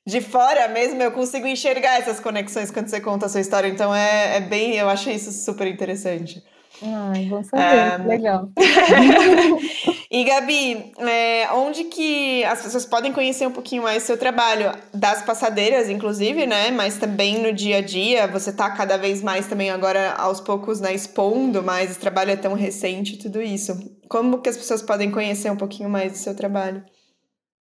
de 0.07 0.21
fora 0.21 0.69
mesmo, 0.69 1.03
eu 1.03 1.11
consigo 1.11 1.45
enxergar 1.45 1.99
essas 1.99 2.17
conexões 2.17 2.71
quando 2.71 2.87
você 2.87 3.01
conta 3.01 3.25
a 3.25 3.29
sua 3.29 3.41
história. 3.41 3.67
Então 3.67 3.93
é, 3.93 4.37
é 4.37 4.39
bem, 4.39 4.75
eu 4.75 4.87
acho 4.87 5.09
isso 5.09 5.33
super 5.33 5.67
interessante. 5.67 6.41
Ai, 6.81 7.25
bom 7.25 7.43
saber, 7.43 8.01
um... 8.01 8.07
legal. 8.07 8.49
e 10.09 10.23
Gabi, 10.23 10.93
é, 10.99 11.49
onde 11.51 11.85
que 11.85 12.41
as 12.45 12.61
pessoas 12.61 12.85
podem 12.85 13.11
conhecer 13.11 13.45
um 13.47 13.51
pouquinho 13.51 13.83
mais 13.83 14.03
seu 14.03 14.17
trabalho? 14.17 14.71
Das 14.93 15.23
passadeiras, 15.23 15.89
inclusive, 15.89 16.45
né? 16.47 16.71
Mas 16.71 16.97
também 16.97 17.41
no 17.41 17.51
dia 17.51 17.79
a 17.79 17.81
dia, 17.81 18.27
você 18.27 18.53
tá 18.53 18.69
cada 18.69 18.95
vez 18.95 19.21
mais 19.21 19.47
também 19.47 19.71
agora, 19.71 20.13
aos 20.13 20.39
poucos, 20.39 20.79
né, 20.79 20.93
expondo 20.93 21.61
mais, 21.61 21.91
esse 21.91 21.99
trabalho 21.99 22.31
é 22.31 22.37
tão 22.37 22.53
recente, 22.53 23.17
tudo 23.17 23.41
isso. 23.41 23.77
Como 24.07 24.37
que 24.37 24.47
as 24.47 24.55
pessoas 24.55 24.81
podem 24.81 25.11
conhecer 25.11 25.51
um 25.51 25.57
pouquinho 25.57 25.89
mais 25.89 26.13
do 26.13 26.17
seu 26.17 26.33
trabalho? 26.33 26.81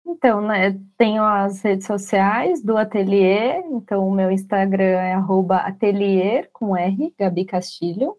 Então, 0.06 0.42
né, 0.42 0.78
tenho 0.98 1.24
as 1.24 1.62
redes 1.62 1.86
sociais 1.86 2.62
do 2.64 2.78
Atelier, 2.78 3.64
então 3.68 4.08
o 4.08 4.12
meu 4.12 4.32
Instagram 4.32 4.84
é 4.84 5.16
atelier, 5.56 6.50
com 6.52 6.76
R, 6.76 7.14
Gabi 7.18 7.46
Castilho. 7.46 8.18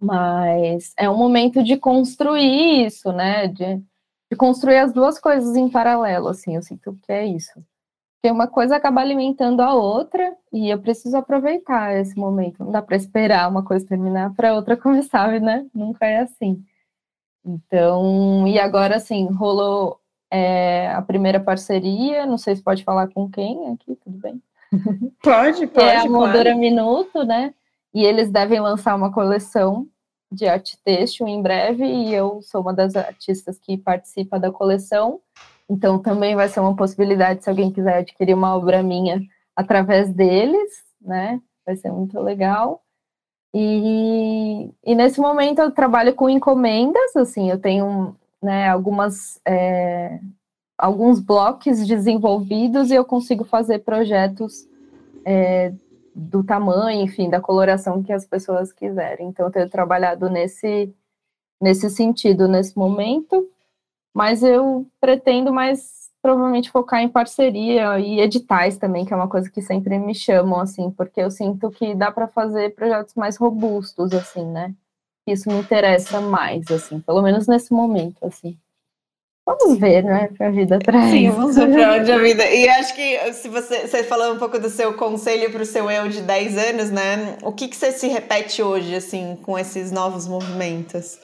Mas 0.00 0.94
é 0.96 1.08
um 1.10 1.16
momento 1.16 1.62
de 1.62 1.76
construir 1.76 2.86
isso, 2.86 3.12
né? 3.12 3.46
De, 3.48 3.76
de 4.30 4.36
construir 4.36 4.78
as 4.78 4.92
duas 4.92 5.18
coisas 5.20 5.54
em 5.56 5.68
paralelo, 5.68 6.28
assim, 6.28 6.56
eu 6.56 6.62
sinto 6.62 6.98
que 7.02 7.12
é 7.12 7.26
isso. 7.26 7.62
Porque 8.22 8.32
uma 8.32 8.46
coisa 8.46 8.76
acaba 8.76 9.00
alimentando 9.00 9.62
a 9.62 9.74
outra 9.74 10.36
e 10.52 10.70
eu 10.70 10.78
preciso 10.78 11.16
aproveitar 11.16 11.96
esse 11.96 12.16
momento. 12.16 12.62
Não 12.62 12.70
dá 12.70 12.80
para 12.80 12.96
esperar 12.96 13.50
uma 13.50 13.64
coisa 13.64 13.84
terminar 13.84 14.32
para 14.34 14.54
outra 14.54 14.76
começar, 14.78 15.40
né? 15.40 15.66
Nunca 15.74 16.06
é 16.06 16.20
assim. 16.20 16.64
Então, 17.44 18.46
e 18.46 18.60
agora 18.60 18.94
assim, 18.94 19.26
rolou 19.26 19.98
é 20.30 20.88
a 20.92 21.02
primeira 21.02 21.40
parceria, 21.40 22.24
não 22.24 22.38
sei 22.38 22.54
se 22.54 22.62
pode 22.62 22.84
falar 22.84 23.08
com 23.08 23.28
quem 23.28 23.72
aqui, 23.72 23.96
tudo 23.96 24.16
bem? 24.18 24.40
Pode, 25.20 25.66
pode. 25.74 25.84
É 25.84 25.96
a 25.96 26.06
Moldura 26.06 26.44
claro. 26.44 26.58
Minuto, 26.58 27.24
né? 27.24 27.52
E 27.92 28.04
eles 28.04 28.30
devem 28.30 28.60
lançar 28.60 28.94
uma 28.94 29.12
coleção 29.12 29.88
de 30.30 30.46
arte 30.46 30.78
têxtil 30.84 31.26
em 31.26 31.42
breve, 31.42 31.84
e 31.84 32.14
eu 32.14 32.40
sou 32.40 32.60
uma 32.60 32.72
das 32.72 32.94
artistas 32.94 33.58
que 33.58 33.76
participa 33.76 34.38
da 34.38 34.52
coleção, 34.52 35.20
então 35.72 35.98
também 35.98 36.36
vai 36.36 36.50
ser 36.50 36.60
uma 36.60 36.76
possibilidade 36.76 37.42
se 37.42 37.48
alguém 37.48 37.72
quiser 37.72 38.00
adquirir 38.00 38.34
uma 38.34 38.54
obra 38.54 38.82
minha 38.82 39.22
através 39.56 40.12
deles, 40.12 40.70
né? 41.00 41.40
Vai 41.64 41.76
ser 41.76 41.90
muito 41.90 42.20
legal. 42.20 42.82
E, 43.54 44.70
e 44.84 44.94
nesse 44.94 45.18
momento 45.18 45.60
eu 45.60 45.70
trabalho 45.70 46.14
com 46.14 46.28
encomendas, 46.28 47.16
assim, 47.16 47.50
eu 47.50 47.58
tenho 47.58 48.14
né, 48.42 48.68
algumas, 48.68 49.40
é, 49.46 50.20
alguns 50.76 51.20
blocos 51.20 51.86
desenvolvidos 51.86 52.90
e 52.90 52.94
eu 52.94 53.04
consigo 53.04 53.42
fazer 53.42 53.78
projetos 53.78 54.68
é, 55.24 55.72
do 56.14 56.44
tamanho, 56.44 57.00
enfim, 57.00 57.30
da 57.30 57.40
coloração 57.40 58.02
que 58.02 58.12
as 58.12 58.26
pessoas 58.26 58.72
quiserem. 58.72 59.28
Então, 59.28 59.46
eu 59.46 59.52
tenho 59.52 59.70
trabalhado 59.70 60.28
nesse, 60.28 60.94
nesse 61.58 61.88
sentido 61.88 62.46
nesse 62.46 62.76
momento, 62.76 63.50
mas 64.14 64.42
eu 64.42 64.86
pretendo 65.00 65.52
mais 65.52 66.10
provavelmente 66.22 66.70
focar 66.70 67.00
em 67.00 67.08
parceria 67.08 67.98
e 67.98 68.20
editais 68.20 68.76
também, 68.76 69.04
que 69.04 69.12
é 69.12 69.16
uma 69.16 69.28
coisa 69.28 69.50
que 69.50 69.60
sempre 69.60 69.98
me 69.98 70.14
chamam, 70.14 70.60
assim, 70.60 70.90
porque 70.90 71.20
eu 71.20 71.30
sinto 71.30 71.70
que 71.70 71.94
dá 71.94 72.12
para 72.12 72.28
fazer 72.28 72.74
projetos 72.74 73.14
mais 73.14 73.36
robustos, 73.36 74.12
assim, 74.12 74.44
né? 74.46 74.72
isso 75.26 75.48
me 75.48 75.58
interessa 75.58 76.20
mais, 76.20 76.70
assim, 76.70 77.00
pelo 77.00 77.22
menos 77.22 77.46
nesse 77.46 77.72
momento, 77.72 78.16
assim. 78.22 78.56
Vamos 79.44 79.78
ver, 79.78 80.04
né, 80.04 80.28
que 80.28 80.42
a 80.42 80.50
vida 80.50 80.78
traz. 80.78 81.10
Sim, 81.10 81.30
vamos 81.30 81.56
ver 81.56 81.72
para 81.72 81.94
onde 81.94 82.12
a 82.12 82.18
vida. 82.18 82.48
E 82.48 82.68
acho 82.68 82.94
que 82.94 83.32
se 83.32 83.48
você, 83.48 83.88
você 83.88 84.04
falou 84.04 84.34
um 84.34 84.38
pouco 84.38 84.58
do 84.58 84.68
seu 84.68 84.94
conselho 84.94 85.50
para 85.50 85.62
o 85.62 85.66
seu 85.66 85.90
eu 85.90 86.08
de 86.08 86.20
10 86.20 86.58
anos, 86.58 86.90
né? 86.90 87.36
O 87.42 87.52
que, 87.52 87.66
que 87.66 87.76
você 87.76 87.90
se 87.90 88.06
repete 88.06 88.62
hoje, 88.62 88.94
assim, 88.94 89.36
com 89.42 89.58
esses 89.58 89.90
novos 89.90 90.28
movimentos? 90.28 91.18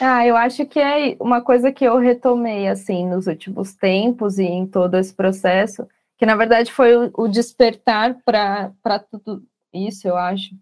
Ah, 0.00 0.26
eu 0.26 0.36
acho 0.36 0.66
que 0.66 0.80
é 0.80 1.16
uma 1.20 1.40
coisa 1.40 1.72
que 1.72 1.84
eu 1.84 1.98
retomei, 1.98 2.68
assim, 2.68 3.06
nos 3.06 3.26
últimos 3.26 3.74
tempos 3.74 4.38
e 4.38 4.44
em 4.44 4.66
todo 4.66 4.96
esse 4.96 5.14
processo, 5.14 5.86
que 6.16 6.26
na 6.26 6.36
verdade 6.36 6.72
foi 6.72 7.10
o, 7.14 7.28
despertar 7.28 8.16
para 8.24 8.98
tudo 8.98 9.46
isso, 9.72 10.08
eu 10.08 10.16
acho 10.16 10.54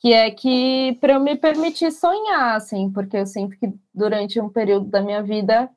que 0.00 0.12
é 0.12 0.30
que 0.30 0.96
para 1.00 1.14
eu 1.14 1.20
me 1.20 1.36
permitir 1.36 1.92
sonhar, 1.92 2.56
assim, 2.56 2.90
porque 2.90 3.18
eu 3.18 3.26
sinto 3.26 3.56
que 3.58 3.72
durante 3.94 4.40
um 4.40 4.48
período 4.48 4.86
da 4.86 5.02
minha 5.02 5.22
vida 5.22 5.70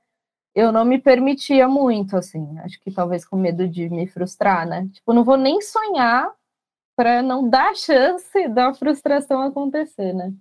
eu 0.56 0.72
não 0.72 0.86
me 0.86 1.00
permitia 1.00 1.68
muito, 1.68 2.16
assim, 2.18 2.58
acho 2.60 2.80
que 2.82 2.92
talvez 2.92 3.26
com 3.26 3.38
medo 3.38 3.68
de 3.68 3.90
me 3.90 4.08
frustrar, 4.08 4.68
né? 4.68 4.88
Tipo, 4.94 5.14
não 5.14 5.24
vou 5.24 5.38
nem 5.38 5.62
sonhar 5.62 6.32
para 6.96 7.22
não 7.24 7.50
dar 7.50 7.76
chance 7.78 8.48
da 8.50 8.74
frustração 8.74 9.42
acontecer, 9.42 10.14
né? 10.14 10.34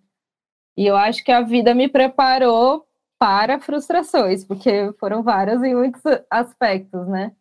E 0.77 0.87
eu 0.87 0.97
acho 0.97 1.23
que 1.23 1.33
a 1.33 1.43
vida 1.43 1.75
me 1.75 1.89
preparou 1.89 2.87
para 3.19 3.61
frustrações, 3.61 4.45
porque 4.45 4.93
foram 4.99 5.23
várias 5.23 5.63
em 5.63 5.75
muitos 5.75 6.03
aspectos, 6.31 7.07
né? 7.07 7.33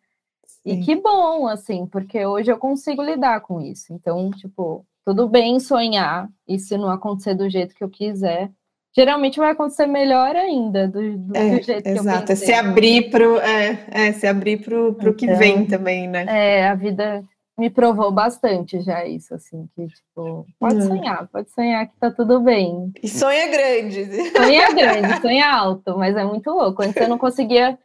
E 0.64 0.76
que 0.78 0.94
bom, 0.94 1.48
assim, 1.48 1.86
porque 1.86 2.24
hoje 2.24 2.52
eu 2.52 2.56
consigo 2.56 3.02
lidar 3.02 3.40
com 3.40 3.60
isso. 3.60 3.92
Então, 3.92 4.30
tipo, 4.30 4.86
tudo 5.04 5.28
bem 5.28 5.58
sonhar, 5.58 6.28
e 6.46 6.58
se 6.58 6.76
não 6.78 6.88
acontecer 6.88 7.34
do 7.34 7.50
jeito 7.50 7.74
que 7.74 7.82
eu 7.82 7.88
quiser, 7.88 8.48
geralmente 8.94 9.38
vai 9.40 9.50
acontecer 9.50 9.86
melhor 9.86 10.36
ainda, 10.36 10.86
do, 10.86 11.18
do, 11.18 11.36
é, 11.36 11.56
do 11.56 11.62
jeito 11.62 11.70
exato. 11.70 11.82
que 11.82 11.90
eu 11.90 11.94
Exato, 11.94 12.32
é 12.32 12.36
se 12.36 12.52
abrir 12.52 13.10
pro, 13.10 13.38
é, 13.38 13.86
é, 13.90 14.12
se 14.12 14.26
abrir 14.26 14.58
pro, 14.58 14.94
pro 14.94 15.10
então, 15.10 15.14
que 15.14 15.26
vem 15.34 15.66
também, 15.66 16.06
né? 16.06 16.26
É, 16.28 16.68
a 16.68 16.74
vida 16.74 17.24
me 17.62 17.70
provou 17.70 18.10
bastante 18.10 18.80
já 18.80 19.06
isso, 19.06 19.32
assim, 19.32 19.68
que, 19.72 19.86
tipo, 19.86 20.44
pode 20.58 20.74
uhum. 20.74 20.88
sonhar, 20.88 21.28
pode 21.28 21.48
sonhar 21.52 21.86
que 21.86 21.96
tá 21.96 22.10
tudo 22.10 22.40
bem. 22.40 22.92
E 23.00 23.08
sonha 23.08 23.46
grande. 23.46 24.04
Sonha 24.32 24.72
grande, 24.72 25.20
sonha 25.22 25.48
alto, 25.48 25.96
mas 25.96 26.16
é 26.16 26.24
muito 26.24 26.50
louco. 26.50 26.82
Antes 26.82 26.96
eu 26.96 27.08
não 27.08 27.16
conseguia 27.16 27.78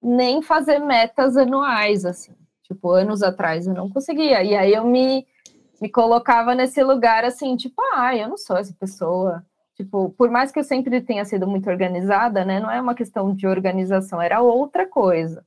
nem 0.00 0.40
fazer 0.42 0.78
metas 0.78 1.36
anuais, 1.36 2.04
assim. 2.04 2.34
Tipo, 2.62 2.92
anos 2.92 3.20
atrás 3.20 3.66
eu 3.66 3.74
não 3.74 3.90
conseguia. 3.90 4.44
E 4.44 4.54
aí 4.54 4.72
eu 4.72 4.86
me, 4.86 5.26
me 5.82 5.88
colocava 5.88 6.54
nesse 6.54 6.80
lugar, 6.84 7.24
assim, 7.24 7.56
tipo, 7.56 7.82
ah, 7.94 8.16
eu 8.16 8.28
não 8.28 8.36
sou 8.36 8.56
essa 8.56 8.72
pessoa. 8.78 9.44
Tipo, 9.74 10.10
por 10.10 10.30
mais 10.30 10.52
que 10.52 10.60
eu 10.60 10.64
sempre 10.64 11.00
tenha 11.00 11.24
sido 11.24 11.48
muito 11.48 11.68
organizada, 11.68 12.44
né? 12.44 12.60
Não 12.60 12.70
é 12.70 12.80
uma 12.80 12.94
questão 12.94 13.34
de 13.34 13.44
organização, 13.48 14.22
era 14.22 14.40
outra 14.40 14.86
coisa. 14.86 15.44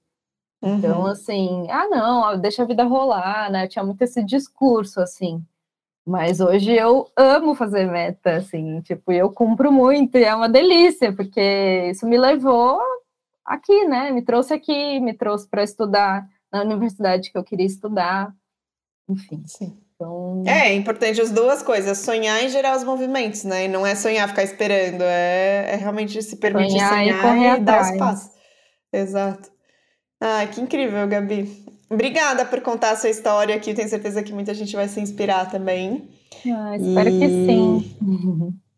Então, 0.62 0.72
uhum. 0.72 0.78
Então, 0.78 1.06
assim, 1.06 1.68
ah, 1.70 1.88
não, 1.88 2.40
deixa 2.40 2.64
a 2.64 2.66
vida 2.66 2.84
rolar, 2.84 3.50
né? 3.52 3.68
Tinha 3.68 3.84
muito 3.84 4.02
esse 4.02 4.24
discurso, 4.24 5.00
assim. 5.00 5.44
Mas 6.06 6.40
hoje 6.40 6.72
eu 6.72 7.08
amo 7.16 7.54
fazer 7.54 7.86
meta, 7.86 8.38
assim, 8.38 8.82
tipo, 8.82 9.12
eu 9.12 9.32
cumpro 9.32 9.72
muito 9.72 10.18
e 10.18 10.24
é 10.24 10.34
uma 10.34 10.50
delícia, 10.50 11.14
porque 11.14 11.90
isso 11.92 12.08
me 12.08 12.18
levou 12.18 12.80
aqui, 13.46 13.86
né? 13.86 14.12
Me 14.12 14.24
trouxe 14.24 14.54
aqui, 14.54 15.00
me 15.00 15.14
trouxe 15.14 15.48
para 15.48 15.64
estudar 15.64 16.28
na 16.52 16.64
universidade 16.64 17.32
que 17.32 17.38
eu 17.38 17.44
queria 17.44 17.66
estudar, 17.66 18.34
enfim. 19.08 19.44
Sim. 19.46 19.78
Então... 19.94 20.44
É, 20.48 20.70
é 20.70 20.74
importante 20.74 21.22
as 21.22 21.30
duas 21.30 21.62
coisas, 21.62 22.00
sonhar 22.00 22.44
e 22.44 22.50
gerar 22.50 22.76
os 22.76 22.84
movimentos, 22.84 23.44
né? 23.44 23.66
E 23.66 23.68
não 23.68 23.86
é 23.86 23.94
sonhar, 23.94 24.28
ficar 24.30 24.44
esperando, 24.44 25.04
é, 25.04 25.74
é 25.74 25.76
realmente 25.76 26.22
se 26.24 26.38
permitir 26.38 26.80
sonhar, 26.80 27.22
sonhar 27.22 27.60
e, 27.60 27.62
e 27.62 27.64
dar 27.64 27.82
os 27.82 27.98
passos. 27.98 28.32
Exato. 28.92 29.59
Ah, 30.20 30.46
que 30.48 30.60
incrível, 30.60 31.08
Gabi. 31.08 31.66
Obrigada 31.90 32.46
por 32.46 32.62
contar 32.62 32.92
a 32.92 32.96
sua 32.96 33.10
história 33.10 33.56
aqui. 33.56 33.74
Tenho 33.74 33.90
certeza 33.90 34.22
que 34.22 34.34
muita 34.34 34.54
gente 34.54 34.76
vai 34.76 34.88
se 34.88 35.00
inspirar 35.00 35.50
também. 35.50 36.10
Ah, 36.46 36.78
espero 36.78 37.10
e... 37.10 37.20
que 37.20 37.28
sim. 37.28 38.60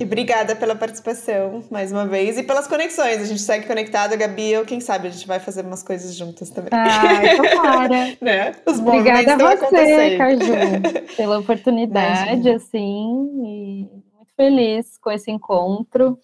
E 0.00 0.04
obrigada 0.04 0.54
pela 0.54 0.76
participação 0.76 1.64
mais 1.72 1.90
uma 1.90 2.06
vez 2.06 2.38
e 2.38 2.44
pelas 2.44 2.68
conexões. 2.68 3.20
A 3.20 3.24
gente 3.24 3.40
segue 3.40 3.66
conectado, 3.66 4.16
Gabi. 4.16 4.52
Eu, 4.52 4.64
quem 4.64 4.80
sabe 4.80 5.08
a 5.08 5.10
gente 5.10 5.26
vai 5.26 5.40
fazer 5.40 5.66
umas 5.66 5.82
coisas 5.82 6.14
juntas 6.14 6.50
também. 6.50 6.70
Ah, 6.72 7.52
tomara. 7.52 8.16
né? 8.22 8.54
Os 8.64 8.78
obrigada 8.78 9.34
a 9.34 9.56
você, 9.56 10.16
Caju, 10.16 10.52
pela 11.16 11.40
oportunidade, 11.40 12.48
assim. 12.48 13.28
E 13.44 13.88
muito 14.14 14.32
feliz 14.36 14.96
com 14.98 15.10
esse 15.10 15.32
encontro 15.32 16.16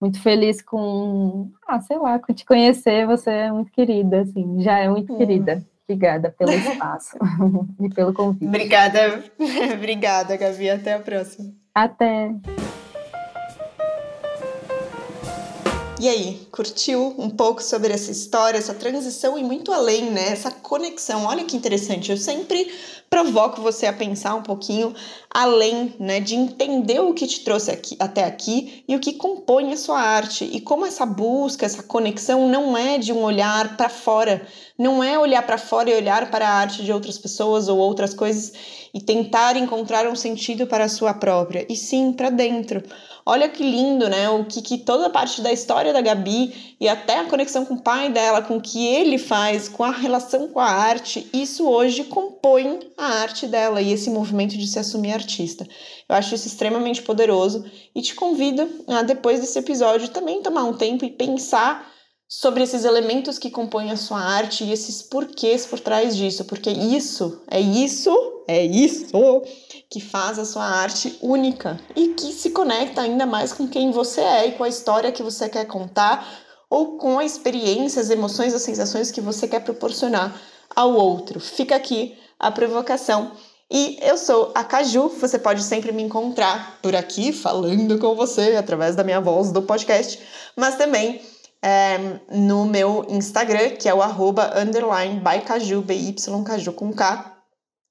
muito 0.00 0.20
feliz 0.22 0.62
com, 0.62 1.50
ah, 1.68 1.80
sei 1.80 1.98
lá, 1.98 2.18
com 2.18 2.32
te 2.32 2.44
conhecer, 2.44 3.06
você 3.06 3.30
é 3.30 3.52
muito 3.52 3.70
querida, 3.70 4.22
assim, 4.22 4.62
já 4.62 4.78
é 4.78 4.88
muito 4.88 5.12
hum. 5.12 5.18
querida. 5.18 5.62
Obrigada 5.84 6.34
pelo 6.38 6.52
espaço 6.52 7.18
e 7.80 7.88
pelo 7.90 8.14
convite. 8.14 8.46
Obrigada, 8.46 9.24
obrigada, 9.74 10.36
Gabi. 10.36 10.70
Até 10.70 10.94
a 10.94 11.00
próxima. 11.00 11.52
Até. 11.74 12.32
E 16.00 16.08
aí, 16.08 16.48
curtiu 16.50 17.14
um 17.18 17.28
pouco 17.28 17.62
sobre 17.62 17.92
essa 17.92 18.10
história, 18.10 18.56
essa 18.56 18.72
transição 18.72 19.36
e 19.38 19.44
muito 19.44 19.70
além, 19.70 20.10
né? 20.10 20.30
Essa 20.30 20.50
conexão. 20.50 21.26
Olha 21.26 21.44
que 21.44 21.54
interessante. 21.54 22.10
Eu 22.10 22.16
sempre 22.16 22.72
provoco 23.10 23.60
você 23.60 23.84
a 23.84 23.92
pensar 23.92 24.34
um 24.34 24.42
pouquinho 24.42 24.94
além, 25.28 25.94
né, 25.98 26.18
de 26.20 26.36
entender 26.36 27.00
o 27.00 27.12
que 27.12 27.26
te 27.26 27.40
trouxe 27.44 27.70
aqui, 27.70 27.96
até 27.98 28.24
aqui 28.24 28.82
e 28.88 28.96
o 28.96 29.00
que 29.00 29.12
compõe 29.12 29.72
a 29.72 29.76
sua 29.76 30.00
arte 30.00 30.44
e 30.44 30.60
como 30.60 30.86
essa 30.86 31.04
busca, 31.04 31.66
essa 31.66 31.82
conexão 31.82 32.48
não 32.48 32.78
é 32.78 32.98
de 32.98 33.12
um 33.12 33.22
olhar 33.22 33.76
para 33.76 33.88
fora, 33.88 34.46
não 34.78 35.02
é 35.02 35.18
olhar 35.18 35.42
para 35.42 35.58
fora 35.58 35.90
e 35.90 35.94
olhar 35.94 36.30
para 36.30 36.48
a 36.48 36.52
arte 36.52 36.84
de 36.84 36.92
outras 36.92 37.18
pessoas 37.18 37.68
ou 37.68 37.78
outras 37.78 38.14
coisas 38.14 38.52
e 38.94 39.00
tentar 39.00 39.56
encontrar 39.56 40.06
um 40.06 40.16
sentido 40.16 40.66
para 40.66 40.84
a 40.84 40.88
sua 40.88 41.12
própria, 41.12 41.66
e 41.68 41.76
sim 41.76 42.12
para 42.12 42.30
dentro. 42.30 42.82
Olha 43.24 43.48
que 43.48 43.62
lindo, 43.62 44.08
né? 44.08 44.28
O 44.30 44.44
que, 44.44 44.62
que 44.62 44.78
toda 44.78 45.06
a 45.06 45.10
parte 45.10 45.40
da 45.40 45.52
história 45.52 45.92
da 45.92 46.00
Gabi 46.00 46.76
e 46.80 46.88
até 46.88 47.18
a 47.18 47.24
conexão 47.24 47.64
com 47.64 47.74
o 47.74 47.82
pai 47.82 48.10
dela, 48.10 48.42
com 48.42 48.56
o 48.56 48.60
que 48.60 48.86
ele 48.86 49.18
faz, 49.18 49.68
com 49.68 49.84
a 49.84 49.90
relação 49.90 50.48
com 50.48 50.60
a 50.60 50.66
arte, 50.66 51.28
isso 51.32 51.68
hoje 51.68 52.04
compõe 52.04 52.80
a 52.96 53.20
arte 53.20 53.46
dela 53.46 53.80
e 53.80 53.92
esse 53.92 54.10
movimento 54.10 54.56
de 54.56 54.66
se 54.66 54.78
assumir 54.78 55.12
artista. 55.12 55.66
Eu 56.08 56.16
acho 56.16 56.34
isso 56.34 56.46
extremamente 56.46 57.02
poderoso 57.02 57.64
e 57.94 58.02
te 58.02 58.14
convido 58.14 58.68
a, 58.86 59.02
depois 59.02 59.40
desse 59.40 59.58
episódio, 59.58 60.08
também 60.08 60.42
tomar 60.42 60.64
um 60.64 60.74
tempo 60.74 61.04
e 61.04 61.10
pensar 61.10 61.90
sobre 62.32 62.62
esses 62.62 62.84
elementos 62.84 63.40
que 63.40 63.50
compõem 63.50 63.90
a 63.90 63.96
sua 63.96 64.20
arte 64.20 64.62
e 64.62 64.72
esses 64.72 65.02
porquês 65.02 65.66
por 65.66 65.80
trás 65.80 66.16
disso, 66.16 66.44
porque 66.44 66.70
isso, 66.70 67.42
é 67.50 67.60
isso, 67.60 68.14
é 68.46 68.64
isso 68.64 69.42
que 69.90 70.00
faz 70.00 70.38
a 70.38 70.44
sua 70.44 70.64
arte 70.64 71.18
única 71.20 71.80
e 71.96 72.10
que 72.14 72.32
se 72.32 72.50
conecta 72.50 73.00
ainda 73.00 73.26
mais 73.26 73.52
com 73.52 73.66
quem 73.66 73.90
você 73.90 74.20
é 74.20 74.46
e 74.46 74.52
com 74.52 74.62
a 74.62 74.68
história 74.68 75.10
que 75.10 75.24
você 75.24 75.48
quer 75.48 75.64
contar 75.64 76.24
ou 76.70 76.98
com 76.98 77.18
a 77.18 77.24
experiência, 77.24 78.00
as 78.00 78.10
emoções, 78.10 78.54
as 78.54 78.62
sensações 78.62 79.10
que 79.10 79.20
você 79.20 79.48
quer 79.48 79.64
proporcionar 79.64 80.40
ao 80.76 80.94
outro. 80.94 81.40
Fica 81.40 81.74
aqui 81.74 82.16
a 82.38 82.52
provocação. 82.52 83.32
E 83.68 83.98
eu 84.02 84.16
sou 84.16 84.52
a 84.54 84.62
Caju, 84.62 85.08
você 85.08 85.38
pode 85.38 85.64
sempre 85.64 85.90
me 85.90 86.02
encontrar 86.04 86.78
por 86.80 86.94
aqui 86.94 87.32
falando 87.32 87.98
com 87.98 88.14
você 88.14 88.54
através 88.56 88.94
da 88.94 89.02
minha 89.02 89.20
voz 89.20 89.50
do 89.50 89.62
podcast, 89.62 90.20
mas 90.56 90.76
também 90.76 91.20
é, 91.62 91.98
no 92.30 92.64
meu 92.64 93.04
Instagram, 93.08 93.70
que 93.70 93.88
é 93.88 93.94
o 93.94 94.02
arroba 94.02 94.58
underline 94.58 95.20
by 95.20 95.44
Caju, 95.44 95.84
com 96.74 96.92
K, 96.92 97.36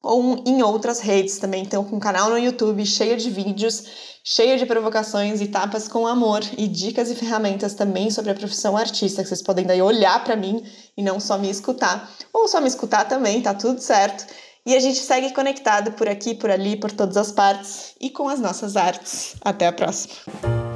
ou 0.02 0.42
em 0.46 0.62
outras 0.64 1.00
redes 1.00 1.38
também. 1.38 1.64
Então, 1.64 1.84
com 1.84 1.98
um 1.98 2.00
canal 2.00 2.30
no 2.30 2.38
YouTube 2.38 2.86
cheio 2.86 3.18
de 3.18 3.30
vídeos, 3.30 3.84
cheio 4.24 4.58
de 4.58 4.66
provocações 4.66 5.42
e 5.42 5.48
tapas 5.48 5.88
com 5.88 6.08
amor 6.08 6.42
e 6.58 6.68
dicas 6.68 7.10
e 7.10 7.16
ferramentas 7.16 7.74
também 7.74 8.10
sobre 8.10 8.32
a 8.32 8.36
profissão 8.36 8.78
artista, 8.78 9.22
que 9.22 9.30
vocês 9.30 9.42
podem 9.42 9.66
daí 9.66 9.82
olhar 9.82 10.24
para 10.24 10.36
mim 10.36 10.64
e 10.98 11.04
não 11.04 11.20
só 11.20 11.38
me 11.38 11.50
escutar, 11.50 12.10
ou 12.34 12.48
só 12.48 12.62
me 12.62 12.68
escutar 12.68 13.06
também, 13.06 13.42
tá 13.42 13.54
tudo 13.54 13.80
certo. 13.80 14.26
E 14.66 14.76
a 14.76 14.80
gente 14.80 15.00
segue 15.00 15.34
conectado 15.34 15.94
por 15.94 16.08
aqui, 16.08 16.36
por 16.36 16.50
ali, 16.50 16.76
por 16.76 16.92
todas 16.92 17.18
as 17.18 17.32
partes 17.32 17.96
e 18.00 18.10
com 18.10 18.28
as 18.28 18.40
nossas 18.40 18.76
artes. 18.76 19.36
Até 19.42 19.68
a 19.68 19.72
próxima! 19.72 20.69